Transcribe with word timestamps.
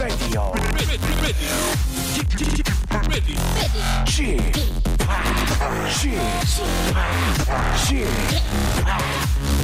Welcome 0.00 0.16
to 0.78 0.86
the 0.86 0.96
Chip 0.96 1.20
Radio. 1.20 1.52
Chip, 2.14 2.28
Chip, 2.38 2.64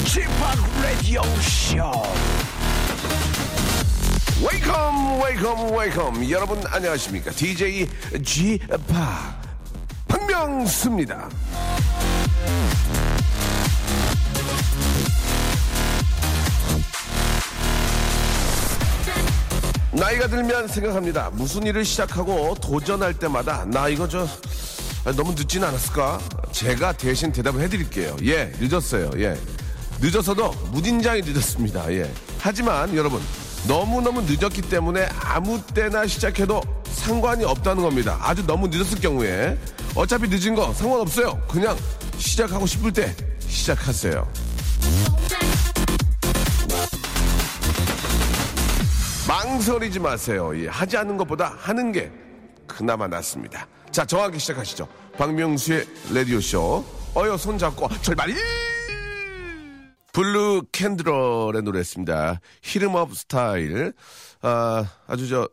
Chip, 0.05 0.29
Radio 0.85 1.23
Show. 1.41 2.05
Welcome, 4.43 5.19
welcome, 5.19 5.73
welcome. 5.73 6.31
여러분 6.31 6.63
안녕하십니까? 6.67 7.31
DJ 7.31 7.89
G 8.23 8.59
파 8.89 9.41
박명수입니다. 10.07 11.31
나이가 20.07 20.29
들면 20.29 20.69
생각합니다. 20.69 21.31
무슨 21.33 21.65
일을 21.65 21.85
시작하고 21.85 22.55
도전할 22.63 23.15
때마다 23.15 23.65
나 23.65 23.89
이거 23.89 24.07
저 24.07 24.25
아, 25.05 25.11
너무 25.11 25.33
늦진 25.33 25.65
않았을까? 25.65 26.21
제가 26.53 26.93
대신 26.93 27.33
대답을 27.33 27.61
해드릴게요. 27.63 28.17
예, 28.23 28.53
늦었어요. 28.61 29.11
예. 29.17 29.37
늦어서도 30.01 30.53
무진장이 30.71 31.23
늦었습니다. 31.23 31.93
예. 31.93 32.09
하지만 32.39 32.95
여러분, 32.95 33.21
너무너무 33.67 34.23
늦었기 34.23 34.63
때문에 34.63 35.09
아무 35.23 35.61
때나 35.75 36.07
시작해도 36.07 36.63
상관이 36.85 37.45
없다는 37.45 37.83
겁니다. 37.83 38.17
아주 38.21 38.47
너무 38.47 38.69
늦었을 38.69 39.01
경우에 39.01 39.59
어차피 39.97 40.29
늦은 40.29 40.55
거 40.55 40.73
상관없어요. 40.73 41.37
그냥 41.49 41.77
시작하고 42.17 42.65
싶을 42.65 42.93
때 42.93 43.13
시작하세요. 43.41 44.25
망설이지 49.67 49.99
마세요. 49.99 50.53
예, 50.55 50.69
하지 50.69 50.97
않는 50.97 51.17
것보다 51.17 51.57
하는 51.59 51.91
게 51.91 52.13
그나마 52.69 53.09
낫습니다. 53.09 53.67
자, 53.91 54.05
정확히 54.05 54.39
시작하시죠. 54.39 54.87
박명수의 55.19 55.85
라디오쇼. 56.15 56.85
어여, 57.17 57.37
손잡고, 57.37 57.89
출발! 58.01 58.33
블루 60.13 60.63
칸트렐의 60.71 61.63
노래였습니다. 61.63 62.41
Hit 62.63 62.83
'Em 62.83 63.03
Up 63.03 63.17
Style. 63.17 63.93
아, 64.41 64.85
아주 65.09 65.29
저, 65.29 65.49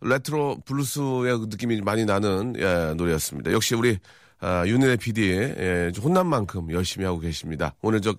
레트로 0.00 0.62
블루스의 0.64 1.40
느낌이 1.48 1.82
많이 1.82 2.06
나는, 2.06 2.54
예, 2.56 2.94
노래였습니다. 2.96 3.52
역시 3.52 3.74
우리, 3.74 3.98
아, 4.40 4.64
윤은혜 4.66 4.96
PD, 4.96 5.30
예, 5.30 5.92
좀 5.94 6.04
혼난 6.04 6.26
만큼 6.26 6.70
열심히 6.72 7.04
하고 7.04 7.18
계십니다. 7.18 7.74
오늘 7.82 8.00
저, 8.00 8.12
아, 8.12 8.14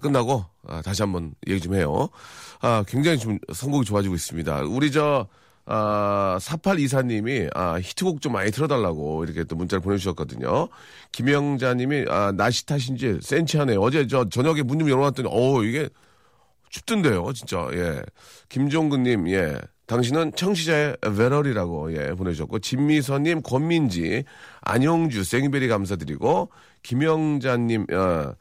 끝나고, 0.00 0.44
아, 0.66 0.82
다시 0.82 1.02
한번 1.02 1.34
얘기 1.46 1.60
좀 1.60 1.74
해요. 1.74 2.08
아, 2.60 2.84
굉장히 2.88 3.18
좀 3.18 3.38
선곡이 3.52 3.84
좋아지고 3.86 4.14
있습니다. 4.14 4.62
우리 4.62 4.90
저, 4.90 5.26
아, 5.66 6.38
4824님이, 6.40 7.50
아, 7.54 7.78
히트곡 7.80 8.20
좀 8.20 8.32
많이 8.32 8.50
틀어달라고 8.50 9.24
이렇게 9.24 9.44
또 9.44 9.56
문자를 9.56 9.82
보내주셨거든요. 9.82 10.68
김영자님이, 11.12 12.06
아, 12.08 12.32
날씨 12.32 12.66
탓인지 12.66 13.18
센치하네요. 13.22 13.80
어제 13.80 14.06
저 14.06 14.28
저녁에 14.28 14.62
문 14.62 14.78
좀 14.78 14.90
열어놨더니, 14.90 15.28
어 15.30 15.62
이게 15.62 15.88
춥던데요, 16.74 17.32
진짜, 17.34 17.68
예. 17.72 18.02
김종근님, 18.48 19.28
예. 19.28 19.60
당신은 19.86 20.32
청취자의 20.34 20.96
ve럴이라고, 21.02 21.96
예, 21.96 22.14
보내주셨고, 22.14 22.58
진미선님, 22.58 23.42
권민지, 23.42 24.24
안영주, 24.62 25.22
생베리 25.22 25.68
감사드리고, 25.68 26.50
김영자님, 26.82 27.86
어, 27.92 28.32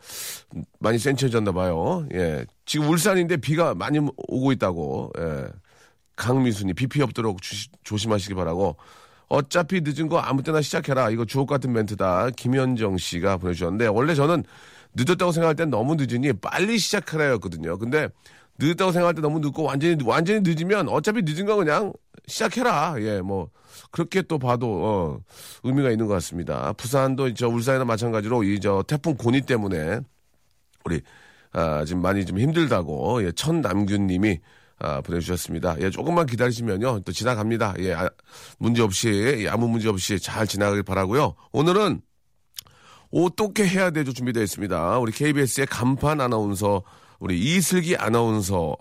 많이 0.80 0.98
센치해졌나 0.98 1.52
봐요. 1.52 2.08
예. 2.14 2.46
지금 2.66 2.90
울산인데 2.90 3.38
비가 3.38 3.76
많이 3.76 4.00
오고 4.00 4.52
있다고, 4.54 5.12
예. 5.20 5.46
강미순이 6.16 6.74
비피 6.74 7.04
없도록 7.04 7.42
주- 7.42 7.68
조심하시기 7.84 8.34
바라고, 8.34 8.78
어차피 9.28 9.82
늦은 9.84 10.10
거 10.10 10.20
아무 10.20 10.42
때나 10.42 10.62
시작해라. 10.62 11.12
이거 11.12 11.26
주옥 11.26 11.50
같은 11.50 11.72
멘트다. 11.72 12.32
김현정 12.32 12.98
씨가 12.98 13.38
보내주셨는데, 13.38 13.88
원래 13.88 14.16
저는 14.16 14.44
늦었다고 14.96 15.32
생각할 15.32 15.56
땐 15.56 15.70
너무 15.70 15.96
늦으니 15.96 16.34
빨리 16.34 16.78
시작하라였거든요. 16.78 17.78
근데 17.78 18.10
늦었다고 18.60 18.92
생각할 18.92 19.16
때 19.16 19.22
너무 19.22 19.40
늦고 19.40 19.64
완전히, 19.64 19.98
완전히 20.04 20.42
늦으면 20.44 20.88
어차피 20.90 21.22
늦은 21.24 21.46
거 21.46 21.56
그냥 21.56 21.92
시작해라. 22.28 22.96
예, 23.00 23.22
뭐, 23.22 23.50
그렇게 23.92 24.22
또 24.22 24.38
봐도, 24.40 24.68
어, 24.86 25.20
의미가 25.64 25.90
있는 25.92 26.08
것 26.08 26.14
같습니다. 26.16 26.72
부산도 26.74 27.34
저 27.34 27.48
울산이나 27.50 27.86
마찬가지로 27.86 28.44
이 28.44 28.60
저 28.62 28.84
태풍 28.88 29.16
고니 29.18 29.42
때문에 29.42 30.00
우리, 30.86 31.02
아, 31.52 31.84
지금 31.86 32.02
많이 32.02 32.26
좀 32.26 32.40
힘들다고, 32.40 33.24
예, 33.26 33.32
천남균 33.32 34.08
님이 34.08 34.40
아, 34.80 35.02
보내주셨습니다. 35.02 35.78
예, 35.82 35.90
조금만 35.90 36.26
기다리시면요. 36.26 37.02
또 37.02 37.12
지나갑니다. 37.12 37.76
예, 37.80 37.94
아, 37.94 38.10
문제 38.60 38.82
없이, 38.82 39.10
예, 39.10 39.48
아무 39.48 39.68
문제 39.68 39.88
없이 39.90 40.20
잘 40.20 40.46
지나가길 40.48 40.84
바라고요 40.84 41.36
오늘은 41.52 42.02
어떻게 43.14 43.68
해야 43.68 43.92
되죠? 43.92 44.12
준비되어 44.12 44.42
있습니다. 44.42 44.98
우리 44.98 45.12
KBS의 45.12 45.68
간판 45.68 46.20
아나운서, 46.20 46.82
우리 47.20 47.40
이슬기 47.40 47.96
아나운서, 47.96 48.76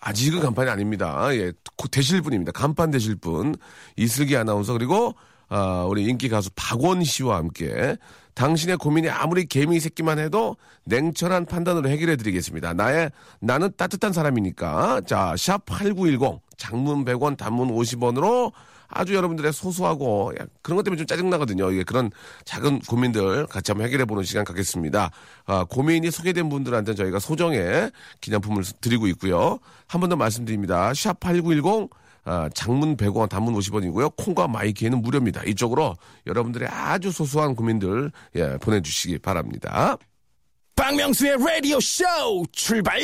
아직은 0.00 0.40
간판이 0.40 0.68
아닙니다. 0.68 1.28
예, 1.34 1.52
곧 1.76 1.88
되실 1.90 2.20
분입니다. 2.20 2.52
간판 2.52 2.90
되실 2.90 3.14
분. 3.14 3.54
이슬기 3.96 4.36
아나운서, 4.36 4.72
그리고, 4.72 5.14
아, 5.48 5.84
우리 5.88 6.04
인기 6.04 6.28
가수 6.28 6.50
박원 6.56 7.04
씨와 7.04 7.36
함께 7.36 7.96
당신의 8.34 8.76
고민이 8.76 9.08
아무리 9.08 9.46
개미 9.46 9.78
새끼만 9.78 10.18
해도 10.18 10.56
냉철한 10.86 11.46
판단으로 11.46 11.88
해결해 11.88 12.16
드리겠습니다. 12.16 12.74
나의, 12.74 13.10
나는 13.40 13.70
따뜻한 13.76 14.12
사람이니까. 14.12 15.02
자, 15.06 15.34
샵 15.38 15.64
8910, 15.64 16.40
장문 16.56 17.04
100원, 17.04 17.36
단문 17.36 17.68
50원으로 17.68 18.52
아주 18.88 19.14
여러분들의 19.14 19.52
소소하고 19.52 20.32
야, 20.40 20.46
그런 20.62 20.76
것 20.76 20.82
때문에 20.82 20.98
좀 20.98 21.06
짜증나거든요. 21.06 21.70
이게 21.72 21.82
그런 21.84 22.10
작은 22.44 22.80
고민들 22.80 23.46
같이 23.46 23.70
한번 23.72 23.86
해결해 23.86 24.04
보는 24.04 24.22
시간 24.24 24.44
갖겠습니다. 24.44 25.10
아, 25.46 25.64
고민이 25.64 26.10
소개된 26.10 26.48
분들한테 26.48 26.94
저희가 26.94 27.18
소정의 27.18 27.90
기념품을 28.20 28.62
드리고 28.80 29.06
있고요. 29.08 29.58
한 29.88 30.00
번 30.00 30.08
더 30.10 30.16
말씀드립니다. 30.16 30.92
샵 30.94 31.18
8910 31.20 31.90
아, 32.28 32.48
장문 32.54 32.96
100원, 32.96 33.28
단문 33.28 33.54
50원이고요. 33.54 34.16
콩과 34.16 34.48
마이키에는 34.48 35.00
무료입니다. 35.00 35.42
이쪽으로 35.44 35.94
여러분들의 36.26 36.68
아주 36.68 37.12
소소한 37.12 37.54
고민들 37.54 38.10
예, 38.34 38.56
보내주시기 38.60 39.18
바랍니다. 39.18 39.96
박명수의 40.74 41.36
라디오 41.38 41.78
쇼 41.80 42.04
출발! 42.52 43.00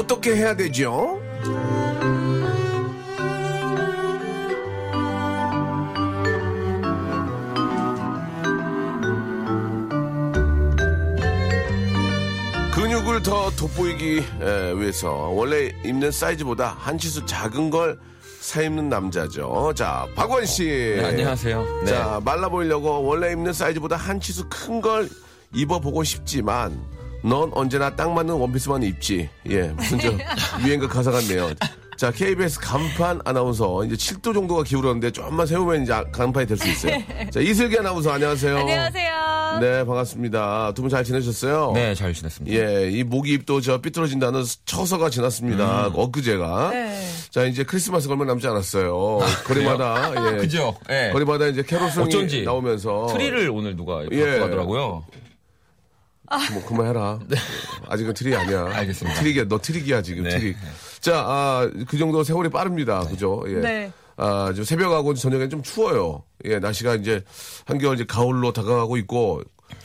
어? 0.00 0.02
어떻게 0.02 0.34
해야 0.34 0.56
되죠? 0.56 1.20
근육을 12.74 13.22
더 13.22 13.50
돋보이기 13.50 14.18
에, 14.40 14.72
위해서 14.74 15.10
원래 15.12 15.70
입는 15.84 16.10
사이즈보다 16.10 16.76
한 16.78 16.96
치수 16.96 17.26
작은 17.26 17.70
걸 17.70 17.98
사입는 18.40 18.88
남자죠. 18.88 19.72
자, 19.76 20.06
박원 20.14 20.46
씨. 20.46 20.64
네, 20.64 21.04
안녕하세요. 21.04 21.82
네. 21.84 21.90
자, 21.90 22.20
말라 22.24 22.48
보이려고 22.48 23.02
원래 23.04 23.32
입는 23.32 23.52
사이즈보다 23.52 23.96
한 23.96 24.18
치수 24.20 24.44
큰 24.48 24.80
걸 24.80 25.08
입어보고 25.52 26.04
싶지만 26.04 26.80
넌 27.22 27.50
언제나 27.54 27.94
딱 27.94 28.12
맞는 28.12 28.34
원피스만 28.34 28.82
입지. 28.82 29.28
예, 29.48 29.62
무슨 29.68 29.98
저 30.00 30.08
유행가 30.66 30.88
가사 30.88 31.10
같네요. 31.10 31.50
자, 31.96 32.10
KBS 32.10 32.58
간판 32.60 33.20
아나운서 33.26 33.84
이제 33.84 33.94
7도 33.94 34.32
정도가 34.32 34.62
기울었는데 34.62 35.10
조금만 35.10 35.46
세우면 35.46 35.82
이제 35.82 35.92
간판이 36.12 36.46
될 36.46 36.56
수 36.56 36.66
있어요. 36.66 36.96
자, 37.30 37.40
이슬기 37.40 37.78
아나운서 37.78 38.10
안녕하세요. 38.12 38.56
안녕하세요. 38.56 39.58
네, 39.60 39.84
반갑습니다. 39.84 40.72
두 40.74 40.80
분 40.82 40.88
잘 40.88 41.04
지내셨어요? 41.04 41.72
네, 41.74 41.94
잘 41.94 42.14
지냈습니다. 42.14 42.56
예, 42.56 42.88
이 42.90 43.04
모기 43.04 43.32
입도 43.34 43.60
저 43.60 43.82
삐뚤어진다는 43.82 44.42
처서가 44.64 45.10
지났습니다. 45.10 45.88
음. 45.88 45.92
엊그제가. 45.94 46.70
네. 46.72 47.06
자, 47.30 47.44
이제 47.44 47.64
크리스마스 47.64 48.08
얼마 48.08 48.24
남지 48.24 48.46
않았어요. 48.46 49.18
거리마다, 49.44 50.12
예. 50.32 50.36
그죠? 50.38 50.74
예. 50.88 51.10
거리마다 51.12 51.48
이제 51.48 51.62
캐롤송이 51.62 52.06
어쩐지 52.06 52.42
나오면서. 52.44 53.08
트리를 53.12 53.50
오늘 53.50 53.76
누가 53.76 54.04
예. 54.10 54.24
갖고 54.24 54.40
가더라고요. 54.40 55.04
뭐 56.52 56.64
그만해라. 56.64 57.18
아직은 57.88 58.14
트리 58.14 58.34
아니야. 58.36 58.68
네. 58.68 58.74
알겠습니다. 58.74 59.20
트릭이야. 59.20 59.44
너 59.48 59.58
트릭이야 59.58 60.02
지금 60.02 60.24
네. 60.24 60.30
트릭. 60.30 60.56
자, 61.00 61.24
아, 61.26 61.70
그 61.88 61.98
정도 61.98 62.22
세월이 62.22 62.50
빠릅니다. 62.50 63.00
그죠? 63.00 63.42
예. 63.48 63.54
네. 63.54 63.92
아, 64.16 64.52
좀 64.54 64.64
새벽하고 64.64 65.14
저녁엔 65.14 65.50
좀 65.50 65.62
추워요. 65.62 66.22
예, 66.44 66.58
날씨가 66.58 66.96
이제 66.96 67.24
한겨울 67.64 67.96
이제 67.96 68.04
가을로 68.04 68.52
다가가고 68.52 68.96
있고 68.98 69.42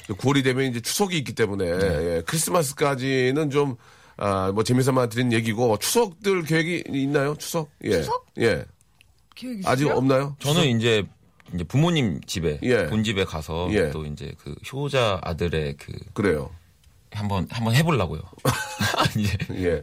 9월이 0.10 0.44
되면 0.44 0.66
이제 0.66 0.82
추석이 0.82 1.18
있기 1.18 1.34
때문에 1.34 1.78
네. 1.78 1.88
예, 2.18 2.24
크리스마스까지는 2.26 3.50
좀 3.50 3.78
아, 4.18 4.52
뭐 4.54 4.64
재미삼아 4.64 5.08
드린 5.08 5.34
얘기고 5.34 5.78
추석들 5.78 6.44
계획이 6.44 6.84
있나요? 6.90 7.36
추석? 7.38 7.70
예. 7.84 7.92
추석? 7.92 8.26
예. 8.40 8.66
아직 9.66 9.90
없나요? 9.90 10.36
저는 10.40 10.78
이제 10.78 11.06
이제 11.54 11.64
부모님 11.64 12.22
집에 12.26 12.60
예. 12.64 12.88
본 12.88 13.04
집에 13.04 13.24
가서 13.24 13.68
예. 13.72 13.92
또 13.92 14.06
이제 14.06 14.34
그 14.44 14.56
효자 14.72 15.20
아들의 15.24 15.78
그 15.78 15.92
그래요. 16.14 16.50
한번 17.12 17.48
한번 17.50 17.74
해보려고요. 17.76 18.22
이제 19.18 19.38
예. 19.54 19.82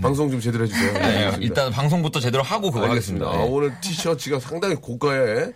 방송 0.00 0.30
좀 0.30 0.40
제대로 0.40 0.64
해주세요. 0.64 0.92
네. 0.94 1.36
일단 1.40 1.70
방송부터 1.70 2.18
제대로 2.18 2.42
하고 2.42 2.70
그거 2.70 2.86
알겠습니다. 2.86 3.26
하겠습니다. 3.26 3.44
아, 3.44 3.46
예. 3.46 3.50
오늘 3.54 3.78
티셔츠가 3.80 4.40
상당히 4.40 4.74
고가에 4.76 5.52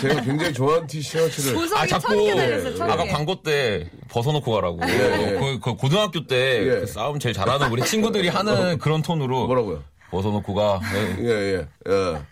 제가 0.00 0.20
굉장히 0.22 0.52
좋아하는 0.52 0.86
티셔츠를 0.88 1.56
아천 1.76 2.00
자꾸 2.00 2.74
천 2.76 2.90
아까 2.90 3.04
개. 3.04 3.10
광고 3.12 3.42
때 3.42 3.88
벗어놓고 4.08 4.52
가라고. 4.52 4.80
예. 4.88 5.36
그, 5.38 5.60
그 5.62 5.74
고등학교 5.76 6.26
때 6.26 6.62
예. 6.62 6.80
그 6.80 6.86
싸움 6.86 7.20
제일 7.20 7.34
잘하는 7.34 7.70
우리 7.70 7.82
친구들이 7.84 8.28
하는 8.28 8.78
그런 8.78 9.02
톤으로 9.02 9.46
뭐라고요? 9.46 9.84
벗어놓고 10.10 10.54
가. 10.54 10.80
예. 10.94 11.16
예, 11.24 11.28
예, 11.28 11.66
예. 11.88 12.22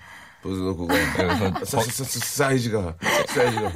무슨 0.43 0.77
그거 0.77 0.89
사, 1.65 1.81
사, 1.81 2.05
사, 2.05 2.05
사 2.05 2.53
이즈가 2.53 2.95
사이즈가 3.29 3.73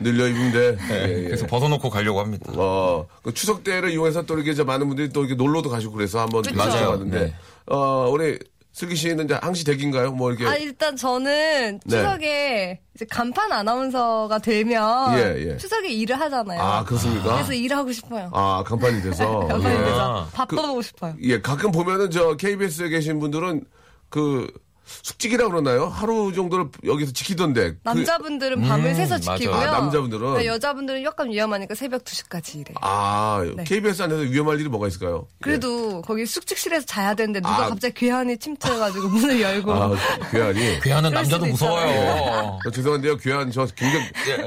늘려 0.00 0.26
입으면 0.26 0.52
돼. 0.52 0.76
예, 0.90 1.18
예. 1.18 1.22
그래서 1.24 1.46
벗어놓고 1.46 1.90
가려고 1.90 2.20
합니다. 2.20 2.52
어, 2.54 3.06
그 3.22 3.34
추석 3.34 3.64
때를 3.64 3.90
이용해서 3.90 4.24
또 4.24 4.34
이렇게 4.34 4.52
이제 4.52 4.64
많은 4.64 4.86
분들이 4.88 5.10
또 5.10 5.24
이렇게 5.24 5.34
놀러도 5.34 5.68
가시고 5.68 5.92
그래서 5.92 6.20
한번 6.20 6.42
그쵸. 6.42 6.56
봤는데 6.56 7.20
네. 7.20 7.34
어, 7.66 8.08
우리 8.10 8.38
슬기 8.76 8.94
씨는 8.94 9.24
이제 9.24 9.38
항시 9.40 9.64
댁인가요? 9.64 10.12
뭐 10.12 10.30
이렇게 10.30 10.46
아 10.46 10.54
일단 10.56 10.96
저는 10.96 11.80
네. 11.84 11.96
추석에 11.96 12.80
이제 12.94 13.06
간판 13.10 13.50
아나운서가 13.50 14.38
되면 14.38 15.18
예, 15.18 15.50
예. 15.52 15.56
추석에 15.56 15.88
일을 15.88 16.20
하잖아요. 16.20 16.60
아, 16.60 16.84
그렇습니까? 16.84 17.34
그래서 17.34 17.54
일을 17.54 17.74
하고 17.74 17.90
싶어요. 17.90 18.30
아, 18.34 18.62
간판이 18.66 19.00
돼서. 19.00 19.40
간판이 19.48 19.74
예. 19.74 19.78
돼서 19.78 20.28
바빠보고 20.32 20.82
싶어요. 20.82 21.14
예, 21.22 21.40
가끔 21.40 21.72
보면은 21.72 22.10
저 22.10 22.36
KBS에 22.36 22.90
계신 22.90 23.18
분들은 23.18 23.64
그 24.10 24.46
숙직이라 24.86 25.48
그러나요? 25.48 25.86
하루 25.86 26.32
정도를 26.32 26.66
여기서 26.84 27.12
지키던데. 27.12 27.72
그- 27.72 27.78
남자분들은 27.82 28.62
밤을 28.62 28.90
음, 28.90 28.94
새서. 28.94 29.18
지키고요. 29.18 29.54
아, 29.56 29.66
남자분들은? 29.72 30.34
네, 30.38 30.46
여자분들은 30.46 31.02
약간 31.02 31.30
위험하니까 31.30 31.74
새벽 31.74 32.04
2시까지 32.04 32.54
일해. 32.56 32.72
요 32.72 32.76
아, 32.80 33.44
네. 33.56 33.64
KBS 33.64 34.02
안에서 34.02 34.20
위험할 34.22 34.60
일이 34.60 34.68
뭐가 34.68 34.86
있을까요? 34.88 35.26
그래도 35.40 36.02
거기 36.02 36.24
숙직실에서 36.24 36.86
자야 36.86 37.14
되는데 37.14 37.40
누가 37.40 37.66
아. 37.66 37.68
갑자기 37.68 37.94
괴한이 37.94 38.38
침투해가지고 38.38 39.08
문을 39.08 39.40
열고 39.40 39.72
아, 39.72 39.92
괴한이. 40.30 40.80
괴한은 40.80 41.10
남자도 41.14 41.46
무서워요. 41.46 42.58
저 42.62 42.70
죄송한데요. 42.70 43.16
괴한 43.16 43.50
저 43.50 43.66
굉장히 43.66 44.06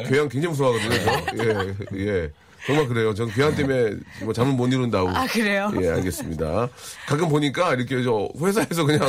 괴한 0.09 0.29
굉장히 0.29 0.47
무서워하거든요. 0.47 0.99
저. 1.37 1.43
예, 1.97 2.05
예. 2.07 2.31
정말 2.69 2.87
그래요. 2.87 3.13
저는 3.15 3.33
괴한 3.33 3.55
때문에 3.55 3.95
뭐 4.23 4.31
잠을 4.31 4.53
못 4.53 4.67
이룬다고. 4.67 5.09
아 5.09 5.25
그래요? 5.25 5.71
예, 5.81 5.89
알겠습니다. 5.89 6.69
가끔 7.07 7.27
보니까 7.29 7.73
이렇게 7.73 8.03
저 8.03 8.29
회사에서 8.39 8.85
그냥 8.85 9.01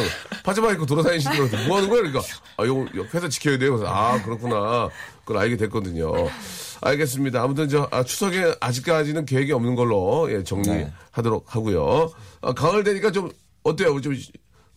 파자마 0.43 0.73
입고 0.73 0.87
돌아다니시더라고요. 0.87 1.69
뭐 1.69 1.77
하는 1.77 1.91
거야? 1.91 2.01
그러니까, 2.01 2.21
아, 2.57 2.65
요거 2.65 3.05
회사 3.12 3.29
지켜야 3.29 3.59
돼요. 3.59 3.77
그래서, 3.77 3.93
아, 3.93 4.23
그렇구나. 4.23 4.89
그걸 5.25 5.43
알게 5.43 5.59
됐거든요. 5.59 6.11
알겠습니다. 6.81 7.43
아무튼 7.43 7.69
저, 7.69 7.87
아, 7.91 8.03
추석에 8.03 8.55
아직까지는 8.61 9.27
계획이 9.27 9.53
없는 9.53 9.75
걸로, 9.75 10.27
예, 10.33 10.43
정리하도록 10.43 11.45
하고요. 11.47 12.11
아, 12.41 12.53
가을 12.55 12.83
되니까 12.83 13.11
좀, 13.12 13.31
어때요? 13.62 14.01
좀, 14.01 14.17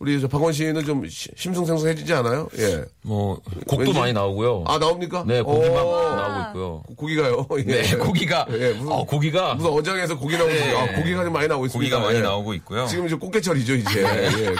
우리 0.00 0.20
저 0.20 0.26
박원 0.28 0.52
씨는 0.52 0.84
좀 0.84 1.08
시- 1.08 1.30
심승생성해지지 1.36 2.12
않아요? 2.14 2.48
예. 2.58 2.84
뭐 3.02 3.40
곡도 3.66 3.78
왠지- 3.84 3.98
많이 3.98 4.12
나오고요. 4.12 4.64
아, 4.66 4.78
나옵니까? 4.78 5.24
네, 5.26 5.40
고기 5.40 5.70
막 5.70 5.86
오, 5.86 6.14
나오고 6.14 6.48
있고요. 6.48 6.82
고기가요? 6.96 7.46
예. 7.58 7.62
네, 7.82 7.96
고기가 7.96 8.46
예, 8.50 8.72
무슨, 8.72 8.92
어, 8.92 9.04
고기가 9.04 9.54
무슨 9.54 9.70
어장에서 9.70 10.18
고기 10.18 10.36
나오고, 10.36 10.52
네. 10.52 10.74
아, 10.76 10.96
고기가 10.96 11.24
좀 11.24 11.32
많이 11.32 11.46
나오고 11.48 11.66
있습니다. 11.66 11.96
고기가 11.96 12.06
많이 12.06 12.18
예. 12.18 12.22
나오고 12.22 12.54
있고요. 12.54 12.86
지금 12.86 13.06
이제 13.06 13.14
꽃게철이죠, 13.14 13.74
이제. 13.76 14.02
예. 14.02 14.54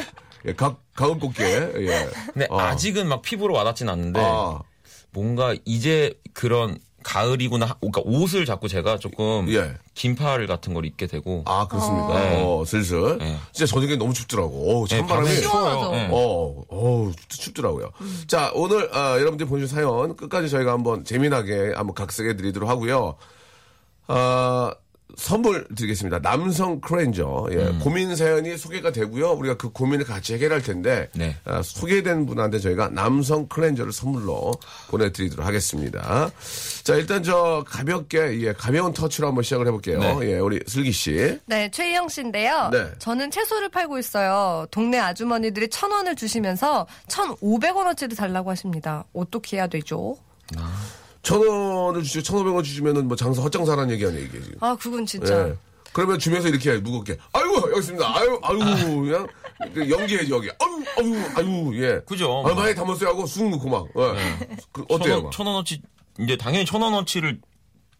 예. 0.46 0.52
가, 0.54 0.76
가을 0.94 1.18
꽃게. 1.18 1.42
예. 1.44 2.08
근데 2.32 2.46
어. 2.50 2.58
아직은 2.60 3.08
막 3.08 3.22
피부로 3.22 3.54
와닿진 3.54 3.88
않는데 3.88 4.20
아, 4.22 4.60
뭔가 5.10 5.54
이제 5.64 6.14
그런 6.32 6.78
가을이구나. 7.04 7.66
하- 7.66 7.74
그러니까 7.74 8.00
옷을 8.04 8.44
자꾸 8.46 8.66
제가 8.66 8.98
조금 8.98 9.46
예. 9.50 9.74
긴팔 9.94 10.46
같은 10.48 10.74
걸 10.74 10.84
입게 10.86 11.06
되고 11.06 11.42
아, 11.46 11.68
그렇습니까? 11.68 12.18
네. 12.18 12.42
어, 12.42 12.64
슬슬. 12.66 13.18
네. 13.18 13.36
진짜 13.52 13.70
저녁에 13.72 13.94
너무 13.96 14.12
춥더라고. 14.12 14.70
어우, 14.70 14.88
네, 14.88 14.96
찬바람이. 14.96 15.26
밤에 15.28 15.40
시원하죠. 15.40 15.80
추워요. 15.80 15.90
네. 15.92 16.08
어, 16.10 16.64
어우, 16.68 17.12
춥더라고요. 17.28 17.92
자, 18.26 18.50
오늘, 18.54 18.88
아, 18.92 19.12
여러분들이 19.20 19.48
보내주신 19.48 19.76
사연 19.76 20.16
끝까지 20.16 20.48
저희가 20.48 20.72
한번 20.72 21.04
재미나게 21.04 21.72
한번 21.76 21.94
각색해 21.94 22.36
드리도록 22.36 22.68
하고요. 22.68 23.16
아, 24.06 24.74
선물 25.16 25.66
드리겠습니다. 25.74 26.20
남성 26.20 26.80
클렌저. 26.80 27.48
예, 27.52 27.56
음. 27.56 27.78
고민 27.82 28.14
사연이 28.16 28.56
소개가 28.56 28.92
되고요. 28.92 29.32
우리가 29.32 29.56
그 29.56 29.70
고민을 29.70 30.04
같이 30.04 30.34
해결할 30.34 30.62
텐데. 30.62 31.08
네. 31.14 31.36
아, 31.44 31.62
소개된 31.62 32.26
분한테 32.26 32.58
저희가 32.58 32.90
남성 32.90 33.48
클렌저를 33.48 33.92
선물로 33.92 34.52
보내드리도록 34.88 35.46
하겠습니다. 35.46 36.30
자, 36.82 36.94
일단 36.96 37.22
저 37.22 37.64
가볍게, 37.66 38.40
예, 38.40 38.52
가벼운 38.52 38.92
터치로 38.92 39.28
한번 39.28 39.44
시작을 39.44 39.66
해볼게요. 39.66 39.98
네. 39.98 40.32
예, 40.32 40.38
우리 40.38 40.60
슬기 40.66 40.92
씨. 40.92 41.38
네, 41.46 41.70
최희영 41.70 42.08
씨인데요. 42.08 42.70
네. 42.72 42.86
저는 42.98 43.30
채소를 43.30 43.68
팔고 43.68 43.98
있어요. 43.98 44.66
동네 44.70 44.98
아주머니들이 44.98 45.68
천 45.68 45.90
원을 45.90 46.16
주시면서 46.16 46.86
천 47.08 47.34
오백 47.40 47.76
원어치를 47.76 48.16
달라고 48.16 48.50
하십니다. 48.50 49.04
어떻게 49.12 49.56
해야 49.56 49.66
되죠? 49.66 50.16
천 51.24 51.44
원을 51.46 52.02
주시고 52.02 52.22
천 52.22 52.38
오백 52.38 52.54
원 52.54 52.62
주시면은 52.62 53.08
뭐 53.08 53.16
장사 53.16 53.42
헛장사라는 53.42 53.92
얘기 53.94 54.06
아니에요, 54.06 54.24
이게 54.24 54.40
지금. 54.40 54.58
아, 54.60 54.76
그건 54.76 55.04
진짜. 55.04 55.48
예. 55.48 55.56
그러면 55.92 56.18
주면서 56.18 56.48
이렇게 56.48 56.76
무겁게, 56.78 57.16
아이고, 57.32 57.56
여기 57.70 57.78
있습니다. 57.78 58.16
아유, 58.16 58.38
아유, 58.42 58.58
그냥 58.58 59.26
그 59.72 59.88
연기해야지, 59.88 60.30
여기. 60.30 60.48
아유, 60.50 60.84
아유, 60.98 61.24
아유, 61.36 61.82
예. 61.82 62.00
그죠. 62.06 62.44
아, 62.46 62.54
많이 62.54 62.74
담았어요 62.74 63.08
하고 63.08 63.26
쑥 63.26 63.48
넣고 63.48 63.68
막. 63.68 63.86
예. 63.96 64.58
그, 64.72 64.84
어때요? 64.88 65.22
막? 65.22 65.32
천 65.32 65.46
원어치 65.46 65.80
이제 66.20 66.36
당연히 66.36 66.64
천 66.64 66.82
원어치를 66.82 67.40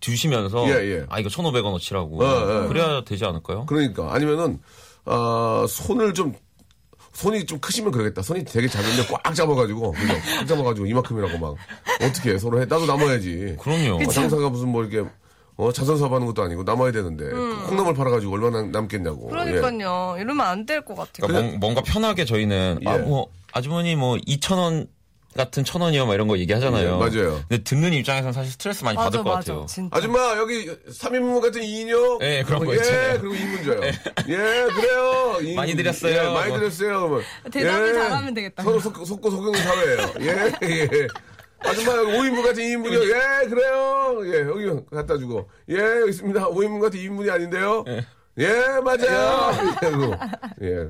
주시면서 0.01 0.69
예, 0.69 0.73
예. 0.99 1.07
아 1.09 1.19
이거 1.19 1.29
천 1.29 1.47
오백 1.47 1.65
원어치라고 1.65 2.19
예, 2.23 2.29
예. 2.65 2.69
그래야 2.69 3.03
되지 3.05 3.25
않을까요? 3.25 3.65
그러니까 3.67 4.13
아니면은 4.13 4.61
어, 5.07 5.65
손을 5.69 6.15
좀 6.15 6.35
손이 7.15 7.47
좀 7.47 7.59
크시면 7.61 7.93
그러겠다. 7.93 8.23
손이 8.23 8.45
되게 8.45 8.69
작은데 8.69 9.07
꽉 9.23 9.35
잡아가지고 9.35 9.93
그죠? 9.93 10.15
꽉 10.39 10.47
잡아가지고 10.47 10.87
이만큼이라고 10.87 11.39
막 11.39 11.55
어떻게 12.03 12.33
해? 12.35 12.39
서로 12.39 12.61
해? 12.61 12.67
나도 12.67 12.87
남아야지. 12.87 13.57
그럼요. 13.61 14.03
어, 14.05 14.07
장사가 14.09 14.51
무슨 14.51 14.69
뭐 14.69 14.85
이렇게 14.85 15.09
어, 15.57 15.73
자선 15.73 15.97
사업하는 15.97 16.27
것도 16.27 16.43
아니고 16.43 16.65
남아야 16.65 16.91
되는데 16.91 17.25
그 17.27 17.67
콩나물 17.69 17.95
팔아가지고 17.95 18.33
얼마나 18.35 18.63
남겠냐고. 18.63 19.29
예. 19.31 19.37
음. 19.37 19.45
그러니까요. 19.61 20.17
이러면 20.19 20.41
안 20.47 20.67
될 20.67 20.81
것 20.85 20.97
같아요. 20.97 21.29
그러니까 21.29 21.41
뭔- 21.43 21.61
뭔가 21.61 21.83
편하게 21.83 22.25
저희는 22.25 22.81
예. 22.85 22.89
아 22.89 22.99
뭐 22.99 23.29
아주머니 23.53 23.95
뭐 23.95 24.19
이천 24.27 24.59
원 24.59 24.87
같은 25.37 25.65
천 25.65 25.83
원이요, 25.83 26.07
막 26.07 26.15
이런 26.15 26.29
거 26.29 26.39
얘기하잖아요. 26.39 26.87
예, 26.87 26.91
맞아요. 26.97 27.41
근데 27.49 27.63
듣는 27.65 27.93
입장에서는 27.93 28.33
사실 28.33 28.53
스트레스 28.53 28.85
많이 28.85 28.97
받을 28.97 29.19
맞아, 29.19 29.23
것 29.23 29.31
맞아. 29.37 29.53
같아요. 29.53 29.67
진짜. 29.67 29.97
아줌마 29.97 30.37
여기 30.39 30.67
3인분 30.89 31.41
같은 31.41 31.61
2인용 31.63 32.23
예, 32.23 32.43
그런 32.45 32.65
거 32.65 32.73
예, 32.73 32.77
있잖아요. 32.77 33.21
그리고 33.21 33.35
2인분 33.35 33.65
줘요. 33.65 33.81
예, 34.29 34.73
그래요. 34.73 35.39
이- 35.43 35.55
많이 35.55 35.75
드렸어요. 35.75 36.15
예, 36.15 36.33
많이 36.33 36.51
뭐. 36.51 36.59
드렸어요. 36.61 37.01
그러면. 37.09 37.23
대답을 37.51 37.95
잘하면 37.95 38.35
되겠다. 38.35 38.63
서로 38.63 38.79
속, 38.81 39.05
속고 39.07 39.31
속이는 39.31 39.61
사회예요. 39.63 40.13
예, 40.21 40.59
예. 40.63 41.09
아줌마 41.61 41.93
여기 41.97 42.13
5인분 42.13 42.43
같은 42.45 42.63
2인분이요. 42.63 43.03
예, 43.09 43.49
그래요. 43.49 44.21
예, 44.27 44.41
여기 44.49 44.85
갖다 44.95 45.19
주고. 45.19 45.49
예, 45.71 45.77
여기 46.01 46.11
있습니다. 46.11 46.49
5인분 46.49 46.81
같은 46.81 46.99
2인분이 47.01 47.31
아닌데요. 47.31 47.85
예, 48.39 48.49
맞아요. 48.85 49.53
이러고. 49.83 50.15
예. 50.63 50.89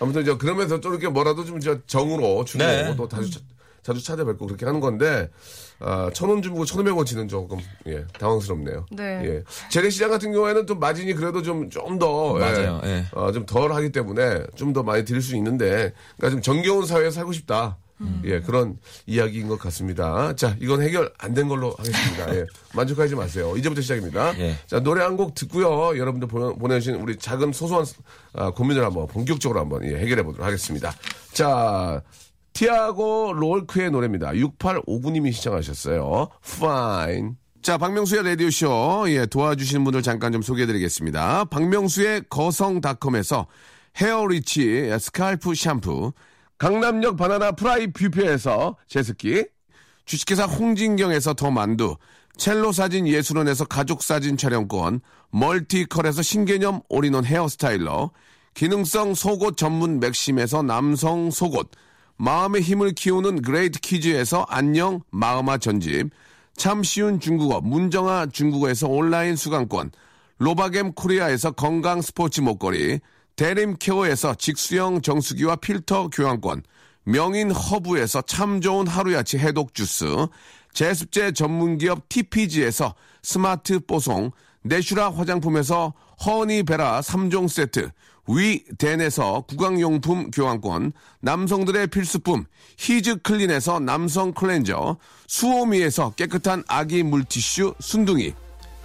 아무튼 0.00 0.24
저 0.24 0.36
그러면서 0.38 0.80
좀 0.80 0.92
이렇게 0.92 1.08
뭐라도 1.08 1.44
좀 1.44 1.60
저 1.60 1.78
정으로 1.86 2.44
주고 2.44 2.64
네. 2.64 2.94
또 2.96 3.08
자주 3.08 3.30
차- 3.30 3.40
자주 3.82 4.02
찾아뵙고 4.04 4.46
그렇게 4.46 4.66
하는 4.66 4.80
건데 4.80 5.30
아, 5.78 6.10
천원 6.12 6.42
주고 6.42 6.64
천오백 6.64 6.96
원치는 6.96 7.28
조금 7.28 7.58
예, 7.86 8.04
당황스럽네요. 8.18 8.86
네. 8.90 9.20
예. 9.24 9.42
재래시장 9.70 10.10
같은 10.10 10.32
경우에는 10.32 10.66
좀 10.66 10.78
마진이 10.80 11.14
그래도 11.14 11.42
좀 11.42 11.68
좀 11.70 11.98
더 11.98 12.34
맞아요. 12.34 12.80
예. 12.84 13.04
어, 13.12 13.30
좀 13.32 13.46
덜 13.46 13.72
하기 13.72 13.92
때문에 13.92 14.42
좀 14.56 14.72
더 14.72 14.82
많이 14.82 15.04
드릴 15.04 15.22
수 15.22 15.36
있는데 15.36 15.92
그러니까 16.16 16.30
좀 16.30 16.42
정겨운 16.42 16.84
사회에 16.86 17.10
살고 17.10 17.32
싶다. 17.32 17.76
예, 18.24 18.40
그런 18.40 18.76
이야기인 19.06 19.48
것 19.48 19.58
같습니다. 19.58 20.34
자, 20.36 20.54
이건 20.60 20.82
해결 20.82 21.12
안 21.18 21.34
된 21.34 21.48
걸로 21.48 21.74
하겠습니다. 21.78 22.34
예, 22.36 22.46
만족하지 22.74 23.14
마세요. 23.14 23.54
이제부터 23.56 23.80
시작입니다. 23.82 24.38
예. 24.38 24.56
자, 24.66 24.80
노래 24.80 25.02
한 25.02 25.16
곡 25.16 25.34
듣고요. 25.34 25.98
여러분들 25.98 26.28
보내, 26.28 26.54
보내 26.58 26.78
주신 26.80 27.00
우리 27.00 27.16
작은 27.16 27.52
소소한 27.52 27.86
아, 28.34 28.50
고민을 28.50 28.84
한번 28.84 29.06
본격적으로 29.06 29.60
한번 29.60 29.82
예, 29.84 29.96
해결해 29.96 30.22
보도록 30.22 30.46
하겠습니다. 30.46 30.92
자, 31.32 32.02
티아고 32.52 33.32
요르크의 33.34 33.90
노래입니다. 33.90 34.32
6859님이 34.32 35.32
신청하셨어요. 35.32 36.28
Fine. 36.44 37.30
자, 37.62 37.78
박명수의 37.78 38.24
라디오쇼. 38.24 39.06
예, 39.08 39.26
도와주시는 39.26 39.84
분들 39.84 40.02
잠깐 40.02 40.32
좀 40.32 40.40
소개해 40.42 40.66
드리겠습니다. 40.66 41.44
박명수의 41.46 42.24
거성닷컴에서 42.30 43.46
헤어리치 43.96 44.90
스칼프 45.00 45.54
샴푸. 45.54 46.12
강남역 46.58 47.16
바나나 47.16 47.52
프라이 47.52 47.88
뷔페에서 47.88 48.76
제습기. 48.88 49.44
주식회사 50.06 50.44
홍진경에서 50.44 51.34
더 51.34 51.50
만두, 51.50 51.96
첼로 52.36 52.70
사진 52.70 53.08
예술원에서 53.08 53.64
가족 53.64 54.02
사진 54.02 54.36
촬영권, 54.36 55.00
멀티컬에서 55.30 56.22
신개념 56.22 56.80
올인원 56.88 57.24
헤어스타일러, 57.24 58.12
기능성 58.54 59.14
속옷 59.14 59.56
전문 59.56 59.98
맥심에서 59.98 60.62
남성 60.62 61.30
속옷, 61.30 61.70
마음의 62.18 62.62
힘을 62.62 62.92
키우는 62.92 63.42
그레이트 63.42 63.80
키즈에서 63.80 64.46
안녕 64.48 65.00
마음아 65.10 65.58
전집, 65.58 66.10
참 66.56 66.84
쉬운 66.84 67.18
중국어 67.18 67.60
문정아 67.60 68.26
중국어에서 68.26 68.86
온라인 68.86 69.34
수강권, 69.34 69.90
로바겜 70.38 70.92
코리아에서 70.92 71.50
건강 71.50 72.00
스포츠 72.00 72.40
목걸이, 72.40 73.00
대림 73.36 73.76
케어에서 73.78 74.34
직수형 74.34 75.02
정수기와 75.02 75.56
필터 75.56 76.08
교환권, 76.08 76.62
명인 77.04 77.50
허브에서 77.50 78.22
참 78.22 78.62
좋은 78.62 78.86
하루야채 78.86 79.38
해독 79.38 79.74
주스, 79.74 80.06
제습제 80.72 81.32
전문기업 81.32 82.08
TPG에서 82.08 82.94
스마트 83.22 83.78
뽀송, 83.80 84.30
내슈라 84.62 85.12
화장품에서 85.12 85.92
허니베라 86.24 87.00
3종 87.02 87.48
세트, 87.48 87.90
위덴에서 88.26 89.44
구강용품 89.46 90.30
교환권, 90.30 90.92
남성들의 91.20 91.88
필수품 91.88 92.46
히즈 92.78 93.18
클린에서 93.18 93.80
남성 93.80 94.32
클렌저, 94.32 94.96
수오미에서 95.28 96.14
깨끗한 96.16 96.64
아기 96.66 97.02
물티슈 97.02 97.74
순둥이, 97.80 98.32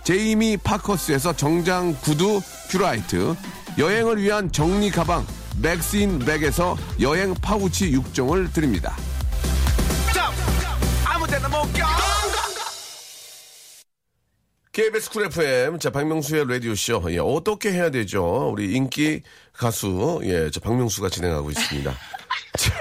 제이미 0.04 0.58
파커스에서 0.58 1.36
정장 1.38 1.96
구두 2.02 2.42
큐라이트, 2.70 3.36
여행을 3.78 4.22
위한 4.22 4.52
정리 4.52 4.90
가방 4.92 5.26
맥스인 5.62 6.20
백에서 6.20 6.78
여행 7.00 7.34
파우치 7.36 7.92
6종을 7.92 8.54
드립니다. 8.54 8.96
KBS 14.72 15.10
쿨 15.10 15.26
FM, 15.26 15.80
자, 15.80 15.90
박명수의 15.90 16.48
라디오쇼. 16.48 17.04
예, 17.10 17.18
어떻게 17.20 17.74
해야 17.74 17.90
되죠? 17.90 18.52
우리 18.52 18.72
인기 18.74 19.22
가수, 19.52 20.22
예, 20.24 20.50
저 20.50 20.62
박명수가 20.62 21.10
진행하고 21.10 21.52
있습니다. 21.52 21.92
자, 22.58 22.74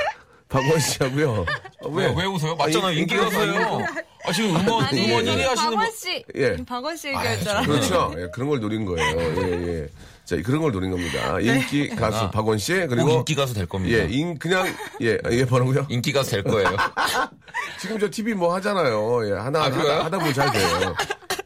박원 0.49 0.79
씨하고요. 0.79 1.47
어, 1.83 1.89
왜, 1.89 2.07
왜 2.17 2.25
웃어요? 2.27 2.55
맞잖아요. 2.55 2.87
아니, 2.91 2.99
인기 3.01 3.17
가수예요. 3.17 3.85
아, 4.25 4.33
지금 4.33 4.55
음원, 4.55 4.85
아니, 4.85 5.05
음원 5.05 5.25
1위 5.25 5.27
저는 5.27 5.49
하시는 5.49 5.57
박원 5.57 5.79
분. 5.79 5.97
씨, 5.97 6.25
예. 6.37 6.57
박원 6.65 6.97
씨 6.97 7.09
얘기할 7.09 7.41
줄 7.41 7.49
알았는데. 7.49 7.89
그렇죠. 7.89 8.15
예, 8.19 8.27
그런 8.33 8.49
걸 8.49 8.61
노린 8.61 8.85
거예요. 8.85 9.21
예, 9.21 9.67
예. 9.83 9.89
자, 10.31 10.37
그런 10.45 10.63
걸 10.63 10.71
노린 10.71 10.93
겁니다. 10.93 11.41
인기 11.41 11.89
가수 11.89 12.31
박원 12.31 12.57
씨, 12.57 12.73
꼭 12.83 12.89
그리고. 12.91 13.11
인기 13.11 13.35
가수 13.35 13.53
될 13.53 13.67
겁니다. 13.67 13.99
예, 13.99 14.07
인, 14.09 14.39
그냥, 14.39 14.73
예, 15.03 15.19
예, 15.29 15.45
뭐라고요? 15.45 15.87
인기 15.91 16.13
가수 16.13 16.31
될 16.31 16.45
거예요. 16.45 16.69
지금 17.81 17.99
저 17.99 18.09
TV 18.09 18.35
뭐 18.35 18.55
하잖아요. 18.55 19.29
예, 19.29 19.33
하나, 19.33 19.59
아? 19.59 19.65
하다, 19.65 20.05
하다 20.05 20.19
보면 20.19 20.33
잘 20.33 20.53
돼요. 20.53 20.95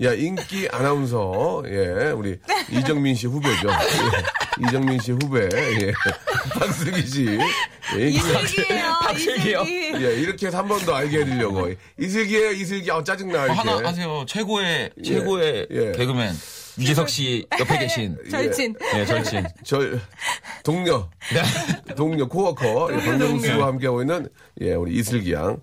야, 0.02 0.12
인기 0.12 0.68
아나운서, 0.70 1.62
예, 1.66 2.10
우리 2.10 2.36
이정민 2.70 3.14
씨 3.14 3.26
후배죠. 3.26 3.68
예, 3.70 4.66
이정민 4.68 5.00
씨 5.00 5.12
후배, 5.12 5.48
예, 5.54 5.92
박슬기 6.58 7.06
씨. 7.06 7.26
예, 7.96 8.06
인기 8.08 8.18
이슬기예요. 8.18 8.92
박슬기요? 9.00 9.60
이슬기. 9.62 10.04
예, 10.04 10.14
이렇게 10.20 10.48
해서 10.48 10.58
한 10.58 10.68
번 10.68 10.78
더 10.84 10.94
알게 10.94 11.20
해드리려고. 11.20 11.70
이슬기예요, 11.98 12.50
이슬기. 12.50 12.90
아, 12.90 13.02
짜증나. 13.02 13.46
이렇게. 13.46 13.52
하나 13.60 13.88
하세요. 13.88 14.24
최고의, 14.28 14.90
최고의 15.02 15.68
예. 15.70 15.92
개그맨. 15.92 16.34
유재석 16.78 17.08
씨 17.08 17.46
옆에 17.58 17.78
계신. 17.78 18.16
절친. 18.30 18.74
예, 18.96 19.04
절친. 19.06 19.44
저, 19.64 19.78
동료. 20.64 21.08
동료, 21.96 22.28
코워커. 22.28 22.88
예, 22.92 22.96
박명수와 23.04 23.66
함께하고 23.68 24.02
있는, 24.02 24.28
예, 24.60 24.74
우리 24.74 24.94
이슬기 24.96 25.32
양. 25.32 25.60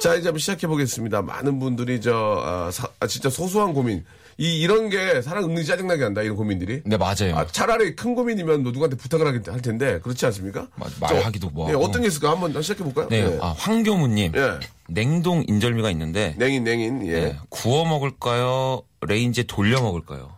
자, 0.00 0.14
이제 0.14 0.28
한번 0.28 0.38
시작해 0.38 0.66
보겠습니다. 0.66 1.22
많은 1.22 1.58
분들이 1.58 2.00
저, 2.00 2.42
아, 2.44 2.70
사- 2.72 2.88
아, 3.00 3.06
진짜 3.06 3.30
소소한 3.30 3.72
고민. 3.74 4.04
이, 4.40 4.60
이런 4.60 4.88
게 4.88 5.20
사람 5.20 5.44
은근히 5.44 5.66
짜증나게 5.66 6.04
한다, 6.04 6.22
이런 6.22 6.36
고민들이. 6.36 6.80
네, 6.84 6.96
맞아요. 6.96 7.34
아, 7.36 7.46
차라리 7.46 7.96
큰 7.96 8.14
고민이면 8.14 8.62
너 8.62 8.70
누구한테 8.70 8.96
부탁을 8.96 9.26
하겠- 9.26 9.48
할 9.48 9.60
텐데, 9.60 9.98
그렇지 10.00 10.26
않습니까? 10.26 10.68
마- 10.76 10.86
저, 11.08 11.14
말하기도 11.14 11.50
뭐 11.50 11.68
예, 11.68 11.72
하고. 11.72 11.84
어떤 11.84 12.02
게 12.02 12.08
있을까? 12.08 12.30
한번 12.30 12.60
시작해 12.62 12.84
볼까요? 12.84 13.08
네, 13.08 13.22
예. 13.22 13.38
아, 13.40 13.54
황교무님. 13.58 14.32
예. 14.36 14.50
냉동 14.88 15.44
인절미가 15.46 15.90
있는데. 15.90 16.34
냉인, 16.38 16.62
냉인, 16.64 17.06
예. 17.08 17.12
예, 17.12 17.36
구워 17.48 17.84
먹을까요? 17.84 18.82
레인지에 19.00 19.44
돌려 19.48 19.80
먹을까요? 19.82 20.37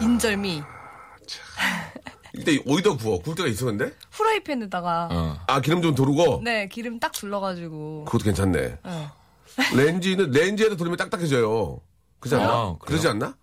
인절미. 0.00 0.62
이때 2.34 2.58
어디다 2.66 2.96
구워? 2.96 3.20
구울 3.20 3.36
데가 3.36 3.48
있어, 3.48 3.66
근데? 3.66 3.92
후라이팬에다가 4.10 5.08
어. 5.10 5.38
아, 5.46 5.60
기름 5.60 5.82
좀 5.82 5.94
두르고? 5.94 6.40
네 6.42 6.66
기름 6.68 6.98
딱 6.98 7.12
둘러가지고 7.12 8.04
그것도 8.06 8.24
괜찮네. 8.24 8.78
네. 8.82 9.08
렌지는, 9.74 10.30
렌지에다 10.30 10.76
돌리면 10.76 10.96
딱딱해져요. 10.96 11.80
그렇지 12.20 12.36
않나? 12.36 12.52
아? 12.52 12.76
그러지 12.80 13.06
않나? 13.08 13.36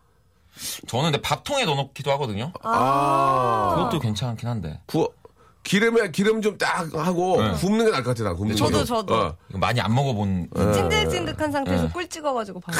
저는 0.87 1.11
근데 1.11 1.21
밥통에 1.21 1.65
넣어놓기도 1.65 2.11
하거든요. 2.13 2.51
아. 2.63 3.73
그것도 3.75 3.99
괜찮긴 3.99 4.49
한데. 4.49 4.81
구워. 4.87 5.13
기름에 5.63 6.09
기름 6.11 6.41
좀 6.41 6.57
딱 6.57 6.93
하고 6.93 7.41
네. 7.41 7.51
굽는 7.53 7.85
게 7.85 7.91
나을 7.91 8.03
것 8.03 8.15
같아, 8.17 8.23
나 8.29 8.33
굽는 8.35 8.55
저도, 8.55 8.79
거. 8.79 8.83
저도. 8.85 9.15
어. 9.15 9.37
이거 9.49 9.59
많이 9.59 9.79
안 9.79 9.93
먹어본. 9.93 10.49
찐득찐득한 10.73 11.51
상태에서 11.51 11.83
네. 11.83 11.89
꿀 11.93 12.07
찍어가지고 12.07 12.59
밥. 12.59 12.73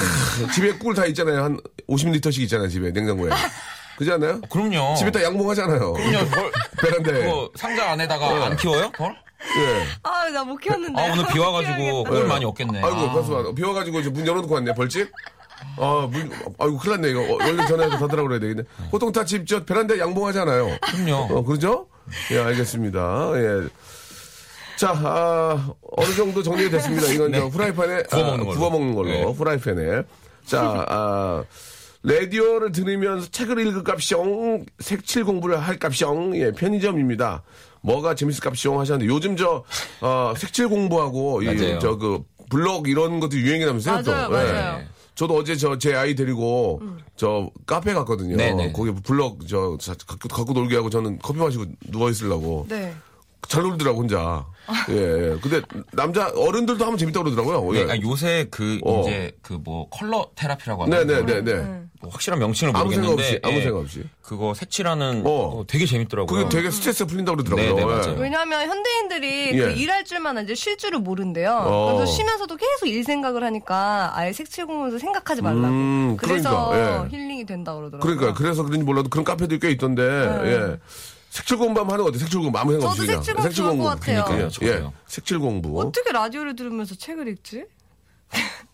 집에 0.53 0.71
꿀 0.77 0.95
다 0.95 1.05
있잖아요. 1.07 1.43
한 1.43 1.59
50리터씩 1.88 2.39
있잖아요, 2.43 2.67
집에, 2.67 2.91
냉장고에. 2.91 3.29
그렇지 3.98 4.13
않나요? 4.13 4.39
그럼요. 4.50 4.95
집에 4.95 5.12
다 5.12 5.21
양봉하잖아요. 5.24 5.93
그럼요. 5.93 6.29
벌, 6.29 6.51
베란다에. 6.81 7.25
그거 7.25 7.50
상자 7.55 7.91
안에다가 7.91 8.45
안 8.45 8.55
키워요? 8.55 8.91
벌? 8.95 9.13
예. 9.57 9.86
아 10.03 10.29
나 10.29 10.43
못 10.43 10.55
키웠는데. 10.57 11.01
아, 11.01 11.12
오늘 11.12 11.25
비 11.27 11.38
와가지고. 11.39 12.03
꿀 12.09 12.27
많이 12.27 12.45
없겠네. 12.45 12.81
아이고, 12.81 12.98
아. 12.98 13.13
가수 13.13 13.53
비와가지고 13.55 14.00
이제 14.00 14.09
문 14.09 14.25
열어놓고 14.25 14.53
왔네, 14.55 14.74
벌집? 14.74 15.12
아, 15.77 16.07
문, 16.09 16.31
아이고, 16.57 16.77
큰일 16.77 16.95
났네, 17.01 17.09
이거. 17.12 17.21
어, 17.21 17.38
얼른 17.43 17.67
전화해서 17.67 17.98
더 17.98 18.07
들어가 18.07 18.27
그래야 18.29 18.39
되겠네. 18.39 18.63
보통 18.89 19.12
다 19.12 19.25
집, 19.25 19.45
저, 19.45 19.63
베란다에 19.65 20.00
양봉하잖아요. 20.00 20.77
그럼요. 20.81 21.38
어, 21.38 21.43
그러죠? 21.43 21.88
예, 22.31 22.39
알겠습니다. 22.39 23.31
예. 23.35 23.67
자, 24.77 24.91
아, 24.95 25.73
어느 25.97 26.13
정도 26.15 26.41
정리가 26.41 26.69
됐습니다. 26.69 27.07
이건 27.07 27.33
저 27.33 27.45
후라이팬에 27.47 28.03
구워 28.03 28.23
먹는 28.23 28.41
아, 28.41 28.43
걸로. 28.45 28.57
구워 28.57 28.69
먹는 28.69 28.95
걸로 28.95 29.09
네. 29.09 29.23
후라이팬에. 29.23 30.03
자, 30.45 30.85
아, 30.87 31.43
라디오를 32.03 32.71
들으면서 32.71 33.27
책을 33.29 33.59
읽을 33.67 33.83
값이용, 33.83 34.65
색칠 34.79 35.25
공부를 35.25 35.59
할 35.59 35.77
값이용, 35.77 36.37
예, 36.37 36.51
편의점입니다. 36.51 37.43
뭐가 37.81 38.15
재밌을 38.15 38.41
값이용 38.41 38.79
하셨는데 38.79 39.13
요즘 39.13 39.35
저, 39.35 39.63
어, 40.01 40.33
색칠 40.37 40.69
공부하고, 40.69 41.41
이, 41.41 41.45
맞아요. 41.45 41.79
저, 41.79 41.97
그, 41.97 42.23
블ог 42.49 42.87
이런 42.87 43.19
것도 43.19 43.37
유행이라면서요? 43.37 44.03
또. 44.03 44.11
맞아요, 44.11 44.27
예. 44.47 44.51
맞아요. 44.51 44.81
저도 45.19 45.35
어제 45.35 45.53
저 45.57 45.77
제 45.77 45.93
아이 45.95 46.15
데리고 46.15 46.81
저 47.17 47.49
카페 47.65 47.93
갔거든요. 47.93 48.38
네네. 48.38 48.71
거기 48.71 48.91
블럭 48.93 49.45
저 49.49 49.77
자- 49.77 49.93
갖고, 50.07 50.29
갖고 50.29 50.53
놀게 50.53 50.77
하고 50.77 50.89
저는 50.89 51.19
커피 51.19 51.39
마시고 51.39 51.65
누워 51.91 52.09
있으려고 52.09 52.65
네. 52.69 52.93
잘 53.48 53.63
놀더라고 53.63 54.00
혼자. 54.00 54.46
예, 54.89 54.93
예. 54.93 55.38
근데 55.41 55.62
남자 55.93 56.29
어른들도 56.36 56.84
하면 56.86 56.98
재밌다고 56.98 57.24
그러더라고요. 57.31 57.72
네, 57.74 57.79
예. 57.88 57.91
아, 57.91 58.00
요새 58.01 58.48
그 58.51 58.79
어. 58.84 59.01
이제 59.01 59.31
그 59.41 59.60
뭐 59.63 59.89
컬러 59.89 60.29
테라피라고 60.36 60.84
하나요? 60.84 61.03
네네네네. 61.05 61.79
뭐 62.01 62.12
확실한 62.12 62.39
명칭을 62.39 62.75
아무 62.77 62.91
생각 62.93 63.08
모르겠는데 63.10 63.24
없이 63.38 63.39
아무 63.43 63.58
예, 63.58 63.62
생각 63.63 63.79
없이. 63.79 64.03
그거 64.22 64.53
색칠하는 64.53 65.24
어. 65.25 65.50
거 65.50 65.65
되게 65.67 65.86
재밌더라고요. 65.86 66.43
그게 66.46 66.50
되게 66.55 66.69
스트레스가 66.72 67.08
풀린다고 67.08 67.38
그러더라고요. 67.43 67.75
네네, 67.75 67.81
예. 67.81 67.86
맞아요. 67.86 68.19
왜냐하면 68.19 68.67
현대인들이 68.69 69.51
예. 69.53 69.58
그 69.58 69.72
일할 69.72 70.05
줄만 70.05 70.38
알지 70.38 70.55
쉴 70.55 70.77
줄을 70.77 71.00
모른대요. 71.00 71.51
어. 71.51 71.93
그래서 71.96 72.12
쉬면서도 72.12 72.55
계속 72.55 72.86
일 72.88 73.03
생각을 73.03 73.43
하니까 73.43 74.12
아예 74.15 74.31
색칠 74.34 74.67
공부에서 74.67 75.00
생각하지 75.00 75.41
말라고. 75.41 75.67
음, 75.67 76.17
그래서 76.17 76.69
그러니까, 76.69 77.05
예. 77.05 77.17
힐링이 77.17 77.46
된다 77.48 77.74
그러더라고요. 77.74 78.15
그러니까 78.17 78.38
그래서 78.38 78.63
그런지 78.63 78.86
몰라도 78.86 79.10
그런 79.10 79.24
카페도 79.25 79.58
꽤 79.58 79.72
있던데. 79.72 80.03
예. 80.03 80.77
색칠 81.29 81.57
공부하면 81.57 81.93
하는 81.93 82.03
거 82.03 82.09
어때? 82.09 82.19
색칠 82.19 82.39
공부 82.39 82.57
아무 82.57 82.71
생각 82.71 82.88
저도 82.89 82.91
없이 82.91 83.05
그냥. 83.05 83.24
색칠 83.24 83.43
공부 83.43 83.53
좋을 83.53 83.77
것 83.77 84.00
같아요. 84.00 84.24
그러니까요, 84.25 84.45
예. 84.45 84.50
저도요. 84.50 84.93
색칠 85.07 85.39
공부. 85.39 85.79
어떻게 85.79 86.12
라디오를 86.12 86.55
들으면서 86.55 86.95
책을 86.95 87.27
읽지? 87.27 87.65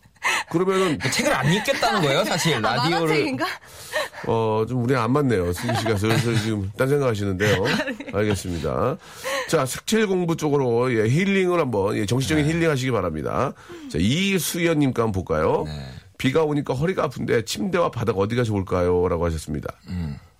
그러면은 0.50 0.98
책을 0.98 1.32
안 1.32 1.52
읽겠다는 1.52 2.02
거예요, 2.02 2.24
사실 2.24 2.54
아, 2.56 2.60
라디오를. 2.60 3.00
만화책인가? 3.06 3.46
어, 4.26 4.64
좀 4.68 4.82
우리 4.82 4.96
안 4.96 5.12
맞네요. 5.12 5.52
승기 5.52 5.78
씨가 5.78 5.96
슬슬 5.98 6.36
지금 6.40 6.70
딴 6.76 6.88
생각 6.88 7.06
하시는데요. 7.08 7.62
알겠습니다. 8.12 8.96
자, 9.48 9.66
색칠 9.66 10.06
공부 10.08 10.36
쪽으로 10.36 10.92
예, 10.92 11.08
힐링을 11.08 11.60
한번, 11.60 11.96
예, 11.96 12.06
정신적인 12.06 12.44
힐링 12.46 12.68
하시기 12.70 12.90
바랍니다. 12.90 13.52
자, 13.90 13.98
이수연님 14.00 14.94
거 14.94 15.02
한번 15.02 15.12
볼까요? 15.24 15.64
비가 16.18 16.42
오니까 16.42 16.74
허리가 16.74 17.04
아픈데 17.04 17.44
침대와 17.44 17.90
바닥 17.90 18.18
어디가 18.18 18.42
좋을까요? 18.42 19.06
라고 19.08 19.26
하셨습니다. 19.26 19.68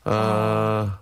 아, 0.05 0.99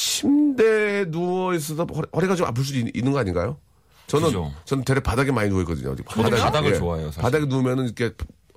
침대에 0.00 1.04
누워 1.10 1.54
있어서 1.54 1.84
허리, 1.84 2.06
허리 2.14 2.26
가 2.26 2.34
좀 2.34 2.46
아플 2.46 2.64
수도 2.64 2.78
있, 2.78 3.04
는거 3.04 3.18
아닌가요? 3.18 3.58
저는, 4.06 4.26
그죠. 4.28 4.52
저는 4.64 4.84
대략 4.84 5.02
바닥에 5.04 5.30
많이 5.30 5.50
누워 5.50 5.60
있거든요. 5.62 5.90
어디 5.92 6.02
저도 6.08 6.30
바닥을 6.36 6.74
좋아해요, 6.74 7.06
사실. 7.08 7.22
바닥에 7.22 7.44
누우면은 7.46 7.84
이렇게 7.84 8.12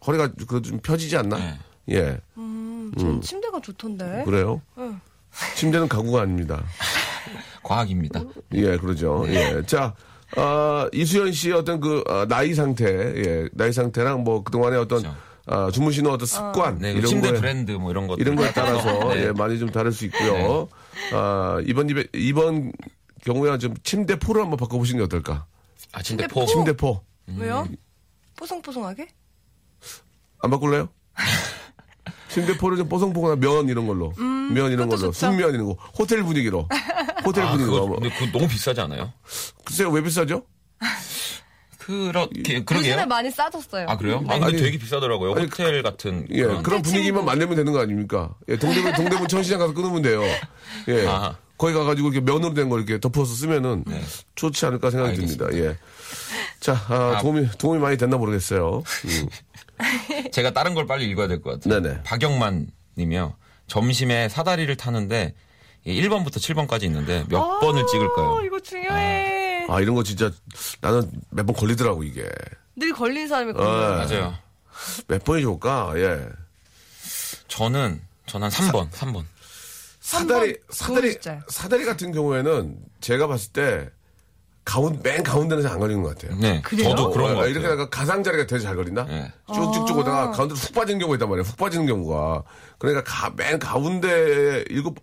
허리가 0.08 0.30
그좀 0.48 0.80
펴지지 0.80 1.18
않나? 1.18 1.38
네. 1.38 1.60
예. 1.92 2.18
음, 2.38 2.92
전 2.98 3.22
침대가 3.22 3.60
좋던데. 3.60 4.24
그래요? 4.26 4.62
침대는 5.56 5.88
가구가 5.90 6.22
아닙니다. 6.22 6.64
과학입니다. 7.62 8.22
예, 8.54 8.78
그러죠. 8.78 9.26
예. 9.28 9.62
자, 9.66 9.94
아, 10.36 10.90
이수연 10.94 11.32
씨의 11.34 11.54
어떤 11.56 11.80
그 11.80 12.04
아, 12.08 12.26
나이 12.28 12.54
상태, 12.54 12.86
예, 12.88 13.50
나이 13.54 13.72
상태랑 13.72 14.24
뭐 14.24 14.44
그동안의 14.44 14.80
어떤 14.80 15.02
그렇죠. 15.02 15.18
아, 15.46 15.70
주무시는 15.72 16.10
어떤 16.10 16.26
습관 16.26 16.80
네, 16.80 16.92
이런 16.94 17.06
침대 17.06 17.32
거에 17.32 17.40
브랜드 17.40 17.72
뭐 17.74 17.92
이런 17.92 18.08
것 18.08 18.18
이런 18.20 18.36
거에 18.36 18.52
따라서 18.54 18.92
네. 19.14 19.26
예, 19.28 19.32
많이 19.32 19.60
좀 19.60 19.70
다를 19.70 19.92
수 19.92 20.06
있고요. 20.06 20.68
아, 21.14 21.60
이번 21.66 21.90
입에 21.90 22.08
이번 22.14 22.72
경우에 23.26 23.58
좀 23.58 23.74
침대 23.84 24.18
포를 24.20 24.42
한번 24.42 24.58
바꿔보시는 24.58 25.00
게 25.00 25.04
어떨까? 25.04 25.46
아 25.92 26.02
침대 26.02 26.24
침대 26.24 26.34
포. 26.34 26.40
포? 26.42 26.46
침대 26.46 26.74
포. 26.76 27.04
왜요? 27.38 27.68
뽀송뽀송하게? 28.36 29.08
안 30.40 30.52
바꿀래요? 30.52 30.90
침대 32.30 32.58
포를 32.58 32.78
좀 32.78 32.90
뽀송뽀송한 32.90 33.40
면 33.40 33.70
이런 33.70 33.86
걸로. 33.88 34.12
면 34.18 34.72
이런 34.72 34.72
음, 34.72 34.78
그것도 34.78 34.90
걸로. 34.90 34.98
좋죠. 34.98 35.14
순면 35.14 35.54
이런 35.54 35.66
거. 35.68 35.74
호텔 35.98 36.24
분위기로. 36.24 36.68
호텔 37.24 37.44
아, 37.46 37.52
분위기로. 37.52 37.72
그거, 37.72 37.84
한번. 37.86 38.00
근데 38.02 38.16
그거 38.18 38.38
너무 38.38 38.48
비싸지 38.50 38.82
않아요? 38.82 39.14
글쎄요, 39.64 39.90
왜 39.92 40.02
비싸죠? 40.02 40.46
그렇게 41.86 42.40
요즘에 42.56 42.64
그러게요. 42.66 43.06
많이 43.08 43.30
싸졌어요. 43.32 43.88
아 43.90 43.98
그래요? 43.98 44.24
아 44.28 44.40
근데 44.40 44.58
되게 44.58 44.78
비싸더라고요. 44.78 45.34
아니, 45.34 45.46
호텔 45.46 45.82
같은. 45.84 46.26
예, 46.32 46.44
그런- 46.44 46.64
그런 46.64 46.82
분위기만. 46.82 47.26
만들면 47.26 47.56
되는 47.56 47.72
거 47.74 47.80
아닙니까? 47.82 48.34
예, 48.50 48.58
동대문, 48.58 48.94
동대문 48.94 49.28
천시장 49.28 49.60
가서 49.60 49.74
끊으면 49.74 50.02
돼요. 50.02 50.22
예. 50.88 51.06
아하. 51.08 51.38
거기 51.58 51.74
가가지고 51.74 52.10
이렇게 52.12 52.20
면으로 52.20 52.54
된거 52.54 52.78
이렇게 52.78 53.00
덮어서 53.00 53.34
쓰면은 53.36 53.86
좋지 54.36 54.66
않을까 54.66 54.90
생각이 54.90 55.12
네. 55.12 55.22
알겠습니다. 55.22 55.48
듭니다. 55.50 55.70
예. 55.72 55.78
자, 56.60 56.74
아, 56.90 57.20
도움이, 57.22 57.48
도움이 57.58 57.80
많이 57.80 57.96
됐나 57.98 58.18
모르겠어요. 58.18 58.84
음. 59.06 59.28
제가 60.32 60.52
다른 60.52 60.74
걸 60.74 60.86
빨리 60.88 61.06
읽어야 61.10 61.28
될 61.28 61.42
것 61.42 61.62
같아요. 61.62 61.82
네네. 61.82 62.04
박영만 62.04 62.68
님이요. 62.98 63.36
점심에 63.68 64.30
사다리를 64.30 64.76
타는데 64.78 65.36
1번부터 65.86 66.36
7번까지 66.38 66.84
있는데 66.84 67.24
몇 67.30 67.60
번을 67.60 67.86
찍을까요? 67.88 68.26
어, 68.36 68.42
이거 68.44 68.60
중요해. 68.60 68.92
아, 68.92 69.33
이런 69.82 69.96
거 69.96 70.04
진짜 70.04 70.32
나는 70.82 71.10
몇 71.30 71.46
번 71.46 71.56
걸리더라고, 71.56 72.04
이게. 72.04 72.28
늘 72.76 72.92
걸린 72.94 73.28
사람이 73.28 73.52
어. 73.52 73.54
걸려요. 73.54 73.98
맞아요. 73.98 74.36
몇 75.08 75.24
번이 75.24 75.42
좋을까? 75.44 75.94
예. 75.98 76.28
저는 77.48 78.02
저는 78.26 78.50
한 78.50 78.72
3번, 78.72 78.90
3번. 78.92 79.24
사다리, 80.00 80.54
번 80.60 80.62
사다리. 80.70 81.18
사다리 81.48 81.86
같은 81.86 82.12
경우에는 82.12 82.78
제가 83.00 83.28
봤을 83.28 83.52
때 83.54 83.90
가운, 84.66 85.00
맨 85.04 85.24
가운데는 85.24 85.62
잘안 85.62 85.80
걸리는 85.80 86.02
것 86.04 86.18
같아요. 86.18 86.38
네. 86.40 86.62
그래요? 86.62 86.90
저도 86.90 87.12
그런 87.12 87.32
어, 87.32 87.36
거 87.36 87.48
이렇게 87.48 87.62
같아요. 87.68 87.82
약간 87.82 87.90
가상자리가 87.90 88.48
되게 88.48 88.62
잘 88.62 88.76
걸린다? 88.76 89.04
네. 89.06 89.32
쭉쭉쭉 89.54 89.98
오다가 89.98 90.32
가운데로 90.32 90.58
훅 90.58 90.74
빠지는 90.74 91.00
경우가 91.00 91.16
있단 91.18 91.30
말이에요. 91.30 91.44
훅 91.44 91.58
빠지는 91.58 91.86
경우가. 91.86 92.44
그러니까 92.80 93.04
가, 93.04 93.30
맨 93.36 93.60
가운데 93.60 94.64
일곱, 94.70 95.00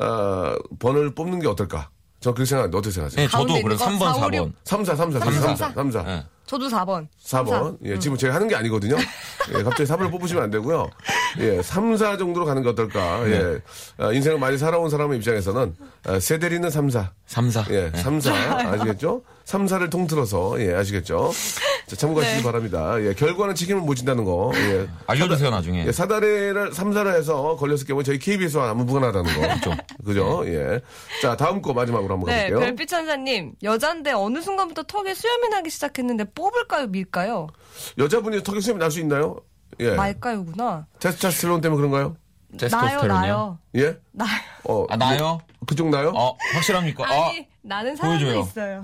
어, 0.00 0.54
번을 0.78 1.14
뽑는 1.14 1.40
게 1.40 1.48
어떨까? 1.48 1.90
저 2.20 2.32
그렇게 2.34 2.46
생각하는데 2.48 2.76
어떻게 2.76 2.92
생각하세요? 2.92 3.26
네, 3.26 3.30
저도 3.30 3.46
가운데 3.46 3.62
그래 3.62 3.74
있는 3.74 3.98
거? 3.98 4.04
3번, 4.04 4.14
사, 4.14 4.26
오, 4.26 4.28
4번. 4.30 4.34
육. 4.34 4.52
3, 4.64 4.84
4, 4.84 4.94
3, 4.96 5.12
4, 5.12 5.18
3, 5.20 5.32
4, 5.32 5.40
3, 5.40 5.56
4, 5.56 5.72
3, 5.72 5.90
4. 5.90 6.02
네. 6.04 6.24
저도 6.46 6.68
4번. 6.68 7.06
4번. 7.24 7.78
예, 7.84 7.98
지금 7.98 8.16
제가 8.16 8.34
하는 8.34 8.46
게 8.48 8.56
아니거든요. 8.56 8.96
예, 9.56 9.62
갑자기 9.62 9.84
3을 9.90 10.10
뽑으시면 10.10 10.42
안 10.44 10.50
되고요. 10.50 10.90
예, 11.38 11.62
3, 11.62 11.96
4 11.96 12.18
정도로 12.18 12.44
가는 12.44 12.62
게 12.62 12.68
어떨까. 12.68 13.26
예, 13.30 13.60
아, 13.96 14.12
인생을 14.12 14.38
많이 14.38 14.58
살아온 14.58 14.90
사람의 14.90 15.18
입장에서는 15.18 15.76
아, 16.06 16.18
세대리는 16.20 16.68
3, 16.68 16.90
4. 16.90 17.12
3, 17.26 17.50
4. 17.50 17.66
예, 17.70 17.90
3, 17.94 18.20
4. 18.20 18.32
아시겠죠? 18.72 19.22
3, 19.44 19.66
4를 19.66 19.90
통틀어서, 19.90 20.60
예, 20.60 20.74
아시겠죠? 20.74 21.32
자, 21.90 21.96
참고하시기 21.96 22.36
네. 22.36 22.42
바랍니다. 22.44 22.94
예, 23.02 23.14
결과는 23.14 23.56
책임을 23.56 23.82
못 23.82 23.96
진다는 23.96 24.22
거. 24.24 24.52
예. 24.54 24.86
알려주세요, 25.08 25.50
나중에. 25.50 25.84
예, 25.88 25.90
사다리를 25.90 26.72
3, 26.72 26.90
4를 26.92 27.16
해서 27.16 27.56
걸렸을 27.56 27.84
경우에 27.84 28.04
저희 28.04 28.16
KBS와 28.20 28.70
아무 28.70 28.84
무관하다는 28.84 29.24
거. 29.34 29.54
그죠? 29.54 29.76
그죠? 30.04 30.42
예. 30.46 30.80
자, 31.20 31.36
다음 31.36 31.60
거 31.60 31.72
마지막으로 31.72 32.14
한번 32.14 32.28
네, 32.30 32.44
가볼게요. 32.44 32.60
별빛 32.60 32.88
천사님. 32.88 33.54
여잔데 33.64 34.12
어느 34.12 34.40
순간부터 34.40 34.84
턱에 34.84 35.14
수염이 35.14 35.48
나기 35.48 35.68
시작했는데 35.68 36.26
뽑을까요, 36.32 36.86
밀까요? 36.86 37.48
여자분이 37.98 38.44
턱에 38.44 38.60
수염이 38.60 38.78
날 38.78 38.92
수 38.92 39.00
있나요? 39.00 39.40
예. 39.80 39.90
말까요구나. 39.96 40.86
테스토스테론 41.00 41.60
때문에 41.60 41.76
그런가요? 41.78 42.14
나요? 42.70 43.02
나요. 43.02 43.58
예? 43.74 43.96
나요. 44.12 44.28
어, 44.64 44.86
아, 44.90 44.96
나요? 44.96 45.40
그쪽 45.66 45.88
나요? 45.90 46.12
어, 46.14 46.36
확실합니까? 46.54 47.04
아, 47.04 47.26
아니, 47.28 47.46
나는 47.62 47.96
사람도 47.96 48.24
보여줘요. 48.24 48.40
있어요. 48.42 48.82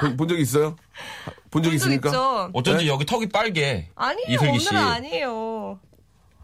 본, 0.00 0.16
본 0.16 0.28
적이 0.28 0.42
있어요? 0.42 0.76
본 1.56 1.62
본적 1.62 1.74
있습니까? 1.74 2.08
있죠. 2.10 2.50
어쩐지 2.52 2.86
여기 2.86 3.06
턱이 3.06 3.28
빨개. 3.30 3.88
아니에요, 3.94 4.26
이슬기 4.28 4.58
씨. 4.58 4.68
오늘은 4.68 4.86
아니에요. 4.86 5.78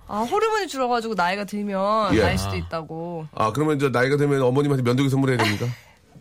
아, 0.09 0.20
호르몬이 0.20 0.66
줄어가지고 0.68 1.14
나이가 1.14 1.44
들면 1.44 2.14
예. 2.14 2.20
날 2.20 2.38
수도 2.38 2.57
있다고. 2.57 3.27
아, 3.35 3.53
그러면 3.53 3.77
이제 3.77 3.88
나이가 3.90 4.16
되면 4.16 4.42
어머님한테 4.42 4.83
면도기 4.83 5.09
선물해야 5.11 5.37
됩니까? 5.38 5.66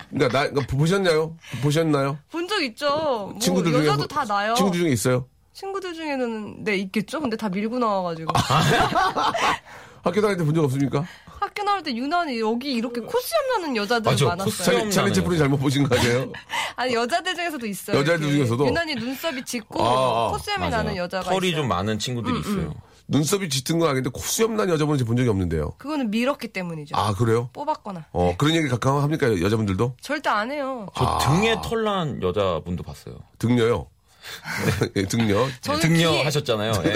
그러니까 0.10 0.38
나 0.40 0.50
그러니까 0.50 0.76
보셨나요? 0.76 1.36
보셨나요? 1.62 2.18
본 2.32 2.48
적 2.48 2.62
있죠. 2.64 2.90
뭐 3.32 3.36
친구들 3.40 3.72
중에 3.72 3.82
여자도 3.82 3.98
뭐- 4.00 4.08
다 4.08 4.26
나요. 4.26 4.54
친구들 4.56 4.82
중에 4.82 4.92
있어요? 4.92 5.26
친구들 5.54 5.94
중에는 5.94 6.64
네 6.66 6.76
있겠죠. 6.78 7.22
근데 7.22 7.38
다 7.38 7.48
밀고 7.50 7.80
나와가지고 7.80 8.32
학교 10.04 10.22
다닐 10.22 10.38
때 10.38 10.44
본 10.44 10.54
적 10.56 10.64
없습니까? 10.64 11.06
학교 11.26 11.64
나올 11.64 11.82
때 11.84 11.94
유난히 11.96 12.40
여기 12.40 12.72
이렇게 12.74 13.02
코수염 13.02 13.62
나는 13.62 13.76
여자들 13.76 14.12
맞아, 14.12 14.26
많았어요. 14.26 14.90
찰리 14.90 15.14
채플린 15.14 15.40
잘못 15.40 15.58
보신 15.58 15.88
거 15.88 15.96
아니에요? 15.98 16.32
아니 16.76 16.94
여자들 16.94 17.36
중에서도 17.36 17.66
있어요. 17.66 17.98
여자들 17.98 18.20
이렇게. 18.22 18.34
중에서도? 18.36 18.68
유난히 18.68 18.96
눈썹이 18.96 19.44
짙고 19.46 19.84
아, 19.84 20.28
아. 20.28 20.32
코수염이 20.32 20.60
맞아요. 20.60 20.72
나는 20.84 20.96
여자가 20.98 21.30
털이 21.30 21.50
있어요. 21.50 21.62
좀 21.62 21.68
많은 21.68 22.00
친구들이 22.00 22.40
있어요. 22.40 22.74
눈썹이 23.08 23.50
짙은 23.50 23.80
건 23.80 23.90
아닌데 23.90 24.10
코수염 24.14 24.56
난 24.56 24.70
여자분은 24.70 25.04
본 25.06 25.18
적이 25.18 25.30
없는데요. 25.30 25.72
그거는 25.80 26.12
밀었기 26.12 26.48
때문이죠. 26.50 26.96
아, 26.96 27.14
그래요? 27.14 27.50
뽑았거나. 27.52 28.06
어, 28.14 28.36
그런 28.38 28.56
얘기 28.56 28.70
가끔 28.70 28.94
합니까? 29.02 29.28
여자분들도? 29.42 29.96
절대 30.00 30.30
안 30.30 30.50
해요. 30.52 30.88
저 30.96 31.04
아. 31.06 31.18
등에 31.18 31.58
털 31.64 31.84
난 31.84 32.22
여자분도 32.24 32.84
봤어요. 32.84 33.16
등려요. 33.38 33.88
예, 34.96 35.04
등려. 35.08 35.48
저는 35.62 35.80
등려 35.82 36.12
귀에, 36.12 36.24
하셨잖아요. 36.24 36.72
예. 36.86 36.94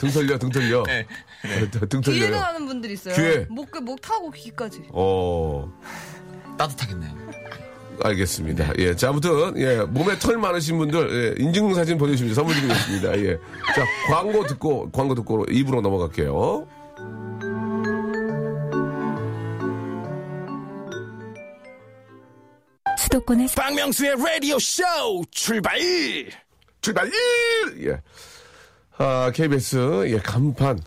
등 0.00 0.10
털려, 0.10 0.38
등 0.38 0.48
털려. 0.48 0.82
네. 0.84 1.06
등 1.70 2.00
귀에도 2.00 2.00
털려요. 2.00 2.30
나는 2.30 2.66
분들 2.66 2.90
있어요. 2.90 3.14
귀에? 3.14 3.46
목, 3.50 3.68
목 3.82 4.00
타고 4.00 4.30
귀까지. 4.30 4.84
어, 4.88 5.70
따뜻하겠네요. 6.56 7.12
알겠습니다. 8.02 8.72
예. 8.78 8.96
자, 8.96 9.10
아무튼, 9.10 9.54
예. 9.58 9.82
몸에 9.82 10.18
털 10.18 10.38
많으신 10.38 10.78
분들, 10.78 11.36
예. 11.38 11.44
인증사진 11.44 11.98
보내주시면 11.98 12.34
선물 12.34 12.54
드리겠습니다. 12.54 13.18
예. 13.18 13.36
자, 13.74 13.84
광고 14.08 14.46
듣고, 14.46 14.90
광고 14.90 15.14
듣고 15.14 15.44
입으로 15.50 15.82
넘어갈게요. 15.82 16.66
수도권의 22.98 23.48
박명수의 23.54 24.16
라디오 24.16 24.58
쇼 24.58 24.82
출발! 25.30 25.78
출발! 26.80 27.10
예. 27.82 28.00
아, 29.00 29.30
KBS, 29.34 30.04
예, 30.08 30.18
간판. 30.18 30.78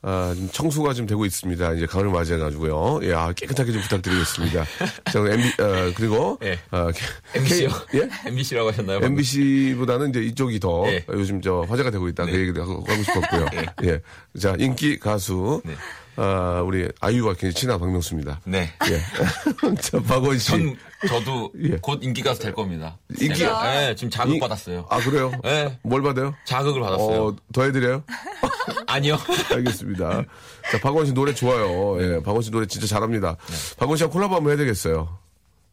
아, 0.00 0.32
좀 0.34 0.48
청소가 0.50 0.94
좀 0.94 1.06
되고 1.06 1.26
있습니다. 1.26 1.74
이제 1.74 1.84
가을을 1.84 2.10
맞이해가지고요. 2.10 3.00
예, 3.02 3.12
아, 3.12 3.32
깨끗하게 3.34 3.72
좀 3.72 3.82
부탁드리겠습니다. 3.82 4.64
자, 5.12 5.18
MB, 5.18 5.62
어, 5.62 5.92
그리고, 5.94 6.38
예. 6.44 6.58
아, 6.70 6.90
MBC요? 7.34 7.68
예? 7.94 8.08
MBC라고 8.26 8.70
하셨나요? 8.70 9.00
방금? 9.00 9.12
MBC보다는 9.18 10.10
이제 10.10 10.20
이쪽이 10.20 10.60
더 10.60 10.86
예. 10.90 11.04
요즘 11.10 11.42
저 11.42 11.66
화제가 11.68 11.90
되고 11.90 12.08
있다. 12.08 12.24
그 12.24 12.32
얘기를 12.32 12.62
하고, 12.62 12.82
하고 12.88 13.02
싶었고요. 13.02 13.46
예. 13.84 14.00
자, 14.40 14.56
인기 14.58 14.98
가수. 14.98 15.60
네. 15.66 15.74
아, 16.20 16.62
우리 16.66 16.88
아이유와 17.00 17.34
굉장히 17.34 17.54
친한 17.54 17.78
박명수입니다. 17.78 18.40
네. 18.44 18.68
예. 18.90 19.00
자, 19.80 20.00
박원 20.00 20.36
씨. 20.36 20.48
전 20.50 20.76
저도 21.06 21.52
예. 21.62 21.76
곧 21.80 22.00
인기 22.02 22.22
가수 22.22 22.40
될 22.40 22.52
겁니다. 22.52 22.98
인기- 23.20 23.36
제가, 23.36 23.62
네, 23.72 23.94
지금 23.94 24.10
자극 24.10 24.34
이- 24.34 24.40
받았어요. 24.40 24.84
아, 24.90 24.98
그래요? 24.98 25.30
네. 25.44 25.78
뭘 25.84 26.02
받아요? 26.02 26.34
자극을 26.44 26.80
받았어요. 26.80 27.26
어, 27.28 27.36
더 27.52 27.62
해드려요? 27.62 28.02
아니요. 28.88 29.16
알겠습니다. 29.52 30.24
자, 30.72 30.80
박원 30.82 31.06
씨 31.06 31.12
노래 31.12 31.32
좋아요. 31.32 32.02
예, 32.02 32.20
박원 32.20 32.42
씨 32.42 32.50
노래 32.50 32.66
진짜 32.66 32.88
잘합니다. 32.88 33.36
박원 33.78 33.96
씨랑 33.96 34.10
콜라보 34.10 34.34
한번 34.34 34.50
해야 34.50 34.56
되겠어요. 34.58 35.18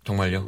정말요? 0.03 0.47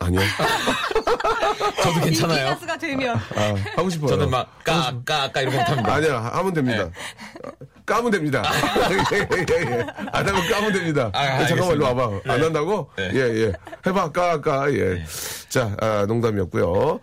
아니요. 0.00 0.20
저도 1.84 2.00
괜찮아요. 2.00 2.38
인기 2.48 2.50
가수가 2.54 2.78
되면. 2.78 3.16
아, 3.16 3.54
하고 3.76 3.88
싶어요. 3.90 4.08
저는 4.08 4.28
막 4.30 4.64
까, 4.64 4.92
까, 5.04 5.30
까 5.30 5.40
이런 5.40 5.52
거 5.54 5.60
못합니다. 5.60 5.94
아니야, 5.94 6.20
하면 6.20 6.52
됩니다. 6.52 6.90
까면 7.86 8.10
됩니다. 8.10 8.42
예, 9.12 9.18
예, 9.18 9.70
예. 9.70 9.86
안 10.12 10.26
하면 10.26 10.48
까면 10.50 10.72
됩니다. 10.72 11.10
아, 11.12 11.42
예, 11.42 11.46
잠깐만, 11.46 11.76
일로. 11.76 11.84
와봐. 11.86 12.04
안 12.26 12.38
네. 12.38 12.44
한다고? 12.44 12.90
네. 12.96 13.10
예, 13.14 13.18
예. 13.20 13.52
해봐, 13.86 14.10
까, 14.12 14.40
까, 14.40 14.72
예. 14.72 15.04
자, 15.48 15.76
아, 15.80 16.06
농담이었고요. 16.06 17.00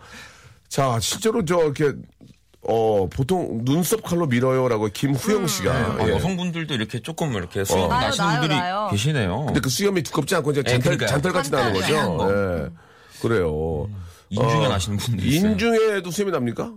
자, 0.68 0.98
실제로 1.00 1.44
저, 1.44 1.58
이렇게, 1.62 1.92
어, 2.62 3.08
보통 3.08 3.60
눈썹 3.64 4.02
칼로 4.02 4.26
밀어요라고 4.26 4.88
김후영 4.92 5.46
씨가. 5.46 5.72
아, 5.72 5.98
예. 6.06 6.12
여성분들도 6.14 6.74
이렇게 6.74 7.00
조금 7.00 7.32
이렇게 7.34 7.64
수염 7.64 7.88
나시는 7.88 8.26
나요, 8.28 8.40
분들이 8.40 8.60
나요. 8.60 8.88
계시네요. 8.90 9.44
근데 9.46 9.60
그 9.60 9.68
수염이 9.68 10.02
두껍지 10.02 10.34
않고 10.36 10.50
이제 10.52 10.62
예, 10.66 10.70
잔털, 10.72 10.96
그러니까요. 10.96 11.08
잔털같이 11.08 11.50
나는 11.50 11.72
거죠. 11.74 11.94
예. 11.94 12.68
그래요. 13.20 13.88
인중에 14.30 14.66
어, 14.66 14.68
나시는 14.68 14.96
분들 14.98 15.26
있어요. 15.26 15.50
인중에도 15.50 16.10
수염이 16.10 16.32
납니까? 16.32 16.72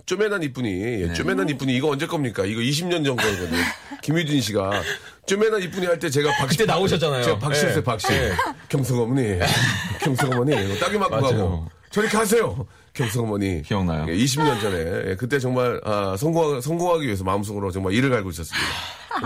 어, 0.00 0.02
쪼매난 0.06 0.42
이쁜이. 0.42 0.72
네. 0.72 1.02
예, 1.08 1.12
쪼매난 1.14 1.48
이쁜이 1.48 1.74
이거 1.76 1.88
언제 1.88 2.06
겁니까? 2.06 2.44
이거 2.44 2.60
20년 2.60 3.04
전 3.04 3.16
거거든요. 3.16 3.56
김유진 4.02 4.40
씨가 4.40 4.82
쪼매난 5.26 5.62
이쁜이 5.62 5.86
할 5.86 5.98
때 5.98 6.08
제가 6.08 6.30
박씨 6.38 6.56
그때 6.58 6.66
나오셨잖아요. 6.72 7.22
제가 7.22 7.38
박씨였어요, 7.38 7.78
예. 7.78 7.84
박씨. 7.84 8.12
예. 8.12 8.32
경성 8.68 9.00
어머니. 9.00 9.38
경성 10.00 10.30
어머니. 10.32 10.78
따기 10.78 10.98
맞고. 10.98 11.20
가고. 11.20 11.66
저리 11.90 12.08
가세요. 12.08 12.66
경숙 12.94 13.22
어머니. 13.24 13.62
기억나요? 13.62 14.06
예, 14.08 14.16
20년 14.16 14.60
전에. 14.60 15.10
예, 15.10 15.16
그때 15.16 15.38
정말, 15.38 15.80
아, 15.84 16.16
성공하, 16.18 16.60
성공하기 16.60 17.04
위해서 17.06 17.22
마음속으로 17.24 17.70
정말 17.70 17.92
이를 17.92 18.10
갈고 18.10 18.30
있었습니다. 18.30 18.66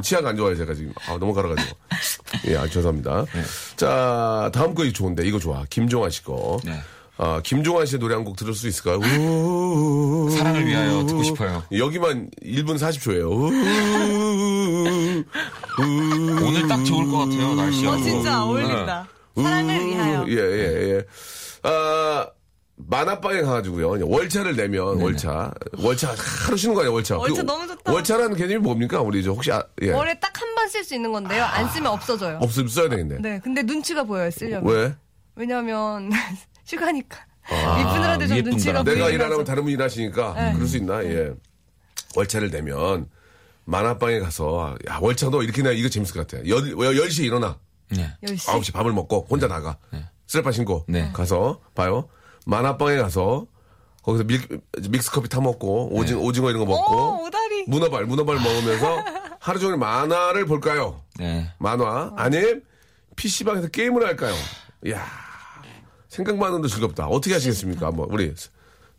치아가 0.02 0.30
안 0.30 0.36
좋아요, 0.36 0.56
제가 0.56 0.74
지금. 0.74 0.92
아, 1.06 1.12
너무 1.20 1.32
갈아가지고. 1.32 1.76
예, 2.48 2.56
아, 2.56 2.66
죄송합니다. 2.66 3.24
자, 3.76 4.50
다음 4.52 4.74
거 4.74 4.88
좋은데. 4.90 5.26
이거 5.26 5.38
좋아. 5.38 5.64
김종환 5.70 6.10
씨 6.10 6.22
거. 6.24 6.58
네. 6.64 6.72
아, 7.16 7.40
김종환 7.44 7.86
씨의 7.86 8.00
노래 8.00 8.14
한 8.16 8.24
곡 8.24 8.34
들을 8.36 8.52
수 8.54 8.66
있을까요? 8.66 8.98
우우우우. 10.74 10.82
사랑을 10.82 10.90
위하여 10.92 11.06
듣고 11.06 11.22
싶어요. 11.22 11.62
여기만 11.72 12.30
1분 12.42 12.76
40초예요. 12.78 13.30
오늘 16.42 16.68
딱 16.68 16.84
좋을 16.84 17.10
것 17.10 17.18
같아요, 17.18 17.54
날씨가. 17.54 17.92
어, 17.92 17.96
진짜 17.98 18.44
어울린다. 18.44 19.08
사랑을 19.36 19.86
위하여. 19.86 20.24
예, 20.28 20.34
예, 20.34 20.90
예. 20.96 21.06
아, 21.62 22.28
만화방에 22.76 23.40
가가지고요. 23.42 24.06
월차를 24.08 24.56
내면, 24.56 25.00
월차. 25.00 25.52
월차, 25.78 26.14
하루 26.46 26.56
쉬는 26.56 26.74
거 26.74 26.80
아니야, 26.82 26.92
월차. 26.92 27.16
월차 27.18 27.42
그 27.42 27.46
너무 27.46 27.66
좋다. 27.66 27.92
월차라는 27.92 28.36
개념이 28.36 28.58
뭡니까? 28.58 29.00
우리 29.00 29.22
저 29.22 29.30
혹시, 29.32 29.50
아, 29.52 29.62
예. 29.82 29.90
월에 29.92 30.18
딱 30.20 30.32
한 30.40 30.54
번 30.54 30.68
쓸 30.68 30.82
수 30.84 30.94
있는 30.94 31.12
건데요. 31.12 31.44
안 31.44 31.68
쓰면 31.68 31.90
없어져요. 31.92 32.38
없으면 32.40 32.68
써야 32.68 32.88
되겠네. 32.88 33.18
네, 33.20 33.40
근데 33.42 33.62
눈치가 33.62 34.02
보여요, 34.04 34.30
쓰려면. 34.30 34.72
왜? 34.72 34.94
왜냐면, 35.36 36.10
휴가니까. 36.66 37.18
이분들한테 37.50 38.26
좀 38.26 38.36
위에 38.36 38.42
눈치가. 38.42 38.82
내가. 38.82 39.10
일하면 39.10 39.44
다른 39.44 39.62
분이 39.64 39.74
일하시니까, 39.74 40.34
네. 40.34 40.52
그럴 40.54 40.66
수 40.66 40.76
있나? 40.76 41.04
예. 41.04 41.32
월차를 42.16 42.50
내면, 42.50 43.08
만화방에 43.64 44.18
가서, 44.20 44.76
야, 44.88 44.98
월차 45.00 45.30
너 45.30 45.42
이렇게 45.42 45.62
내 45.62 45.74
이거 45.74 45.88
재밌을 45.88 46.14
것 46.14 46.26
같아. 46.26 46.46
열, 46.48 46.62
10시에 46.62 47.24
일어나. 47.24 47.58
네. 47.90 48.10
10시. 48.24 48.38
9시 48.46 48.72
밥을 48.72 48.92
먹고 48.92 49.26
혼자 49.28 49.46
나가. 49.46 49.76
쓰레빠 50.26 50.52
신고 50.52 50.84
네. 50.88 51.10
가서 51.12 51.60
봐요. 51.74 52.08
만화방에 52.46 52.96
가서 52.96 53.46
거기서 54.02 54.24
밀, 54.24 54.40
믹스 54.90 55.10
커피 55.10 55.28
타 55.28 55.40
먹고 55.40 55.94
오징, 55.94 56.18
오징어 56.18 56.50
이런 56.50 56.64
거 56.66 56.72
오, 56.72 56.76
먹고 56.76 57.24
오 57.24 57.30
다리. 57.30 57.64
문어발 57.66 58.06
문어발 58.06 58.36
먹으면서 58.36 59.04
하루 59.38 59.58
종일 59.58 59.76
만화를 59.76 60.46
볼까요? 60.46 61.00
네. 61.18 61.50
만화 61.58 62.10
아니면 62.16 62.62
PC방에서 63.16 63.68
게임을 63.68 64.04
할까요? 64.06 64.34
이야 64.86 65.06
생각만 66.14 66.54
해도 66.54 66.68
즐겁다. 66.68 67.06
어떻게 67.08 67.34
하시겠습니까? 67.34 67.86
한번 67.88 68.06
우리 68.10 68.32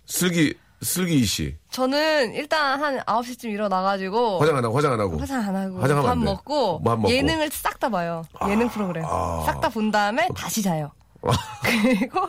슬기 0.06 0.54
슬기 0.82 1.24
씨 1.26 1.56
저는 1.72 2.34
일단 2.36 2.82
한 2.82 2.98
9시쯤 3.00 3.46
일어나가지고. 3.46 4.40
화장 4.40 4.58
안 4.58 4.66
하고 4.66 4.76
화장 4.76 4.92
안 4.94 5.00
하고 5.00 5.18
화장 5.20 5.40
안 5.42 5.56
하고. 5.56 5.80
화장하면 5.80 6.04
밥 6.06 6.12
안. 6.12 6.24
먹고. 6.24 6.82
밥 6.84 7.00
먹고. 7.00 7.14
예능을 7.14 7.50
싹 7.52 7.80
다 7.80 7.90
봐요. 7.90 8.24
예능 8.50 8.68
프로그램. 8.68 9.04
싹다 9.46 9.70
본 9.70 9.92
다음에 9.92 10.28
다시 10.36 10.62
자요. 10.62 10.92
그리고 11.64 12.20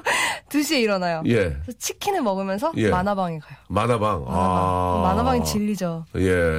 2시에 0.49 0.81
일어나요. 0.81 1.23
예 1.27 1.55
치킨을 1.79 2.23
먹으면서 2.23 2.73
예. 2.77 2.89
만화방에 2.89 3.39
가요. 3.41 3.59
만화방 3.69 4.25
아 4.27 5.01
만화방이 5.03 5.45
진리죠. 5.45 6.07
예 6.17 6.59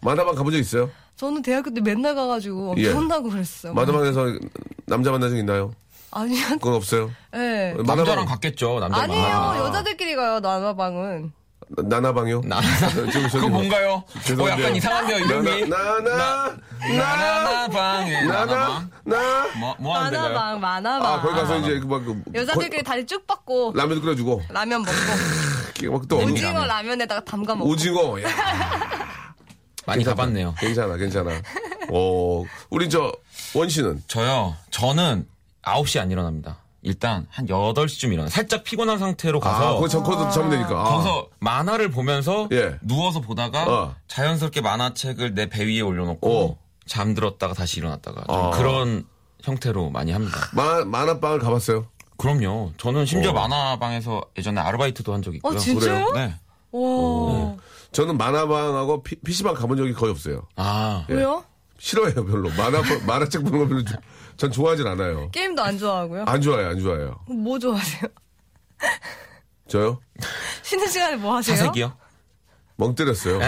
만화방 0.00 0.34
가본 0.34 0.52
적 0.52 0.58
있어요? 0.58 0.88
저는 1.16 1.42
대학교 1.42 1.68
때 1.74 1.82
맨날 1.82 2.14
가가지고 2.14 2.74
예. 2.78 2.86
엄청나고 2.88 3.28
그랬어요. 3.28 3.74
만화방에서 3.74 4.38
남자 4.86 5.10
만난 5.10 5.28
적 5.28 5.36
있나요? 5.36 5.72
아니요. 6.10 6.46
그건 6.54 6.74
없어요. 6.74 7.10
네. 7.32 7.74
남자랑 7.84 8.24
갔겠죠, 8.26 8.80
남자 8.80 9.02
아니에요. 9.02 9.54
여자들끼리 9.66 10.16
가요, 10.16 10.40
만화방은. 10.40 11.32
나나방요? 11.70 12.40
나, 12.46 12.62
저기, 12.94 13.12
저기 13.12 13.28
그거 13.28 13.48
뭐. 13.48 13.58
뭔가요? 13.58 14.02
어. 14.40 14.48
약간 14.48 14.74
이상한데요, 14.74 15.18
이름이. 15.18 15.68
나나, 15.68 16.00
나나, 16.00 16.56
나나방에, 16.80 18.22
나나, 18.22 18.44
나나방. 18.46 18.90
나. 19.04 19.46
뭐, 19.58 19.76
뭐 19.78 19.96
하는 19.98 20.10
데가요? 20.12 20.32
만화방, 20.32 20.60
만화방. 20.60 21.12
아, 21.12 21.20
거기 21.20 21.34
가서 21.34 21.58
이제 21.58 21.78
그 21.80 21.86
막, 21.86 22.02
그, 22.04 22.22
여자들끼리 22.34 22.82
다리 22.82 23.04
쭉 23.06 23.26
뻗고 23.26 23.72
거- 23.72 23.78
라면 23.78 24.00
끓여주고, 24.00 24.42
라면 24.48 24.80
먹고 24.82 24.92
이렇게 25.78 25.88
막 25.90 26.08
또, 26.08 26.16
오징어 26.18 26.64
라면에다가 26.64 27.22
담가 27.24 27.54
먹고. 27.54 27.68
오징어. 27.70 28.22
야, 28.22 28.28
많이 29.84 30.04
가봤네요. 30.04 30.54
괜찮아, 30.58 30.96
괜찮아. 30.96 31.30
오, 31.90 32.46
우리 32.70 32.88
저, 32.88 33.12
원 33.54 33.68
씨는? 33.68 34.04
저요, 34.08 34.56
저는 34.70 35.26
9시 35.62 36.00
안 36.00 36.10
일어납니다. 36.10 36.58
일단 36.82 37.26
한 37.30 37.46
8시쯤 37.46 38.12
일어나요. 38.12 38.28
살짝 38.30 38.62
피곤한 38.64 38.98
상태로 38.98 39.38
아, 39.38 39.40
가서 39.42 39.76
거기 39.78 39.88
저, 39.90 40.02
거기서 40.02 40.30
자면 40.30 40.50
되니까. 40.50 40.70
아. 40.80 40.84
거기서 40.84 41.28
만화를 41.40 41.90
보면서 41.90 42.48
예. 42.52 42.78
누워서 42.82 43.20
보다가 43.20 43.64
어. 43.68 43.94
자연스럽게 44.06 44.60
만화책을 44.60 45.34
내 45.34 45.46
배 45.46 45.64
위에 45.66 45.80
올려놓고 45.80 46.44
어. 46.52 46.58
잠들었다가 46.86 47.54
다시 47.54 47.80
일어났다가 47.80 48.24
좀 48.26 48.34
아. 48.36 48.50
그런 48.50 49.04
형태로 49.42 49.90
많이 49.90 50.12
합니다. 50.12 50.38
마, 50.54 50.84
만화방을 50.84 51.40
가봤어요? 51.40 51.86
그럼요. 52.16 52.72
저는 52.78 53.06
심지어 53.06 53.30
어. 53.30 53.34
만화방에서 53.34 54.22
예전에 54.38 54.60
아르바이트도 54.60 55.12
한 55.12 55.20
적이 55.22 55.38
있고요. 55.38 55.56
어, 55.56 55.58
진짜요? 55.58 56.12
네. 56.12 56.34
와. 56.72 57.56
저는 57.92 58.16
만화방하고 58.18 59.02
피, 59.02 59.16
PC방 59.16 59.54
가본 59.54 59.76
적이 59.76 59.92
거의 59.94 60.12
없어요. 60.12 60.42
아, 60.56 61.04
왜요? 61.08 61.44
싫어해요, 61.78 62.24
별로. 62.26 62.50
만화, 62.50 62.82
만화책 63.06 63.42
보는 63.44 63.58
거 63.60 63.66
별로, 63.68 63.84
좀- 63.84 63.96
전 64.38 64.52
좋아하진 64.52 64.86
않아요. 64.86 65.28
게임도 65.32 65.62
안 65.62 65.76
좋아하고요. 65.76 66.24
안 66.26 66.40
좋아해요, 66.40 66.68
안 66.68 66.78
좋아해요. 66.80 67.16
뭐 67.26 67.58
좋아하세요? 67.58 68.02
저요? 69.66 70.00
쉬는 70.62 70.86
시간에 70.86 71.16
뭐 71.16 71.34
하세요? 71.36 71.56
사색이요? 71.56 71.92
멍 72.76 72.94
때렸어요. 72.94 73.40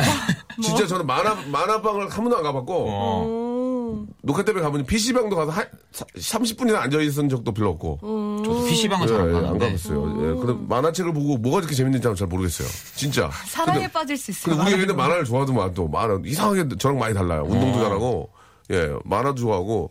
진짜 0.61 0.88
저는 0.88 1.07
만화, 1.07 1.37
만화방을 1.46 2.11
한 2.11 2.24
번도 2.24 2.37
안 2.37 2.42
가봤고, 2.42 2.87
어. 2.90 3.24
오. 3.24 4.07
녹화 4.22 4.44
때문에 4.44 4.64
가보니 4.64 4.85
PC방도 4.85 5.35
가서 5.37 5.53
한 5.53 5.66
30분이나 5.92 6.76
앉아 6.76 7.00
있은 7.00 7.29
적도 7.29 7.53
별로 7.53 7.70
없고. 7.70 7.98
저도 8.44 8.64
PC방은 8.64 9.07
잘안 9.07 9.29
예, 9.29 9.33
예, 9.33 9.37
안 9.37 9.42
가는데. 9.42 9.66
가봤어요. 9.66 10.16
예, 10.18 10.40
근데 10.44 10.66
만화책을 10.68 11.12
보고 11.12 11.37
뭐가 11.37 11.59
그렇게 11.59 11.74
재밌는지 11.74 12.03
잘 12.16 12.26
모르겠어요. 12.29 12.68
진짜. 12.94 13.31
사랑에 13.46 13.81
근데, 13.81 13.92
빠질 13.92 14.16
수 14.16 14.31
있어요. 14.33 14.57
근데 14.57 14.74
우리 14.74 14.83
애는 14.83 14.96
만화를 14.96 14.96
만화를 14.96 15.24
좋아하더만 15.24 15.74
또 15.74 15.88
만화 15.88 16.20
이상하게 16.24 16.68
저랑 16.79 16.98
많이 16.98 17.14
달라요. 17.14 17.44
운동도 17.48 17.79
어. 17.79 17.83
잘하고 17.83 18.31
예 18.70 18.92
만화도 19.04 19.35
좋아하고 19.40 19.90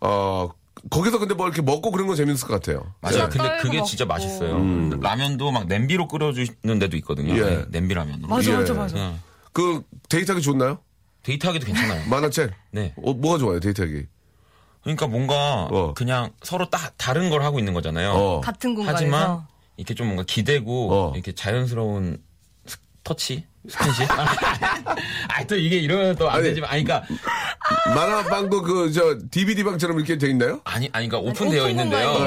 어 0.00 0.48
거기서 0.90 1.18
근데 1.18 1.34
뭐 1.34 1.46
이렇게 1.46 1.62
먹고 1.62 1.90
그런 1.90 2.06
건 2.06 2.16
재밌을 2.16 2.46
것 2.46 2.54
같아요. 2.54 2.94
맞아요. 3.00 3.24
예. 3.24 3.28
근데 3.28 3.56
그게 3.60 3.76
먹고. 3.78 3.88
진짜 3.88 4.04
맛있어요. 4.04 4.54
라면도 5.00 5.50
막 5.50 5.66
냄비로 5.66 6.06
끓여주는 6.08 6.78
데도 6.78 6.96
있거든요. 6.98 7.34
예. 7.36 7.40
네, 7.42 7.64
냄비 7.70 7.94
라면으로. 7.94 8.28
맞아, 8.28 8.50
예. 8.52 8.54
맞아, 8.56 8.74
맞아. 8.74 8.94
네. 8.96 9.16
그 9.52 9.82
데이트하기 10.08 10.40
좋나요? 10.42 10.78
데이트하기도 11.24 11.66
괜찮아요. 11.66 12.06
만화책. 12.10 12.52
네. 12.70 12.94
어, 13.02 13.12
뭐가 13.12 13.38
좋아요 13.38 13.58
데이트하기? 13.60 14.06
그러니까 14.82 15.06
뭔가 15.08 15.64
어. 15.70 15.94
그냥 15.94 16.30
서로 16.42 16.70
딱 16.70 16.94
다른 16.96 17.28
걸 17.30 17.42
하고 17.42 17.58
있는 17.58 17.74
거잖아요. 17.74 18.12
어. 18.12 18.40
같은 18.40 18.74
공간에서. 18.76 18.96
하지만 18.96 19.46
이렇게 19.76 19.94
좀 19.94 20.06
뭔가 20.06 20.22
기대고 20.22 20.92
어. 20.92 21.12
이렇게 21.14 21.32
자연스러운 21.32 22.22
스- 22.66 22.78
터치 23.02 23.44
스킨십. 23.68 24.08
아, 24.10 25.44
또 25.46 25.56
이게 25.56 25.76
이러면 25.76 26.16
또안 26.16 26.36
아니. 26.36 26.44
되지만, 26.44 26.70
아니, 26.70 26.84
그러니까 26.84 27.06
만화방도 27.94 28.62
그 28.62 28.92
저 28.92 29.16
DVD 29.30 29.62
방처럼 29.64 29.98
이렇게 29.98 30.16
돼 30.18 30.30
있나요? 30.30 30.60
아니, 30.64 30.88
아니, 30.92 31.08
그러니까 31.08 31.30
오픈되어 31.30 31.62
오픈 31.62 31.70
있는데요. 31.70 32.12
네. 32.12 32.18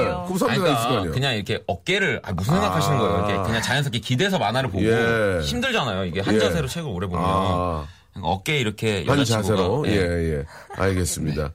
아니, 0.47 0.59
다 0.59 0.69
있을 0.69 0.89
거 0.89 0.97
아니에요. 0.97 1.11
그냥 1.11 1.35
이렇게 1.35 1.63
어깨를 1.67 2.21
아, 2.23 2.31
무슨 2.33 2.53
생각하시는 2.53 2.97
거예요? 2.97 3.17
이렇게 3.17 3.43
그냥 3.43 3.61
자연스럽게 3.61 3.99
기대서 3.99 4.37
만화를 4.39 4.69
보고 4.69 4.83
예. 4.85 5.41
힘들잖아요. 5.43 6.05
이게 6.05 6.21
한 6.21 6.35
예. 6.35 6.39
자세로 6.39 6.67
책을 6.67 6.89
오래 6.89 7.07
보면 7.07 7.23
아. 7.25 7.85
어깨 8.21 8.59
이렇게 8.59 9.03
한 9.07 9.23
자세로 9.25 9.85
예. 9.87 9.91
예 9.91 10.37
예. 10.37 10.45
알겠습니다. 10.75 11.51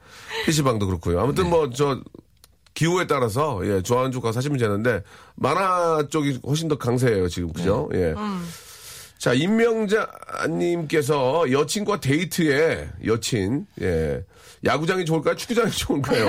PC방도 0.47 0.87
그렇고요. 0.87 1.21
아무튼 1.21 1.49
뭐저 1.51 2.01
기호에 2.75 3.07
따라서 3.07 3.61
예 3.65 3.81
좋아하는 3.83 4.13
쪽 4.13 4.23
가서 4.23 4.33
사시면 4.35 4.59
되는데 4.59 5.03
만화 5.35 6.05
쪽이 6.11 6.41
훨씬 6.47 6.69
더 6.69 6.77
강세예요 6.77 7.29
지금 7.29 7.53
그죠? 7.53 7.89
예. 7.95 8.13
자 9.19 9.33
임명자님께서 10.47 11.51
여친과 11.51 12.01
데이트에 12.01 12.89
여친 13.05 13.67
예 13.81 14.23
야구장이 14.65 15.05
좋을까요? 15.05 15.37
축구장이 15.37 15.71
좋을까요? 15.77 16.29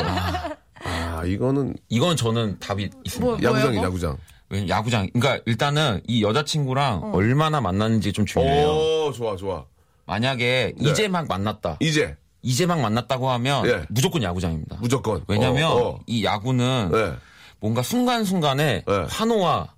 아 0.84 1.24
이거는 1.26 1.76
이건 1.90 2.16
저는 2.16 2.60
답이 2.60 2.90
있습니다. 3.04 3.26
뭐, 3.26 3.36
야구장이 3.42 3.76
뭐요? 3.76 3.88
야구장. 3.88 4.18
왜냐면 4.50 4.70
야구장. 4.70 5.10
그러니까 5.14 5.44
일단은 5.46 6.02
이 6.08 6.24
여자친구랑 6.24 7.14
얼마나 7.14 7.60
만났는지 7.60 8.14
좀 8.14 8.26
중요해요. 8.26 8.68
오 8.70 9.12
좋아 9.12 9.36
좋아. 9.36 9.66
만약에 10.06 10.74
네. 10.78 10.90
이제 10.90 11.08
막 11.10 11.28
만났다. 11.28 11.78
이제 11.82 12.16
이제 12.42 12.66
막 12.66 12.80
만났다고 12.80 13.30
하면 13.32 13.66
예. 13.68 13.84
무조건 13.90 14.24
야구장입니다. 14.24 14.78
무조건. 14.80 15.26
왜냐면 15.28 15.72
어, 15.72 15.76
어. 15.76 16.00
이 16.08 16.24
야구는 16.24 16.90
네. 16.94 17.14
뭔가 17.60 17.82
순간순간에 17.82 18.84
네. 18.88 19.06
환호와 19.10 19.74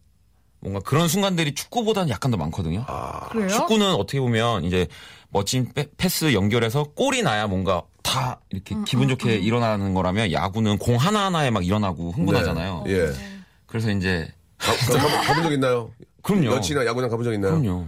뭔가 0.61 0.79
그런 0.81 1.07
순간들이 1.07 1.53
축구보다는 1.55 2.09
약간 2.09 2.31
더 2.31 2.37
많거든요. 2.37 2.85
그래요? 3.31 3.47
축구는 3.47 3.93
어떻게 3.93 4.19
보면 4.19 4.63
이제 4.65 4.87
멋진 5.29 5.71
패- 5.73 5.87
패스 5.97 6.33
연결해서 6.33 6.83
골이 6.95 7.21
나야 7.21 7.47
뭔가 7.47 7.83
다 8.03 8.39
이렇게 8.49 8.75
음, 8.75 8.83
기분 8.85 9.07
좋게 9.07 9.35
일어나는 9.37 9.93
거라면 9.93 10.31
야구는 10.31 10.77
공 10.77 10.95
하나하나에 10.97 11.49
막 11.51 11.65
일어나고 11.65 12.11
흥분하잖아요. 12.11 12.83
네. 12.85 12.93
예. 12.93 13.13
그래서 13.67 13.91
이제 13.91 14.27
가, 14.57 14.73
가, 14.73 15.21
가본 15.27 15.43
적 15.43 15.51
있나요? 15.53 15.91
그럼요. 16.23 16.47
여친이나 16.55 16.85
야구장 16.85 17.09
가본 17.09 17.23
적 17.23 17.33
있나요? 17.33 17.59
그럼요. 17.61 17.87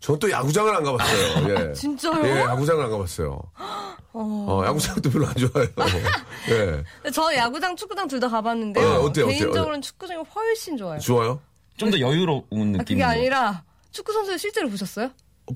전 0.00 0.18
또 0.18 0.28
야구장을 0.30 0.74
안 0.74 0.82
가봤어요. 0.82 1.46
예. 1.70 1.72
진짜요? 1.74 2.26
예, 2.26 2.40
야구장을 2.40 2.82
안 2.84 2.90
가봤어요. 2.90 3.40
어, 4.14 4.62
야구장도 4.66 5.10
별로 5.10 5.26
안 5.26 5.34
좋아해요. 5.34 5.70
예. 7.04 7.10
저 7.12 7.34
야구장, 7.34 7.76
축구장 7.76 8.08
둘 8.08 8.18
다 8.20 8.28
가봤는데요. 8.28 8.84
어, 8.86 8.90
어때요, 9.04 9.26
어때요? 9.26 9.26
개인적으로는 9.38 9.80
축구장이 9.82 10.22
훨씬 10.34 10.76
좋아요. 10.76 10.98
좋아요? 10.98 11.40
좀 11.76 11.90
더 11.90 11.98
여유로운 11.98 12.72
느낌. 12.72 12.80
아, 12.80 12.84
그게 12.84 13.02
아니라 13.02 13.64
축구 13.90 14.12
선수 14.12 14.36
실제로 14.38 14.68
보셨어요? 14.68 15.10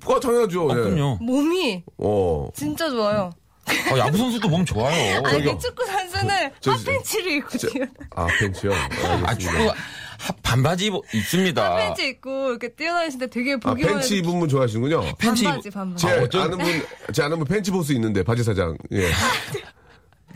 어, 0.05 0.20
당연하죠. 0.20 0.70
아, 0.70 0.79
예. 0.79 0.83
그럼요. 0.83 1.18
몸이 1.20 1.85
어. 1.98 2.48
진짜 2.55 2.90
좋아요. 2.90 3.31
아, 3.92 3.98
야구 3.98 4.16
선수도 4.16 4.48
몸 4.48 4.64
좋아요. 4.64 5.22
아니. 5.26 5.42
그 5.44 5.59
축구 5.59 5.85
선수는 5.87 6.50
저- 6.61 6.72
핫팬츠를 6.72 7.33
입고 7.33 7.59
저- 7.59 7.68
뛰어. 7.68 7.85
아, 8.14 8.26
벤치요? 8.38 8.72
아, 8.72 9.22
알겠습니다. 9.29 9.37
축구 9.38 9.68
하- 10.18 10.33
반바지 10.42 10.87
입- 10.87 11.14
입습니다. 11.14 11.72
핫팬츠 11.76 12.00
입고 12.02 12.50
이렇게 12.50 12.74
뛰어다니실 12.74 13.20
때 13.20 13.26
되게 13.29 13.55
아, 13.55 13.57
보기만 13.59 13.94
팬츠 13.94 14.14
입은 14.14 14.38
분 14.40 14.48
좋아하시는군요. 14.48 15.14
팬츠 15.18 15.42
입- 15.42 15.46
반바지 15.46 15.70
반바지. 15.70 16.07
제 16.31 16.38
아, 16.38 16.42
아는 16.44 16.59
분, 16.59 16.66
제 17.12 17.22
아는 17.22 17.38
분 17.38 17.46
팬츠 17.46 17.70
보스 17.72 17.92
있는데, 17.92 18.22
바지 18.22 18.42
사장. 18.44 18.76
예. 18.92 19.11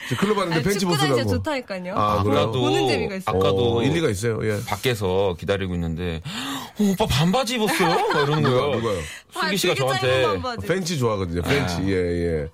저 0.08 0.16
클럽 0.16 0.36
축구장 0.38 0.62
진짜 0.72 0.86
보스라고. 0.88 1.30
좋다니까요. 1.30 1.94
아, 1.96 2.22
그래요? 2.22 2.38
아까도 2.40 2.60
보는 2.60 2.88
재미가 2.88 3.14
있어요. 3.16 3.36
아까도 3.36 3.76
어, 3.78 3.82
일리가 3.82 4.08
있어요. 4.08 4.38
예. 4.42 4.60
밖에서 4.66 5.36
기다리고 5.38 5.74
있는데 5.74 6.22
어, 6.24 6.84
오빠 6.92 7.06
반바지 7.06 7.56
입었어요? 7.56 7.88
막 7.88 8.22
이러는 8.28 8.42
거예요. 8.42 8.70
누가요? 8.76 8.98
슬기 9.40 9.56
씨가 9.56 9.74
되게 9.74 9.86
짧은 9.88 10.00
저한테 10.00 10.22
반바지. 10.22 10.66
팬츠 10.66 10.96
좋아하거든요. 10.98 11.42
팬츠. 11.42 11.74
아. 11.74 11.82
예, 11.84 11.92
예. 11.92 12.48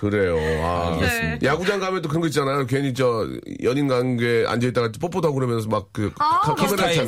그래요. 0.00 0.36
아. 0.64 0.92
알겠습니다. 0.94 1.46
야구장 1.46 1.80
가면 1.80 2.02
또 2.02 2.08
그런 2.08 2.20
거 2.20 2.26
있잖아요. 2.28 2.66
괜히 2.66 2.92
저 2.94 3.26
연인 3.62 3.88
관계에 3.88 4.44
앉아 4.46 4.66
있다가 4.68 4.90
뽀뽀도 5.00 5.28
하고 5.28 5.36
그러면서 5.36 5.68
막그 5.68 6.12
아, 6.18 6.42
잡, 6.44 6.56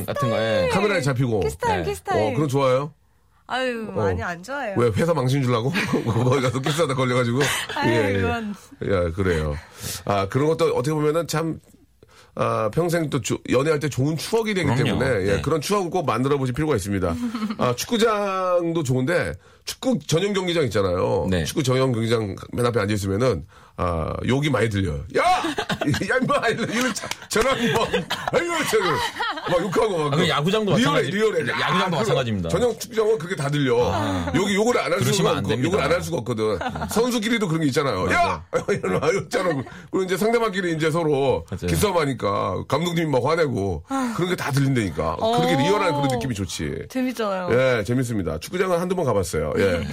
같은 0.07 0.31
거. 0.31 0.37
예. 0.39 0.69
카메라에 0.73 1.01
잡히고. 1.01 1.41
키스타임 1.41 1.83
네. 1.83 1.91
키스타임. 1.91 2.21
어, 2.21 2.27
그런 2.31 2.41
거 2.43 2.47
좋아해요? 2.49 2.93
아유 3.47 3.91
많이 3.95 4.23
안 4.23 4.43
좋아해요. 4.43 4.75
왜 4.79 4.89
회사 4.97 5.13
망신 5.13 5.43
주려고? 5.43 5.71
거기 6.05 6.41
가서 6.41 6.61
키스하다 6.61 6.95
걸려가지고. 6.95 7.41
아유, 7.77 8.13
그건. 8.15 8.55
야, 8.91 9.11
그래요. 9.13 9.55
아, 10.07 10.27
그런 10.29 10.49
것도 10.49 10.67
어떻게 10.75 10.95
보면은 10.95 11.27
참, 11.27 11.61
아, 12.37 12.71
평생 12.73 13.11
또 13.11 13.21
주- 13.21 13.39
연애할 13.51 13.81
때 13.81 13.89
좋은 13.91 14.17
추억이 14.17 14.55
되기 14.55 14.65
그럼요. 14.67 14.85
때문에, 14.85 15.07
예, 15.29 15.33
네. 15.37 15.41
그런 15.43 15.61
추억을 15.61 15.91
꼭 15.91 16.07
만들어 16.07 16.39
보실 16.39 16.55
필요가 16.55 16.75
있습니다. 16.75 17.15
아, 17.59 17.75
축구장도 17.77 18.83
좋은데, 18.83 19.35
축구 19.65 19.99
전용 20.07 20.33
경기장 20.33 20.65
있잖아요. 20.65 21.27
네. 21.31 21.45
축구 21.45 21.63
전용 21.63 21.93
경기장 21.93 22.35
맨 22.53 22.65
앞에 22.67 22.81
앉아 22.81 22.95
있으면은, 22.95 23.45
아, 23.77 24.13
욕이 24.25 24.49
많이 24.51 24.69
들려요. 24.69 25.01
야! 25.17 25.23
야, 25.25 26.17
임마! 26.23 26.49
이런 26.49 26.95
자- 26.95 27.09
저런 27.29 27.73
뭐, 27.73 27.85
아이고, 28.33 28.55
저기, 28.71 28.85
막 29.51 29.61
욕하고 29.63 29.99
막. 29.99 30.13
아, 30.13 30.17
그 30.17 30.29
야구장도 30.29 30.77
리얼해, 30.77 31.03
마찬가지- 31.03 31.11
리얼해. 31.11 31.41
야구장도 31.51 31.85
그거 31.87 31.97
마찬가지입니다. 31.97 32.49
전용 32.51 32.79
축구장은 32.79 33.19
그렇게 33.19 33.35
다 33.35 33.51
들려. 33.51 33.93
여기 34.37 34.55
욕을 34.55 34.79
안 34.79 34.93
할 34.93 35.01
수가 35.03 35.31
안 35.33 35.39
없고. 35.39 35.61
욕을 35.65 35.81
안 35.81 35.91
할 35.91 36.01
수가 36.03 36.19
없거든. 36.19 36.57
선수끼리도 36.89 37.49
그런 37.49 37.63
게 37.63 37.67
있잖아요. 37.67 38.09
야! 38.13 38.45
이런 38.69 39.03
아유, 39.03 39.19
있잖아. 39.25 39.49
그리고 39.91 40.05
이제 40.05 40.17
상대방끼리 40.17 40.77
이제 40.77 40.93
서로 40.93 41.45
맞아요. 41.51 41.67
기싸움 41.67 41.97
하니까 41.99 42.63
감독님이 42.69 43.11
막 43.11 43.25
화내고 43.25 43.83
그런 44.17 44.29
게 44.31 44.37
다 44.37 44.53
들린다니까. 44.53 45.17
그렇게 45.17 45.55
어. 45.55 45.59
리얼한 45.59 45.95
그런 45.95 46.09
느낌이 46.09 46.33
좋지. 46.35 46.87
재밌잖아요. 46.91 47.49
예, 47.51 47.85
재밌습니다. 47.85 48.39
축구장은 48.39 48.79
한두 48.79 48.95
번 48.95 49.05
가봤어요. 49.05 49.53
예. 49.59 49.85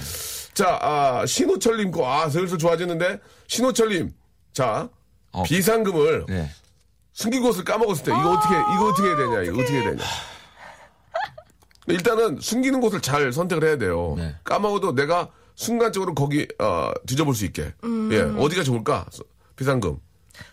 자, 0.54 0.78
아, 0.82 1.24
신호철님 1.26 1.90
거, 1.90 2.10
아, 2.10 2.28
슬슬 2.28 2.58
좋아지는데, 2.58 3.20
신호철님. 3.46 4.12
자, 4.52 4.88
어. 5.32 5.42
비상금을 5.44 6.26
네. 6.28 6.50
숨긴 7.12 7.42
곳을 7.42 7.64
까먹었을 7.64 8.04
때, 8.04 8.12
이거 8.12 8.32
어떻게, 8.32 8.54
이거 8.54 8.88
어떻게 8.88 9.08
해야 9.08 9.16
되냐, 9.16 9.42
이거 9.42 9.62
어떻게 9.62 9.78
해야 9.78 9.90
되냐. 9.90 10.04
일단은 11.88 12.38
숨기는 12.40 12.80
곳을 12.80 13.00
잘 13.00 13.32
선택을 13.32 13.66
해야 13.66 13.76
돼요. 13.76 14.14
네. 14.16 14.36
까먹어도 14.44 14.94
내가 14.94 15.30
순간적으로 15.54 16.14
거기, 16.14 16.46
어, 16.58 16.92
뒤져볼 17.06 17.34
수 17.34 17.44
있게. 17.46 17.72
예, 18.10 18.20
어디가 18.20 18.62
좋을까? 18.62 19.06
비상금. 19.56 19.98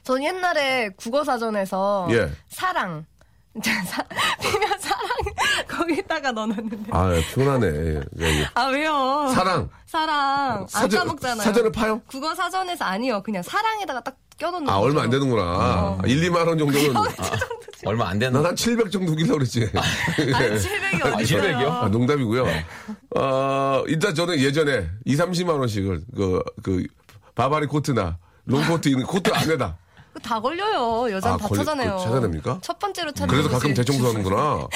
전 0.03 0.23
옛날에 0.23 0.89
국어사전에서 0.97 2.07
예. 2.11 2.31
사랑 2.49 3.01
사, 3.01 3.18
피면 4.41 4.79
사랑 4.79 4.99
거기다가 5.67 6.31
넣어놨는데 6.31 6.91
아, 6.91 7.11
피곤하네. 7.33 7.67
예, 8.19 8.23
예. 8.23 8.49
아 8.53 8.65
왜요? 8.67 9.31
사랑. 9.33 9.69
사랑 9.85 10.67
안 10.73 10.89
까먹잖아요. 10.89 11.43
사전을 11.43 11.71
파요? 11.71 12.01
국어 12.07 12.35
사전에서 12.35 12.85
아니요 12.85 13.23
그냥 13.23 13.41
사랑에다가 13.41 14.01
딱 14.01 14.15
껴놓는 14.37 14.69
아, 14.69 14.75
거죠. 14.75 14.85
얼마 14.85 15.01
안 15.03 15.09
되는구나. 15.09 15.97
1, 16.05 16.29
2만 16.29 16.47
원 16.47 16.57
정도는. 16.57 16.93
얼마 17.85 18.09
안 18.09 18.19
되는 18.19 18.41
난한700 18.41 18.91
정도 18.91 19.15
끼려고 19.15 19.39
그랬지. 19.39 19.69
아니 20.17 20.55
700이 20.57 21.05
아, 21.05 21.23
700 21.23 21.59
이요? 21.61 21.71
아, 21.71 21.87
농담이고요. 21.89 22.45
어, 23.17 23.83
일단 23.87 24.13
저는 24.13 24.39
예전에 24.39 24.89
2, 25.05 25.15
30만 25.15 25.59
원씩을 25.59 26.01
그, 26.15 26.41
그, 26.61 26.85
바바리 27.35 27.67
코트나 27.67 28.17
롱코트 28.45 28.89
있는 28.89 29.05
코트 29.05 29.31
안에다. 29.33 29.77
다 30.19 30.39
걸려요. 30.39 31.11
여자는 31.11 31.35
아, 31.35 31.37
다 31.37 31.47
걸리- 31.47 31.57
찾아내요. 31.57 31.91
그거 31.91 32.03
찾아냅니까? 32.03 32.59
첫 32.61 32.79
번째로 32.79 33.11
찾는 33.11 33.33
그래서. 33.33 33.49
가끔 33.49 33.73
대청소하는구나. 33.73 34.67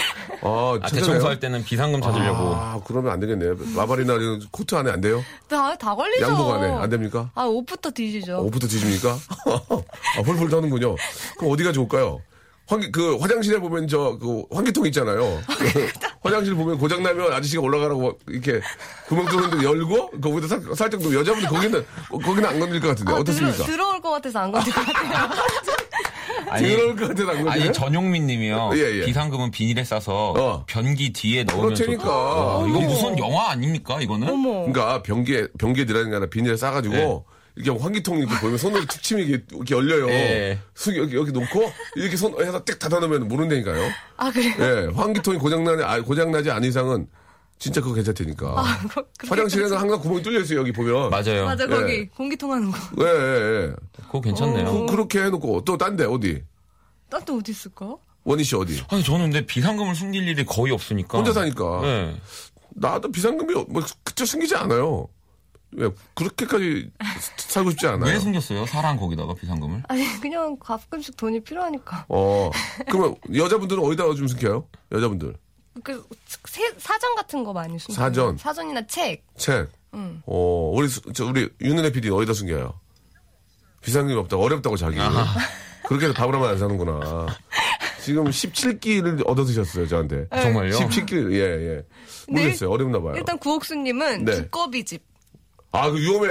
아, 0.41 0.79
아? 0.81 0.87
대청소할 0.89 1.39
때는 1.39 1.63
비상금 1.63 2.01
찾으려고. 2.01 2.55
아, 2.55 2.79
그러면 2.85 3.11
안 3.11 3.19
되겠네. 3.19 3.75
바바리나 3.75 4.13
이런 4.13 4.41
코트 4.51 4.75
안에 4.75 4.91
안 4.91 5.01
돼요? 5.01 5.23
다, 5.47 5.75
다 5.77 5.95
걸리죠. 5.95 6.23
양복 6.25 6.51
안에 6.51 6.71
안 6.73 6.89
됩니까? 6.89 7.29
아 7.35 7.43
옷부터 7.45 7.91
뒤지죠. 7.91 8.39
옷부터 8.39 8.67
뒤집니까? 8.67 9.11
아, 10.17 10.21
훌훌 10.21 10.49
터는군요. 10.49 10.95
그럼 11.37 11.51
어디가 11.53 11.71
좋을까요? 11.71 12.21
환기, 12.73 12.91
그, 12.91 13.17
화장실에 13.17 13.59
보면 13.59 13.87
저, 13.87 14.17
그, 14.19 14.43
환기통 14.51 14.87
있잖아요. 14.87 15.39
그 15.47 15.87
화장실 16.21 16.55
보면 16.55 16.79
고장 16.79 17.03
나면 17.03 17.31
아저씨가 17.31 17.61
올라가라고 17.61 18.17
이렇게 18.27 18.59
구멍 19.07 19.25
뚫는데 19.27 19.63
열고, 19.63 20.11
거기다 20.19 20.47
살, 20.47 20.61
살짝 20.75 21.01
또 21.01 21.13
여자분들 21.13 21.49
거기는, 21.49 21.85
거기는 22.09 22.45
안 22.45 22.59
건들 22.59 22.79
것 22.79 22.87
같은데. 22.89 23.13
아, 23.13 23.15
어떻습니까? 23.17 23.57
들어, 23.57 23.67
들어올 23.67 24.01
것 24.01 24.11
같아서 24.11 24.39
안 24.39 24.51
건들 24.51 24.73
것 24.73 24.85
같아요. 24.85 25.29
들어올 26.57 26.95
것 26.95 27.07
같은 27.09 27.29
안 27.29 27.35
건들 27.43 27.51
아니 27.51 27.73
전용민 27.73 28.25
님이요. 28.25 28.71
예, 28.73 28.79
예. 29.01 29.05
비상금은 29.05 29.51
비닐에 29.51 29.83
싸서 29.83 30.33
어. 30.35 30.63
변기 30.65 31.13
뒤에 31.13 31.43
넣으면. 31.43 31.75
좋다. 31.75 31.91
이거 31.93 32.79
무슨 32.81 33.19
영화 33.19 33.51
아닙니까 33.51 34.01
이거는? 34.01 34.29
어머. 34.29 34.51
그러니까 34.65 35.03
변기에, 35.03 35.47
변기에 35.59 35.85
들어가는 35.85 36.09
게 36.09 36.15
아니라 36.15 36.29
비닐에 36.29 36.55
싸가지고, 36.57 36.95
네. 36.95 37.32
이렇게 37.55 37.79
환기통 37.79 38.17
이렇게 38.17 38.35
보면 38.39 38.57
손으로 38.57 38.85
툭 38.85 39.01
치면 39.03 39.25
이게 39.27 39.43
이렇게 39.51 39.75
열려요. 39.75 40.09
예. 40.09 40.59
숙 40.73 40.97
여기, 40.97 41.15
여기 41.15 41.31
놓고, 41.31 41.71
이렇게 41.95 42.17
손 42.17 42.33
해서 42.43 42.63
띡 42.63 42.79
닫아놓으면 42.79 43.27
모른다니까요. 43.27 43.91
아 44.17 44.31
그래요? 44.31 44.53
예, 44.59 44.87
환기통이 44.95 45.37
고장나지, 45.37 45.83
아, 45.83 46.01
고장나지 46.01 46.49
않은 46.49 46.67
이상은 46.67 47.07
진짜 47.59 47.79
그거 47.81 47.93
괜찮다니까. 47.93 48.55
그거- 48.89 49.05
그렇게 49.19 49.27
화장실에는 49.29 49.77
항상 49.77 49.99
구멍이 49.99 50.23
뚫려 50.23 50.41
있어요, 50.41 50.59
여기 50.59 50.71
보면. 50.71 51.11
맞아요. 51.11 51.45
맞아 51.45 51.63
예. 51.65 51.67
거기 51.67 52.07
공기 52.09 52.35
통 52.35 52.51
하는 52.51 52.71
거. 52.71 52.77
예, 52.99 53.05
예, 53.05 53.67
예. 53.67 53.73
그거 54.07 54.19
괜찮네요. 54.21 54.71
그, 54.71 54.85
그렇게 54.91 55.19
해놓고 55.23 55.63
또 55.63 55.77
딴 55.77 55.95
데 55.95 56.05
어디? 56.05 56.43
딴 57.09 57.23
데 57.23 57.33
어디 57.33 57.51
있을까? 57.51 57.95
원희 58.23 58.43
씨 58.43 58.55
어디? 58.55 58.81
아니 58.89 59.03
저는 59.03 59.29
근데 59.31 59.45
비상금을 59.45 59.93
숨길 59.95 60.27
일이 60.27 60.43
거의 60.45 60.73
없으니까. 60.73 61.17
혼자 61.19 61.31
사니까. 61.33 61.81
네. 61.83 62.15
나도 62.75 63.11
비상금이 63.11 63.53
뭐 63.67 63.83
그쵸 64.03 64.25
생기지 64.25 64.55
않아요. 64.55 65.07
왜 65.75 65.89
그렇게까지 66.15 66.89
살고 67.37 67.71
싶지 67.71 67.87
않아요. 67.87 68.11
왜 68.11 68.19
숨겼어요? 68.19 68.65
사랑 68.65 68.97
거기다가 68.97 69.33
비상금을? 69.33 69.83
아니 69.87 70.05
그냥 70.21 70.57
가끔씩 70.59 71.17
돈이 71.17 71.41
필요하니까. 71.43 72.05
어, 72.09 72.49
그러면 72.89 73.15
여자분들은 73.33 73.83
어디다가 73.83 74.13
좀 74.15 74.27
숨겨요? 74.27 74.67
여자분들 74.91 75.35
그 75.83 76.05
세- 76.45 76.73
사전 76.77 77.15
같은 77.15 77.43
거 77.43 77.51
많이 77.53 77.77
숨겨. 77.79 77.93
사전? 77.99 78.37
사전이나 78.37 78.85
책. 78.87 79.23
책. 79.37 79.69
응. 79.95 80.21
어, 80.25 80.71
우리 80.75 80.87
수- 80.87 81.01
저 81.13 81.25
우리 81.25 81.49
윤은혜 81.61 81.91
PD 81.91 82.09
는 82.09 82.17
어디다 82.17 82.33
숨겨요? 82.33 82.73
비상금이 83.81 84.17
없다고 84.19 84.43
어렵다고 84.43 84.77
자기. 84.77 84.97
그렇게 85.87 86.05
해서 86.05 86.13
밥을 86.13 86.33
하면 86.35 86.49
안 86.49 86.57
사는구나. 86.57 87.27
지금 88.01 88.25
17끼를 88.25 89.23
얻어 89.27 89.43
드셨어요 89.45 89.87
저한테. 89.87 90.27
정말요? 90.29 90.77
17끼 90.77 91.31
예 91.33 91.39
예. 91.77 91.85
모르겠어요 92.27 92.69
어렵나 92.69 93.01
봐요. 93.01 93.13
일단 93.17 93.37
구옥수님은 93.39 94.25
네. 94.25 94.35
두꺼비 94.35 94.83
집 94.85 95.03
아, 95.73 95.89
그 95.89 95.97
위험해. 95.97 96.29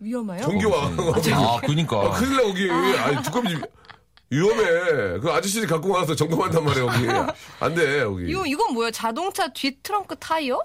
위험해요? 0.00 0.42
전기와. 0.42 0.86
아, 0.86 1.60
그니까. 1.64 1.96
아, 1.96 2.10
큰일 2.10 2.36
나, 2.36 2.42
여기. 2.48 2.70
아니, 2.98 3.22
두꺼비 3.22 3.48
집. 3.50 3.62
위험해. 4.30 5.20
그 5.20 5.30
아저씨들이 5.30 5.66
갖고 5.68 5.90
와서 5.90 6.14
점검한단 6.14 6.64
말이야, 6.64 6.84
여기. 6.84 7.06
안 7.60 7.74
돼, 7.74 8.00
여기. 8.00 8.28
이거 8.28 8.44
이건 8.44 8.74
뭐야? 8.74 8.90
자동차 8.90 9.46
뒤 9.52 9.76
트렁크 9.80 10.16
타이어? 10.18 10.60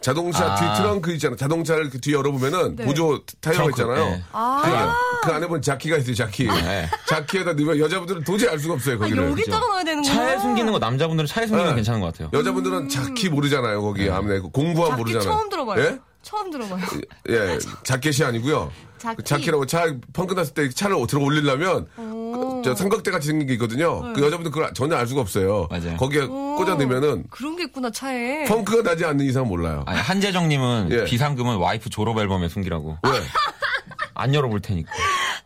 자동차 0.00 0.44
아. 0.52 0.54
뒤 0.56 0.82
트렁크 0.82 1.12
있잖아. 1.14 1.34
자동차를 1.36 1.90
그 1.90 2.00
뒤에 2.00 2.14
열어보면은 2.14 2.76
네. 2.76 2.84
보조 2.84 3.20
타이어가 3.40 3.64
트렁크, 3.64 3.82
있잖아요. 3.82 4.04
네. 4.10 4.22
아, 4.32 4.94
그 5.24 5.32
안에 5.32 5.46
보면 5.46 5.62
자키가 5.62 5.96
있어요, 5.98 6.14
자키. 6.14 6.46
네. 6.46 6.88
자키에다 7.08 7.52
넣으면 7.54 7.78
여자분들은 7.78 8.22
도저히 8.24 8.48
알 8.50 8.58
수가 8.60 8.74
없어요, 8.74 8.96
아 8.96 8.98
거기를. 8.98 9.24
여기다가 9.30 9.66
넣어야 9.66 9.84
되는구나. 9.84 10.14
차에 10.14 10.38
숨기는 10.38 10.72
거 10.72 10.78
남자분들은 10.78 11.26
차에 11.26 11.46
숨기는 11.46 11.64
거 11.64 11.70
네. 11.70 11.76
괜찮은 11.76 12.00
것 12.00 12.06
같아요. 12.12 12.30
여자분들은 12.32 12.88
자키 12.88 13.28
모르잖아요, 13.30 13.82
거기. 13.82 14.08
아무래 14.08 14.38
공부하면 14.38 14.90
자키 14.90 14.98
모르잖아요. 14.98 15.22
처음 15.22 15.48
들어봐요. 15.48 15.82
예? 15.84 15.98
처음 16.22 16.50
들어봐요. 16.50 16.84
예, 17.30 17.58
자켓이 17.84 18.24
아니고요. 18.26 18.70
자키. 18.98 19.22
자키라고 19.22 19.66
차 19.66 19.86
펑크 20.12 20.34
났을 20.34 20.54
때 20.54 20.68
차를 20.68 20.96
들어 21.06 21.22
올리려면 21.22 21.86
그, 21.94 22.62
저 22.64 22.74
삼각대 22.74 23.10
같이 23.10 23.28
생긴 23.28 23.46
게 23.46 23.52
있거든요. 23.54 24.12
그 24.12 24.22
여자분들 24.22 24.50
그걸 24.50 24.74
전혀 24.74 24.96
알 24.96 25.06
수가 25.06 25.20
없어요. 25.20 25.68
맞아요. 25.70 25.96
거기에 25.96 26.26
꽂아 26.26 26.74
넣으면은 26.74 27.24
그런 27.30 27.56
게 27.56 27.64
있구나 27.64 27.90
차에. 27.90 28.44
펑크가 28.46 28.82
나지 28.82 29.04
않는 29.04 29.24
이상 29.24 29.46
몰라요. 29.46 29.84
아니, 29.86 30.00
한재정님은 30.00 30.88
예. 30.90 31.04
비상금은 31.04 31.56
와이프 31.56 31.90
졸업 31.90 32.18
앨범에 32.18 32.48
숨기라고. 32.48 32.98
왜? 33.04 33.10
안 34.14 34.34
열어볼 34.34 34.60
테니까. 34.60 34.92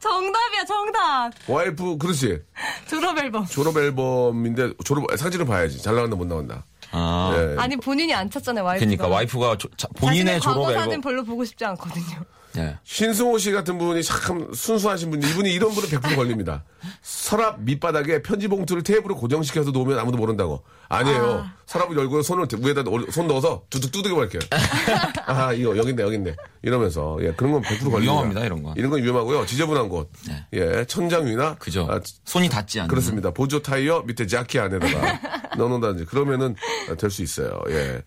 정답이야, 0.00 0.64
정답. 0.66 1.30
와이프, 1.46 1.98
그렇지. 1.98 2.40
졸업 2.88 3.18
앨범. 3.18 3.44
졸업 3.46 3.76
앨범인데, 3.76 4.72
졸업, 4.85 5.04
사진을 5.16 5.44
봐야지. 5.44 5.80
잘 5.82 5.94
나간다, 5.94 6.16
못 6.16 6.26
나간다. 6.26 6.64
아. 6.92 7.33
예. 7.37 7.57
아니, 7.59 7.76
본인이 7.76 8.14
안 8.14 8.31
찾잖아요, 8.31 8.64
와이프가. 8.64 8.85
그러니까 8.87 9.09
와이프가 9.09 9.59
조- 9.59 9.68
자- 9.76 9.88
본인의 9.96 10.24
자신의 10.38 10.40
졸업 10.40 10.57
과거 10.59 10.70
앨범. 10.72 10.85
사진 10.85 11.00
별로 11.00 11.24
보고 11.24 11.44
싶지 11.44 11.64
않거든요. 11.64 12.20
예. 12.59 12.77
신승호 12.85 13.38
씨 13.38 13.51
같은 13.53 13.79
분이 13.79 14.03
참 14.03 14.53
순수하신 14.53 15.11
분이 15.11 15.27
이분이 15.31 15.53
이런 15.53 15.71
분은 15.73 15.88
100% 15.88 16.17
걸립니다. 16.17 16.65
서랍 17.01 17.61
밑바닥에 17.62 18.23
편지 18.23 18.49
봉투를 18.49 18.83
테이프로 18.83 19.17
고정시켜서 19.17 19.71
놓으면 19.71 19.99
아무도 19.99 20.19
모른다고. 20.19 20.62
아니에요. 20.88 21.47
서랍을 21.67 21.97
열고 21.97 22.21
손을 22.23 22.47
위에다 22.59 22.83
넣- 22.83 23.11
손 23.11 23.27
넣어서 23.27 23.62
두둑 23.71 23.93
두둑이 23.93 24.15
버릴게요. 24.15 24.41
아 25.27 25.53
이거 25.55 25.75
여기 25.79 25.91
있네 25.91 26.37
이러면서 26.62 27.17
예 27.23 27.33
그런 27.33 27.53
건 27.53 27.62
100% 27.62 27.67
걸립니다. 27.91 27.99
위험합니다, 27.99 28.45
이런 28.45 28.62
건. 28.62 28.75
이런 28.77 28.91
건 28.91 29.03
위험하고요. 29.03 29.47
지저분한 29.47 29.88
곳. 29.88 30.11
네. 30.29 30.45
예 30.53 30.85
천장 30.85 31.27
위나 31.27 31.55
그죠. 31.55 31.87
아, 31.91 31.99
손이 32.25 32.51
닿지 32.51 32.81
않는. 32.81 32.88
그렇습니다. 32.88 33.31
보조 33.31 33.62
타이어 33.62 34.03
밑에 34.07 34.27
자키 34.27 34.59
안에다가 34.59 35.21
넣어놓는다든지 35.57 36.05
그러면은 36.05 36.55
될 36.99 37.11
수 37.11 37.23
있어요. 37.23 37.59
예. 37.71 38.03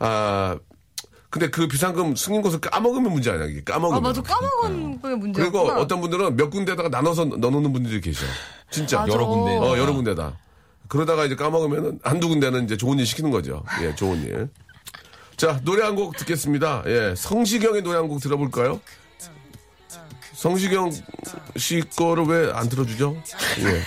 아 0.00 0.56
근데 1.30 1.50
그 1.50 1.68
비상금 1.68 2.16
승인 2.16 2.40
곳을 2.40 2.58
까먹으면 2.60 3.12
문제 3.12 3.30
아니야 3.30 3.46
이게 3.46 3.62
까먹으면. 3.62 3.98
아, 3.98 4.00
맞아. 4.00 4.22
까먹은 4.22 5.02
게 5.02 5.08
문제였구나. 5.08 5.62
그리고 5.64 5.80
어떤 5.80 6.00
분들은 6.00 6.36
몇 6.36 6.48
군데다가 6.48 6.88
나눠서 6.88 7.26
넣어놓는 7.26 7.72
분들이 7.72 8.00
계셔. 8.00 8.24
진짜. 8.70 9.00
맞아. 9.00 9.12
여러 9.12 9.26
군데. 9.26 9.56
어, 9.58 9.76
여러 9.76 9.92
군데다. 9.92 10.38
그러다가 10.88 11.26
이제 11.26 11.36
까먹으면은 11.36 11.98
한두 12.02 12.28
군데는 12.28 12.64
이제 12.64 12.78
좋은 12.78 12.98
일 12.98 13.04
시키는 13.06 13.30
거죠. 13.30 13.62
예, 13.82 13.94
좋은 13.94 14.22
일. 14.22 14.48
자, 15.36 15.60
노래 15.64 15.82
한 15.84 15.94
곡 15.94 16.16
듣겠습니다. 16.16 16.82
예, 16.86 17.14
성시경의 17.14 17.82
노래 17.82 17.98
한 17.98 18.08
곡 18.08 18.20
들어볼까요? 18.22 18.80
성시경 20.32 20.90
씨 21.56 21.82
거를 21.96 22.24
왜 22.24 22.52
안 22.52 22.68
들어주죠? 22.70 23.16
예. 23.60 23.82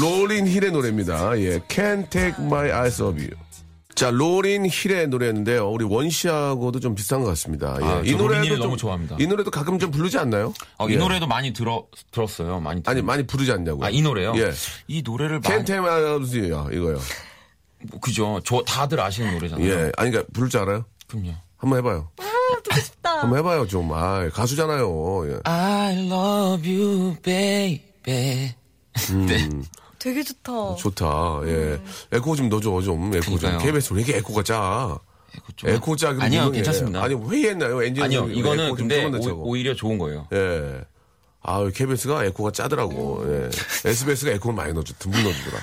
로린 0.00 0.46
힐의 0.46 0.70
노래입니다. 0.70 1.36
예, 1.40 1.58
Can't 1.60 2.08
Take 2.08 2.44
My 2.44 2.70
Eyes 2.70 3.02
Off 3.02 3.18
You. 3.20 3.30
자, 3.94 4.10
로린 4.10 4.66
힐의 4.68 5.06
노래인데요. 5.08 5.70
우리 5.70 5.84
원 5.84 6.10
씨하고도 6.10 6.80
좀 6.80 6.96
비슷한 6.96 7.20
것 7.20 7.28
같습니다. 7.28 7.76
예. 7.80 7.84
아, 7.84 8.02
저 8.04 8.16
로린 8.16 8.42
힐 8.44 8.58
너무 8.58 8.76
좋아합니다. 8.76 9.16
이 9.20 9.26
노래도 9.26 9.52
가끔 9.52 9.78
좀 9.78 9.92
부르지 9.92 10.18
않나요? 10.18 10.52
어, 10.78 10.88
이 10.88 10.94
예. 10.94 10.96
노래도 10.96 11.28
많이 11.28 11.52
들어 11.52 11.86
들었어요. 12.10 12.58
많이. 12.58 12.82
아니 12.86 13.00
들었- 13.00 13.04
많이 13.04 13.22
부르지 13.26 13.52
않냐고요? 13.52 13.86
아, 13.86 13.90
이 13.90 14.02
노래요? 14.02 14.32
예. 14.36 14.52
이 14.88 15.02
노래를 15.02 15.40
많이 15.40 15.64
You 15.64 16.68
이거요. 16.72 16.98
뭐, 17.90 18.00
그죠. 18.00 18.40
저 18.44 18.62
다들 18.66 18.98
아시는 19.00 19.32
노래잖아요. 19.34 19.64
예, 19.68 19.74
아니 19.96 20.10
그러니까 20.10 20.24
부를 20.32 20.48
줄 20.48 20.60
알아요? 20.60 20.84
그럼요. 21.06 21.30
한번 21.56 21.78
해봐요. 21.78 22.08
싶다. 22.82 23.20
한번 23.22 23.38
해봐요 23.38 23.66
좀. 23.68 23.92
아, 23.92 24.28
가수잖아요. 24.30 25.30
예. 25.30 25.38
I 25.44 26.06
love 26.10 26.68
you, 26.68 27.14
baby. 27.22 27.80
네. 29.26 29.48
되게 30.04 30.22
좋다. 30.22 30.74
좋다. 30.76 31.40
예. 31.46 31.80
에코 32.12 32.36
좀 32.36 32.50
넣어줘 32.50 32.82
좀. 32.82 33.10
에코 33.14 33.24
좀. 33.24 33.36
그러니까요. 33.38 33.58
KBS 33.66 33.94
왜 33.94 34.02
이렇게 34.02 34.18
에코가 34.18 34.42
짜? 34.42 34.98
에코 35.34 35.52
좀- 35.56 35.70
에코 35.70 35.96
짜기 35.96 36.20
아니요, 36.20 36.50
괜찮습니다. 36.50 37.02
아니 37.02 37.14
회의했나요? 37.14 37.82
엔진 37.82 38.04
아니요, 38.04 38.28
이거는 38.28 38.74
근데 38.74 39.06
오. 39.06 39.48
오히려 39.48 39.74
좋은 39.74 39.96
거예요. 39.96 40.28
예. 40.34 40.82
아, 41.42 41.66
KBS가 41.74 42.24
에코가 42.26 42.50
짜더라고. 42.52 43.24
예. 43.28 43.48
SBS가 43.88 44.32
에코를 44.32 44.54
많이 44.54 44.74
넣어줘. 44.74 44.92
듬뿍 44.98 45.22
넣어주더라. 45.22 45.58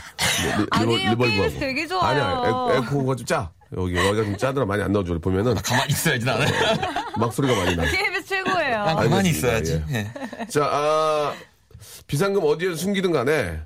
리- 0.58 0.62
리- 0.64 0.68
아니에요. 0.72 1.16
KBS 1.18 1.60
되게 1.60 1.88
좋아요. 1.88 2.02
아니야, 2.24 2.74
에, 2.74 2.78
에코가 2.80 3.16
좀 3.16 3.26
짜. 3.28 3.52
여기, 3.78 3.96
여기가 3.96 4.16
좀 4.24 4.38
짜더라. 4.38 4.66
많이 4.66 4.82
안 4.82 4.92
넣어줘. 4.92 5.20
보면은 5.20 5.54
가만히 5.56 5.92
있어야지 5.94 6.26
나는. 6.26 6.48
막 7.18 7.32
소리가 7.32 7.56
많이 7.64 7.76
나. 7.76 7.84
KBS 7.86 8.26
최고예요. 8.26 8.78
난 8.86 8.96
가만히 8.96 9.30
알겠습니다. 9.30 9.58
있어야지. 9.60 9.84
예. 9.92 10.12
예. 10.42 10.46
자, 10.48 10.66
아, 10.66 11.34
비상금 12.08 12.44
어디에 12.44 12.76
숨기든 12.76 13.12
간에 13.12 13.62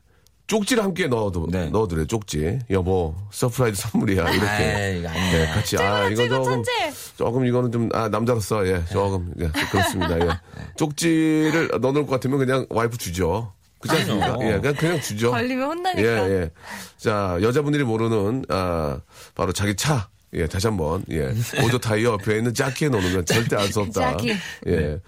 쪽지를 0.47 0.83
함께 0.83 1.07
넣어도, 1.07 1.47
네. 1.49 1.69
넣어드려요, 1.69 2.05
쪽지. 2.05 2.59
여보, 2.69 3.15
surprise 3.31 3.81
선물이야. 3.81 4.29
이렇게. 4.29 4.97
이거 4.99 5.09
아니에요. 5.09 5.31
네, 5.31 5.47
같이. 5.47 5.77
아, 5.77 6.07
이거 6.07 6.27
조금. 6.27 6.43
천재. 6.43 6.71
조금 7.17 7.45
이거는 7.45 7.71
좀, 7.71 7.89
아, 7.93 8.09
남자로서, 8.09 8.67
예, 8.67 8.83
조금, 8.91 9.33
예, 9.39 9.47
그렇습니다. 9.71 10.19
예. 10.19 10.29
쪽지를 10.77 11.69
넣어놓을 11.81 12.05
것 12.05 12.11
같으면 12.11 12.37
그냥 12.37 12.65
와이프 12.69 12.97
주죠. 12.97 13.53
그렇지 13.79 14.01
않습니까? 14.01 14.37
예, 14.41 14.59
그냥, 14.59 14.75
그냥 14.75 15.01
주죠. 15.01 15.31
걸리면 15.31 15.67
혼나니까. 15.67 16.01
예, 16.01 16.31
예. 16.41 16.49
자, 16.97 17.37
여자분들이 17.41 17.83
모르는, 17.83 18.45
아, 18.49 18.99
바로 19.33 19.51
자기 19.51 19.75
차. 19.75 20.09
예, 20.33 20.47
다시 20.47 20.67
한 20.67 20.75
번, 20.77 21.03
예. 21.11 21.33
보조 21.61 21.79
타이어 21.79 22.11
옆에 22.13 22.37
있는 22.37 22.53
자키에 22.53 22.89
넣는 22.89 23.13
건 23.13 23.25
절대 23.25 23.55
알수 23.55 23.79
없다. 23.79 24.11
자키. 24.11 24.35
예. 24.67 24.99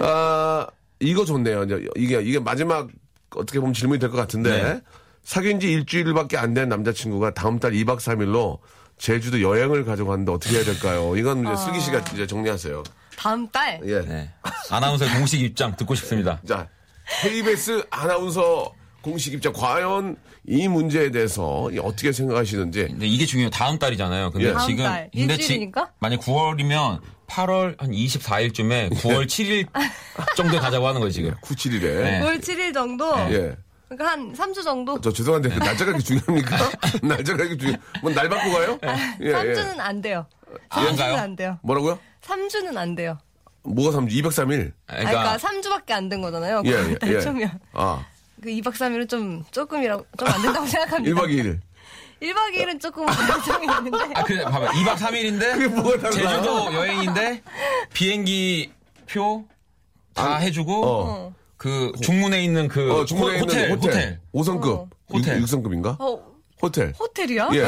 아, 0.00 0.66
이거 1.00 1.24
좋네요. 1.24 1.64
이제 1.64 1.86
이게, 1.96 2.20
이게 2.22 2.38
마지막 2.38 2.88
어떻게 3.36 3.60
보면 3.60 3.74
질문이 3.74 3.98
될 3.98 4.10
것 4.10 4.16
같은데, 4.16 4.62
네. 4.62 4.80
사귄 5.22 5.58
지 5.60 5.72
일주일밖에 5.72 6.36
안 6.36 6.54
된 6.54 6.68
남자친구가 6.68 7.34
다음 7.34 7.58
달 7.58 7.72
2박 7.72 7.96
3일로 7.98 8.58
제주도 8.98 9.40
여행을 9.42 9.84
가져가는데 9.84 10.30
어떻게 10.32 10.56
해야 10.56 10.64
될까요? 10.64 11.16
이건 11.16 11.44
이제 11.44 11.56
슬기 11.56 11.80
씨가 11.80 11.98
이제 12.12 12.26
정리하세요. 12.26 12.82
다음 13.16 13.48
달. 13.48 13.80
예. 13.84 14.00
네. 14.02 14.30
아나운서의 14.70 15.10
공식 15.14 15.40
입장 15.40 15.74
듣고 15.76 15.94
싶습니다. 15.94 16.40
자, 16.46 16.68
KBS 17.22 17.84
아나운서 17.90 18.72
공식 19.04 19.34
입장 19.34 19.52
과연 19.52 20.16
이 20.48 20.66
문제에 20.66 21.10
대해서 21.10 21.68
어떻게 21.82 22.10
생각하시는지 22.10 22.86
근데 22.88 23.06
이게 23.06 23.26
중요해요. 23.26 23.50
다음 23.50 23.78
달이잖아요. 23.78 24.30
근데 24.30 24.48
예. 24.48 24.52
다음 24.54 24.66
지금 24.66 24.84
달. 24.84 25.10
근데 25.12 25.36
지- 25.36 25.42
일주일이니까? 25.42 25.92
만약 26.00 26.20
9월이면 26.20 27.00
8월 27.28 27.78
한 27.80 27.90
24일쯤에 27.90 28.90
9월 28.94 29.26
7일 29.26 29.66
정도에 30.36 30.58
가자고 30.58 30.86
하는 30.88 31.00
거예요, 31.00 31.10
지금. 31.12 31.34
97일에 31.42 31.80
네. 31.82 32.20
5월 32.22 32.40
7일 32.40 32.72
정도. 32.72 33.10
예. 33.30 33.56
그러니까 33.88 34.10
한 34.10 34.32
3주 34.32 34.64
정도. 34.64 34.98
저 35.02 35.12
죄송한데 35.12 35.50
그 35.50 35.58
날짜가 35.58 35.92
그렇게 35.92 36.02
중요합니까? 36.02 36.56
날짜가 37.06 37.36
그렇게 37.36 37.56
중요. 37.58 37.76
뭐날 38.02 38.28
바꾸고 38.30 38.54
가요? 38.56 38.78
예, 39.20 39.32
3주는 39.32 39.78
안 39.80 40.00
돼요. 40.00 40.26
안 40.70 40.86
3주는 40.86 40.96
가요? 40.96 41.16
안 41.16 41.36
돼요. 41.36 41.58
뭐라고요? 41.62 41.98
3주는 42.22 42.74
안 42.76 42.94
돼요. 42.94 43.18
뭐가 43.64 43.98
3주? 43.98 44.10
203일. 44.22 44.72
아, 44.86 44.96
그러니까, 44.96 45.36
그러니까 45.36 45.36
3주밖에 45.38 45.92
안 45.92 46.08
된 46.08 46.20
거잖아요. 46.22 46.62
예, 46.66 46.70
예, 46.70 46.94
달 46.98 47.14
예. 47.14 47.20
초면. 47.22 47.58
아, 47.72 48.04
그 48.44 48.50
2박 48.50 48.72
3일은 48.74 49.08
좀 49.08 49.42
조금이라고 49.50 50.04
좀 50.18 50.28
안 50.28 50.42
된다고 50.42 50.66
생각합니다. 50.68 51.18
1박 51.22 51.28
2일. 51.30 51.60
1박 52.20 52.54
2일은 52.54 52.78
조금 52.80 53.06
걱정이 53.06 53.64
있는데. 53.66 53.98
아, 54.14 54.22
그 54.22 54.36
봐봐. 54.44 54.66
2박 54.72 54.96
3일인데 54.96 55.52
그게 55.54 55.68
뭐가 55.68 55.98
달라? 55.98 56.10
제주도 56.10 56.74
여행인데 56.74 57.42
비행기 57.94 58.70
표 59.10 59.44
다 60.14 60.36
해주고 60.36 60.86
어. 60.86 61.34
그 61.56 61.90
중문에 62.02 62.44
있는 62.44 62.68
그 62.68 62.92
어, 63.00 63.04
중국에 63.04 63.40
호, 63.40 63.46
텔 63.46 63.62
있는 63.64 63.76
호텔. 63.76 63.90
호텔 63.90 64.20
5성급. 64.32 64.68
어. 64.78 64.88
호텔. 65.12 65.40
6, 65.40 65.48
성급인가 65.48 65.96
어, 65.98 66.22
호텔. 66.62 66.92
호텔이야? 67.00 67.48
예. 67.54 67.62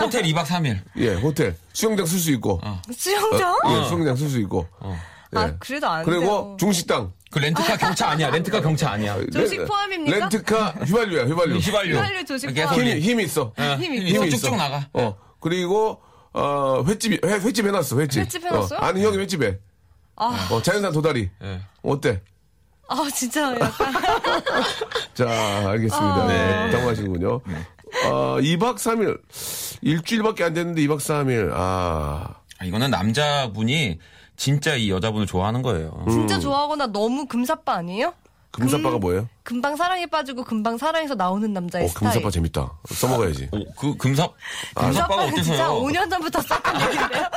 호텔 0.00 0.22
2박 0.22 0.44
3일. 0.46 0.78
예, 0.96 1.14
호텔. 1.16 1.54
수영장 1.74 2.06
쓸 2.06 2.18
수 2.18 2.30
있고. 2.32 2.60
수영장? 2.96 3.58
예, 3.68 3.84
수영장 3.88 4.16
쓸 4.16 4.28
수 4.30 4.38
있고. 4.40 4.66
예. 4.86 5.38
아, 5.38 5.54
그래도 5.58 5.86
안 5.88 6.02
그리고 6.04 6.22
돼요. 6.22 6.56
중식당. 6.60 7.12
그 7.32 7.38
렌트카 7.38 7.76
경차 7.78 8.10
아니야. 8.10 8.28
렌트카 8.30 8.60
경차 8.60 8.90
아니야. 8.90 9.16
조식 9.32 9.58
렌- 9.60 9.66
포함입니까? 9.66 10.18
렌트카 10.18 10.68
휘발유야, 10.84 11.24
휘발유. 11.24 11.56
휘발유. 11.56 11.96
휘발유 11.96 12.24
조식 12.26 12.52
계속 12.52 12.74
포함. 12.74 12.86
힘이, 12.86 13.00
힘이 13.00 13.24
있어. 13.24 13.52
어, 13.56 13.62
힘이 13.80 13.98
힘이 14.00 14.10
있어. 14.10 14.24
있어. 14.26 14.36
쭉쭉 14.36 14.56
나가. 14.56 14.86
어. 14.92 15.16
그리고, 15.40 16.00
어, 16.34 16.84
횟집, 16.86 17.12
회, 17.24 17.32
횟집 17.32 17.66
해놨어, 17.66 17.98
횟집. 18.00 18.20
횟집 18.20 18.44
해놨어요? 18.44 18.78
어, 18.78 18.82
아는 18.84 19.00
형이 19.02 19.16
횟집에. 19.16 19.58
아, 20.16 20.48
어, 20.50 20.60
자연산 20.60 20.92
도다리. 20.92 21.30
예. 21.42 21.60
어때? 21.82 22.20
아, 22.88 23.08
진짜 23.14 23.50
약간. 23.58 23.92
자, 25.14 25.26
알겠습니다. 25.70 26.14
아. 26.24 26.26
네. 26.26 26.70
당황하시는군요. 26.70 27.40
어, 28.10 28.36
2박 28.40 28.76
3일. 28.76 29.18
일주일밖에 29.80 30.44
안 30.44 30.52
됐는데 30.52 30.82
2박 30.82 30.98
3일. 30.98 31.50
아. 31.54 32.34
아, 32.58 32.64
이거는 32.64 32.90
남자분이 32.90 33.98
진짜 34.42 34.74
이 34.74 34.90
여자분을 34.90 35.28
좋아하는 35.28 35.62
거예요. 35.62 36.04
진짜 36.10 36.36
좋아하거나 36.36 36.88
너무 36.88 37.26
금사빠 37.26 37.74
아니에요? 37.74 38.12
금사빠가 38.50 38.98
뭐예요? 38.98 39.28
금방 39.44 39.76
사랑에 39.76 40.06
빠지고 40.06 40.42
금방 40.42 40.76
사랑해서 40.78 41.14
나오는 41.14 41.52
남자의 41.52 41.84
어, 41.84 41.88
스타일. 41.88 42.10
금사빠 42.10 42.30
재밌다. 42.32 42.72
써먹어야지. 42.88 43.50
오, 43.52 43.64
그 43.78 43.96
금사 43.96 44.28
금사빠가 44.74 45.26
금사빠는 45.26 45.42
진짜 45.44 45.70
어때서요? 45.70 45.80
5년 45.84 46.10
전부터 46.10 46.40
썼던 46.40 46.80
얘기인데요. 46.80 47.30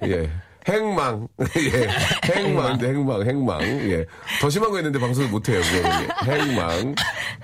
예, 0.02 0.08
예. 0.08 0.30
행망. 0.66 1.28
예. 1.58 2.32
행망인데, 2.34 2.88
행망, 2.88 3.22
행망. 3.26 3.60
예. 3.60 4.06
더 4.40 4.48
심한 4.48 4.70
거 4.70 4.78
있는데 4.78 4.98
방송을 4.98 5.28
못 5.28 5.46
해요. 5.50 5.60
예. 5.60 6.32
행망. 6.32 6.94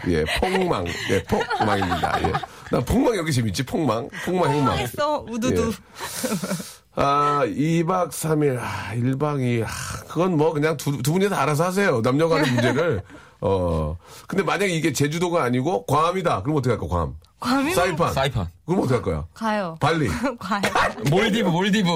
예. 0.08 0.24
폭망. 0.40 0.86
예. 1.10 1.22
폭망입니다. 1.24 2.22
예. 2.22 2.32
나 2.70 2.80
폭망 2.80 3.16
여기 3.16 3.30
재밌지? 3.32 3.64
폭망. 3.66 4.08
폭망, 4.24 4.50
행망. 4.50 4.68
망했어, 4.68 5.26
우두두. 5.28 5.72
아, 6.96 7.42
2박 7.44 8.08
3일, 8.08 8.58
아, 8.58 8.92
1박 8.94 9.38
2일, 9.40 9.64
아, 9.64 9.68
그건 10.08 10.36
뭐 10.36 10.52
그냥 10.52 10.76
두, 10.76 11.00
두 11.02 11.12
분이 11.12 11.28
다 11.28 11.42
알아서 11.42 11.64
하세요. 11.66 12.00
남녀 12.02 12.28
간의 12.28 12.50
문제를. 12.50 13.02
어. 13.42 13.98
근데 14.26 14.42
만약에 14.42 14.72
이게 14.72 14.92
제주도가 14.94 15.44
아니고 15.44 15.84
괌이다. 15.84 16.42
그럼 16.42 16.56
어떻게 16.56 16.70
할까, 16.70 16.86
괌? 16.86 17.14
과미는 17.38 17.74
사이판. 17.74 18.12
사이판. 18.14 18.48
그럼 18.64 18.80
어떡할 18.84 19.02
거야? 19.02 19.26
가요. 19.34 19.76
발리. 19.78 20.08
가요. 20.40 20.62
몰디브, 21.10 21.46
몰디브. 21.50 21.88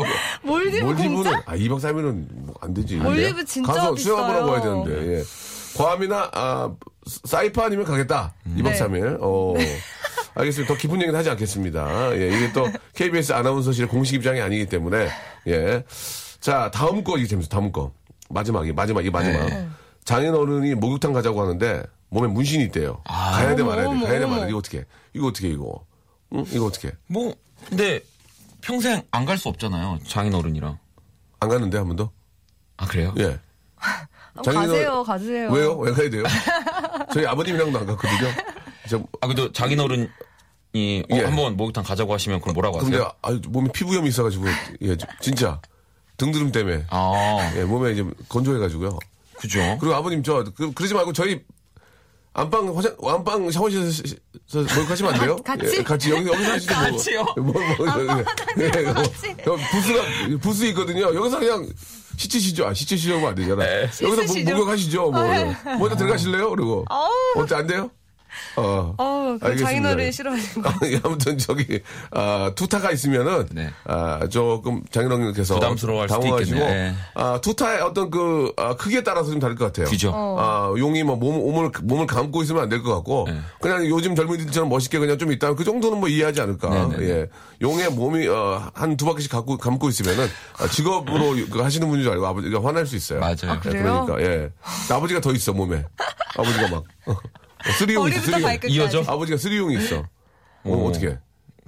몰디브 0.42 0.84
몰디브는 0.84 1.14
공짜? 1.14 1.42
아 1.46 1.56
2박 1.56 1.78
3일은 1.80 2.26
뭐 2.30 2.54
안 2.60 2.74
되지. 2.74 2.96
몰디브 2.96 3.42
진짜 3.46 3.72
가서 3.72 3.96
수영 3.96 4.18
한번 4.18 4.36
하고 4.36 4.50
와야 4.50 4.60
비싸요. 4.60 4.84
되는데. 4.84 5.16
예. 5.18 5.24
괌이나 5.78 6.30
아 6.34 6.70
사이판이면 7.24 7.86
가겠다. 7.86 8.34
2박 8.56 8.64
네. 8.64 8.78
3일. 8.78 9.18
어. 9.22 9.54
알겠습니다. 10.40 10.72
더 10.74 10.78
깊은 10.78 11.00
얘기는 11.02 11.18
하지 11.18 11.30
않겠습니다. 11.30 12.16
예, 12.16 12.28
이게 12.36 12.52
또 12.52 12.66
KBS 12.94 13.32
아나운서실의 13.32 13.88
공식 13.88 14.14
입장이 14.16 14.40
아니기 14.40 14.66
때문에 14.66 15.08
예. 15.46 15.84
자, 16.40 16.70
다음 16.72 17.02
거 17.04 17.18
이게 17.18 17.26
재밌어. 17.26 17.48
다음 17.48 17.70
거. 17.72 17.92
마지막이 18.30 18.72
마지막 18.72 19.04
이 19.04 19.10
마지막. 19.10 19.46
네. 19.46 19.68
장인어른이 20.04 20.74
목욕탕 20.76 21.12
가자고 21.12 21.42
하는데 21.42 21.82
몸에 22.08 22.28
문신이 22.28 22.64
있대요. 22.64 23.02
가야 23.04 23.54
돼 23.54 23.62
말아야 23.62 23.90
돼. 23.90 24.06
가야 24.06 24.18
돼. 24.20 24.26
말아야 24.26 24.44
돼. 24.44 24.48
이거 24.48 24.58
어떻게? 24.58 24.78
해? 24.78 24.84
이거 25.14 25.26
어떻게 25.28 25.48
해, 25.48 25.52
이거? 25.52 25.84
응? 26.34 26.44
이거 26.50 26.66
어떻게? 26.66 26.88
해? 26.88 26.92
뭐, 27.06 27.34
근데 27.68 28.00
평생 28.62 29.02
안 29.10 29.26
갈 29.26 29.36
수 29.38 29.48
없잖아요. 29.48 29.98
장인어른이랑. 30.06 30.78
안 31.40 31.48
갔는데 31.48 31.78
한 31.78 31.86
번도? 31.88 32.10
아, 32.76 32.86
그래요? 32.86 33.14
예. 33.18 33.38
어, 34.36 34.42
장인어른- 34.42 34.54
가세요, 34.54 35.02
가세요. 35.04 35.50
왜요? 35.50 35.76
왜 35.78 35.92
가야 35.92 36.08
돼요? 36.10 36.22
저희 37.12 37.26
아버님이랑도 37.26 37.78
안 37.78 37.86
갔거든요. 37.86 38.30
저, 38.88 39.02
아, 39.20 39.26
근데 39.26 39.50
장인어른 39.52 40.08
이 40.72 41.02
어, 41.10 41.16
예. 41.16 41.24
한번 41.24 41.56
목욕탕 41.56 41.82
가자고 41.84 42.14
하시면 42.14 42.40
그럼 42.40 42.54
뭐라고 42.54 42.78
하세요? 42.78 42.90
근데 42.90 43.04
아, 43.22 43.48
몸에 43.48 43.70
피부염이 43.72 44.08
있어가지고 44.08 44.44
예, 44.82 44.96
진짜 45.20 45.60
등드름 46.16 46.52
때문에 46.52 46.84
아, 46.90 47.52
예, 47.56 47.64
몸에 47.64 47.92
이제 47.92 48.04
건조해가지고요. 48.28 48.98
그죠. 49.38 49.58
그리고 49.80 49.94
아버님 49.96 50.22
저 50.22 50.44
그, 50.56 50.72
러지 50.78 50.94
말고 50.94 51.12
저희 51.12 51.40
안방 52.32 52.76
화장 52.76 52.94
안방 53.04 53.50
샤워실에서 53.50 54.02
목욕하시면 54.52 55.14
안 55.14 55.20
돼요? 55.20 55.36
같이? 55.44 55.78
예, 55.78 55.82
같이 55.82 56.10
여기 56.12 56.28
여기서 56.28 56.52
하시죠. 56.52 56.74
뭐. 56.74 56.82
같이요? 56.82 57.24
뭐, 57.24 57.44
뭐, 57.44 57.52
뭐, 57.52 58.24
예, 58.58 58.68
뭐, 58.82 59.02
여- 59.02 59.56
부스가 59.72 60.02
부스 60.40 60.64
있거든요. 60.66 61.12
여기서 61.14 61.38
그냥 61.40 61.68
씻으시죠. 62.16 62.66
아, 62.68 62.74
씻으시려면 62.74 63.30
안 63.30 63.34
되잖아. 63.34 63.64
네. 63.64 63.82
여기서 63.82 64.06
목- 64.08 64.26
씻으시죠. 64.28 64.50
목욕하시죠. 64.56 65.10
뭐 65.10 65.22
먼저 65.78 65.96
들어가실래요? 65.96 66.50
그리고 66.50 66.84
어때 67.34 67.54
안 67.56 67.66
돼요? 67.66 67.90
어. 68.56 68.94
어, 68.98 69.36
그 69.40 69.46
알겠습니다. 69.46 69.66
장인어른이 69.70 70.12
싫어하시는 70.12 70.62
거. 70.62 70.70
아, 70.70 70.74
아무튼 71.04 71.38
저기 71.38 71.80
아, 72.10 72.50
투타가 72.54 72.90
있으면은 72.92 73.46
네. 73.52 73.70
아, 73.84 74.26
조금 74.28 74.82
장인어른께서 74.90 75.54
부담스러워할 75.54 76.08
수도 76.08 76.20
당황하시고 76.20 76.56
있겠네. 76.56 76.94
아, 77.14 77.40
투타의 77.40 77.80
어떤 77.82 78.10
그 78.10 78.52
아, 78.56 78.74
크기에 78.76 79.02
따라서 79.02 79.30
좀 79.30 79.38
다를 79.40 79.54
것 79.56 79.66
같아요. 79.66 79.86
그죠. 79.86 80.12
아, 80.14 80.72
용이 80.78 81.02
뭐 81.02 81.16
몸, 81.16 81.36
몸을 81.38 81.70
몸을 81.82 82.06
감고 82.06 82.42
있으면 82.42 82.62
안 82.62 82.68
될 82.68 82.82
것 82.82 82.94
같고 82.96 83.26
네. 83.28 83.38
그냥 83.60 83.86
요즘 83.88 84.14
젊은이들처럼 84.14 84.68
멋있게 84.68 84.98
그냥 84.98 85.18
좀 85.18 85.32
있다 85.32 85.54
그 85.54 85.64
정도는 85.64 85.98
뭐 85.98 86.08
이해하지 86.08 86.40
않을까. 86.40 86.68
네네네. 86.70 87.08
예. 87.08 87.26
용의 87.62 87.90
몸이 87.90 88.26
어, 88.28 88.70
한두 88.74 89.04
바퀴씩 89.04 89.30
감고 89.30 89.58
감고 89.58 89.88
있으면은 89.90 90.26
아, 90.58 90.66
직업으로 90.66 91.36
그 91.50 91.60
하시는 91.60 91.86
분인 91.88 92.02
줄 92.04 92.12
알고 92.12 92.26
아버지가 92.26 92.64
화날 92.64 92.86
수 92.86 92.96
있어요. 92.96 93.20
맞아요. 93.20 93.36
아, 93.48 93.60
그래요? 93.60 94.06
그러니까 94.06 94.22
예. 94.32 94.50
아버지가 94.90 95.20
더 95.20 95.32
있어 95.32 95.52
몸에. 95.52 95.84
아버지가 96.38 96.68
막 96.68 96.84
어, 97.06 97.16
쓰리용 97.78 98.02
있어. 98.08 98.10
머리부터 98.10 98.24
쓰리용. 98.26 98.42
발끝까지. 98.42 98.74
이어져? 98.74 99.04
아버지가 99.06 99.38
쓰리용이 99.38 99.76
있어. 99.76 99.98
어, 99.98 100.04
오. 100.64 100.88
어떻게? 100.88 101.18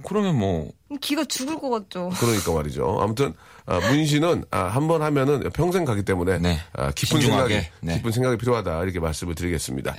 그러면 0.05 0.35
뭐, 0.37 0.69
기가 1.01 1.23
죽을 1.25 1.57
것 1.59 1.69
같죠. 1.69 2.09
그러니까 2.19 2.51
말이죠. 2.53 2.99
아무튼 3.01 3.33
아, 3.65 3.79
문신은 3.79 4.43
한번 4.51 5.01
하면은 5.01 5.49
평생 5.51 5.85
가기 5.85 6.03
때문에 6.03 6.39
네. 6.39 6.59
아, 6.73 6.91
깊은 6.91 7.21
신중하게, 7.21 7.53
생각이 7.53 7.69
네. 7.81 7.95
깊은 7.97 8.11
생각이 8.11 8.37
필요하다 8.37 8.83
이렇게 8.83 8.99
말씀을 8.99 9.33
드리겠습니다. 9.35 9.95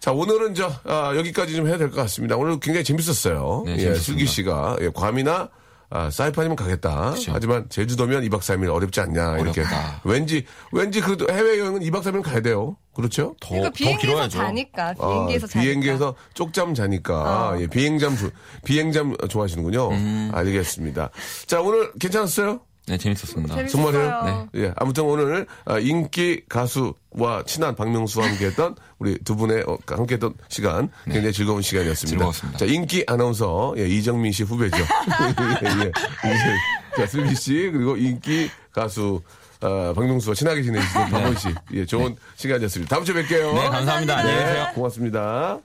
자 0.00 0.12
오늘은 0.12 0.54
저 0.54 0.70
아, 0.84 1.14
여기까지 1.16 1.54
좀 1.56 1.66
해야 1.66 1.78
될 1.78 1.88
것 1.90 1.96
같습니다. 1.96 2.36
오늘 2.36 2.60
굉장히 2.60 2.84
재밌었어요. 2.84 3.62
네, 3.64 3.72
예, 3.72 3.76
재밌었습니다. 3.78 4.02
슬기 4.04 4.26
씨가 4.26 4.76
예, 4.82 4.90
괌이나 4.92 5.48
아, 5.88 6.10
사이판이면 6.10 6.56
가겠다. 6.56 7.14
하지만 7.28 7.66
제주도면 7.70 8.22
2박 8.24 8.40
3일 8.40 8.72
어렵지 8.72 9.00
않냐 9.00 9.38
이렇게 9.38 9.60
어렵다. 9.62 10.00
왠지 10.04 10.44
왠지 10.72 11.00
그래도 11.00 11.26
해외 11.32 11.58
여행은 11.58 11.80
2박 11.80 12.02
3일 12.02 12.22
가야 12.22 12.40
돼요. 12.40 12.76
그렇죠? 12.94 13.34
더, 13.40 13.48
그러니까 13.50 13.70
더 13.70 13.74
비행기에서 13.74 14.00
길어야죠. 14.06 14.38
자니까. 14.38 14.94
비행기에서 14.94 15.44
아, 15.46 15.48
자니까. 15.48 15.60
비행기에서 15.62 16.14
쪽잠 16.34 16.74
자니까 16.74 17.56
예, 17.60 17.66
비행잠 17.66 18.16
조- 18.16 18.30
비행잠 18.64 19.16
좋아하시는군요. 19.28 19.88
음. 19.90 20.30
알겠습니다. 20.34 21.10
자 21.46 21.60
오늘 21.60 21.90
괜찮았어요? 21.98 22.60
네, 22.88 22.98
재밌었습니다. 22.98 23.54
재밌었어요. 23.54 23.92
정말요? 23.92 24.48
네. 24.52 24.60
예, 24.64 24.72
아무튼 24.76 25.04
오늘 25.04 25.46
아, 25.64 25.78
인기 25.78 26.42
가수와 26.48 27.44
친한 27.46 27.76
박명수와 27.76 28.26
함께했던 28.28 28.74
우리 28.98 29.16
두 29.24 29.36
분의 29.36 29.62
어, 29.68 29.78
함께했던 29.86 30.34
시간 30.48 30.90
굉장히 31.04 31.32
즐거운 31.32 31.62
시간이었습니다. 31.62 32.10
즐거웠습니다. 32.18 32.58
자 32.58 32.64
인기 32.66 33.04
아나운서 33.06 33.74
예, 33.78 33.86
이정민 33.88 34.32
씨 34.32 34.42
후배죠. 34.42 34.76
예, 34.82 35.66
예. 35.84 35.92
이제, 36.34 36.54
자 36.96 37.06
슬기 37.06 37.34
씨 37.36 37.70
그리고 37.72 37.96
인기 37.96 38.50
가수 38.72 39.22
아, 39.62 39.92
박명수와 39.94 40.34
친하게 40.34 40.62
지내시는 40.62 41.08
박원 41.10 41.36
씨, 41.38 41.48
예, 41.74 41.86
좋은 41.86 42.16
시간이었습니다. 42.36 42.94
다음 42.94 43.04
주에 43.04 43.14
뵐게요. 43.22 43.54
네, 43.54 43.68
감사합니다. 43.68 44.16
안녕히 44.18 44.38
계세요. 44.38 44.66
고맙습니다. 44.74 45.58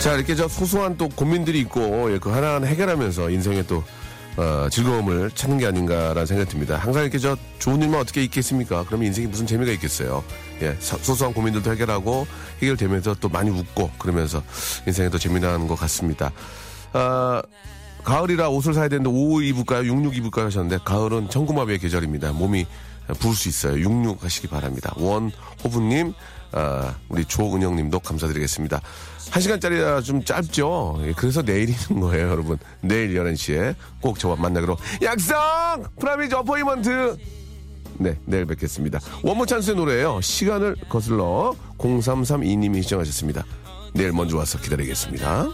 자, 0.00 0.14
이렇게 0.14 0.34
저 0.34 0.48
소소한 0.48 0.96
또 0.96 1.08
고민들이 1.08 1.60
있고, 1.60 2.12
예, 2.12 2.18
그 2.18 2.30
하나하나 2.30 2.66
해결하면서 2.66 3.30
인생의 3.30 3.66
또, 3.68 3.84
어, 4.36 4.66
즐거움을 4.68 5.30
찾는 5.30 5.58
게 5.58 5.66
아닌가라는 5.66 6.26
생각이 6.26 6.50
듭니다. 6.50 6.76
항상 6.76 7.02
이렇게 7.02 7.18
저 7.18 7.36
좋은 7.60 7.80
일만 7.80 8.00
어떻게 8.00 8.24
있겠습니까? 8.24 8.84
그러면 8.86 9.06
인생에 9.08 9.28
무슨 9.28 9.46
재미가 9.46 9.70
있겠어요. 9.72 10.24
예, 10.62 10.74
사- 10.80 10.96
소소한 10.96 11.32
고민들도 11.32 11.70
해결하고, 11.70 12.26
해결되면서 12.62 13.14
또 13.20 13.28
많이 13.28 13.50
웃고, 13.50 13.90
그러면서 13.98 14.42
인생이 14.88 15.08
더 15.10 15.18
재미나는 15.18 15.68
것 15.68 15.76
같습니다. 15.76 16.32
아, 16.94 17.40
가을이라 18.04 18.48
옷을 18.50 18.74
사야 18.74 18.88
되는데 18.88 19.08
55 19.10 19.42
입을까요? 19.42 19.86
66 19.86 20.16
입을까요? 20.16 20.46
하셨는데 20.46 20.78
가을은 20.84 21.30
천구마비의 21.30 21.78
계절입니다. 21.78 22.32
몸이 22.32 22.66
부을 23.18 23.34
수 23.34 23.48
있어요. 23.48 23.78
66 23.80 24.22
하시기 24.22 24.48
바랍니다. 24.48 24.92
원호부님, 24.96 26.12
아, 26.52 26.94
우리 27.08 27.24
조은영님도 27.24 28.00
감사드리겠습니다. 28.00 28.80
한 29.30 29.42
시간짜리라 29.42 30.02
좀 30.02 30.22
짧죠? 30.24 31.00
예, 31.04 31.12
그래서 31.12 31.42
내일 31.42 31.70
있는 31.70 32.00
거예요, 32.00 32.28
여러분. 32.28 32.58
내일 32.80 33.14
11시에 33.14 33.74
꼭 34.00 34.18
저와 34.18 34.36
만나기로 34.36 34.76
약속! 35.02 35.36
프라미즈 35.98 36.34
어포이먼트! 36.34 37.16
네, 37.98 38.18
내일 38.26 38.46
뵙겠습니다. 38.46 38.98
원모 39.22 39.46
찬스의 39.46 39.76
노래예요. 39.76 40.20
시간을 40.20 40.76
거슬러 40.88 41.54
0332님이 41.78 42.82
시청하셨습니다. 42.82 43.44
내일 43.94 44.12
먼저 44.12 44.36
와서 44.36 44.58
기다리겠습니다. 44.58 45.48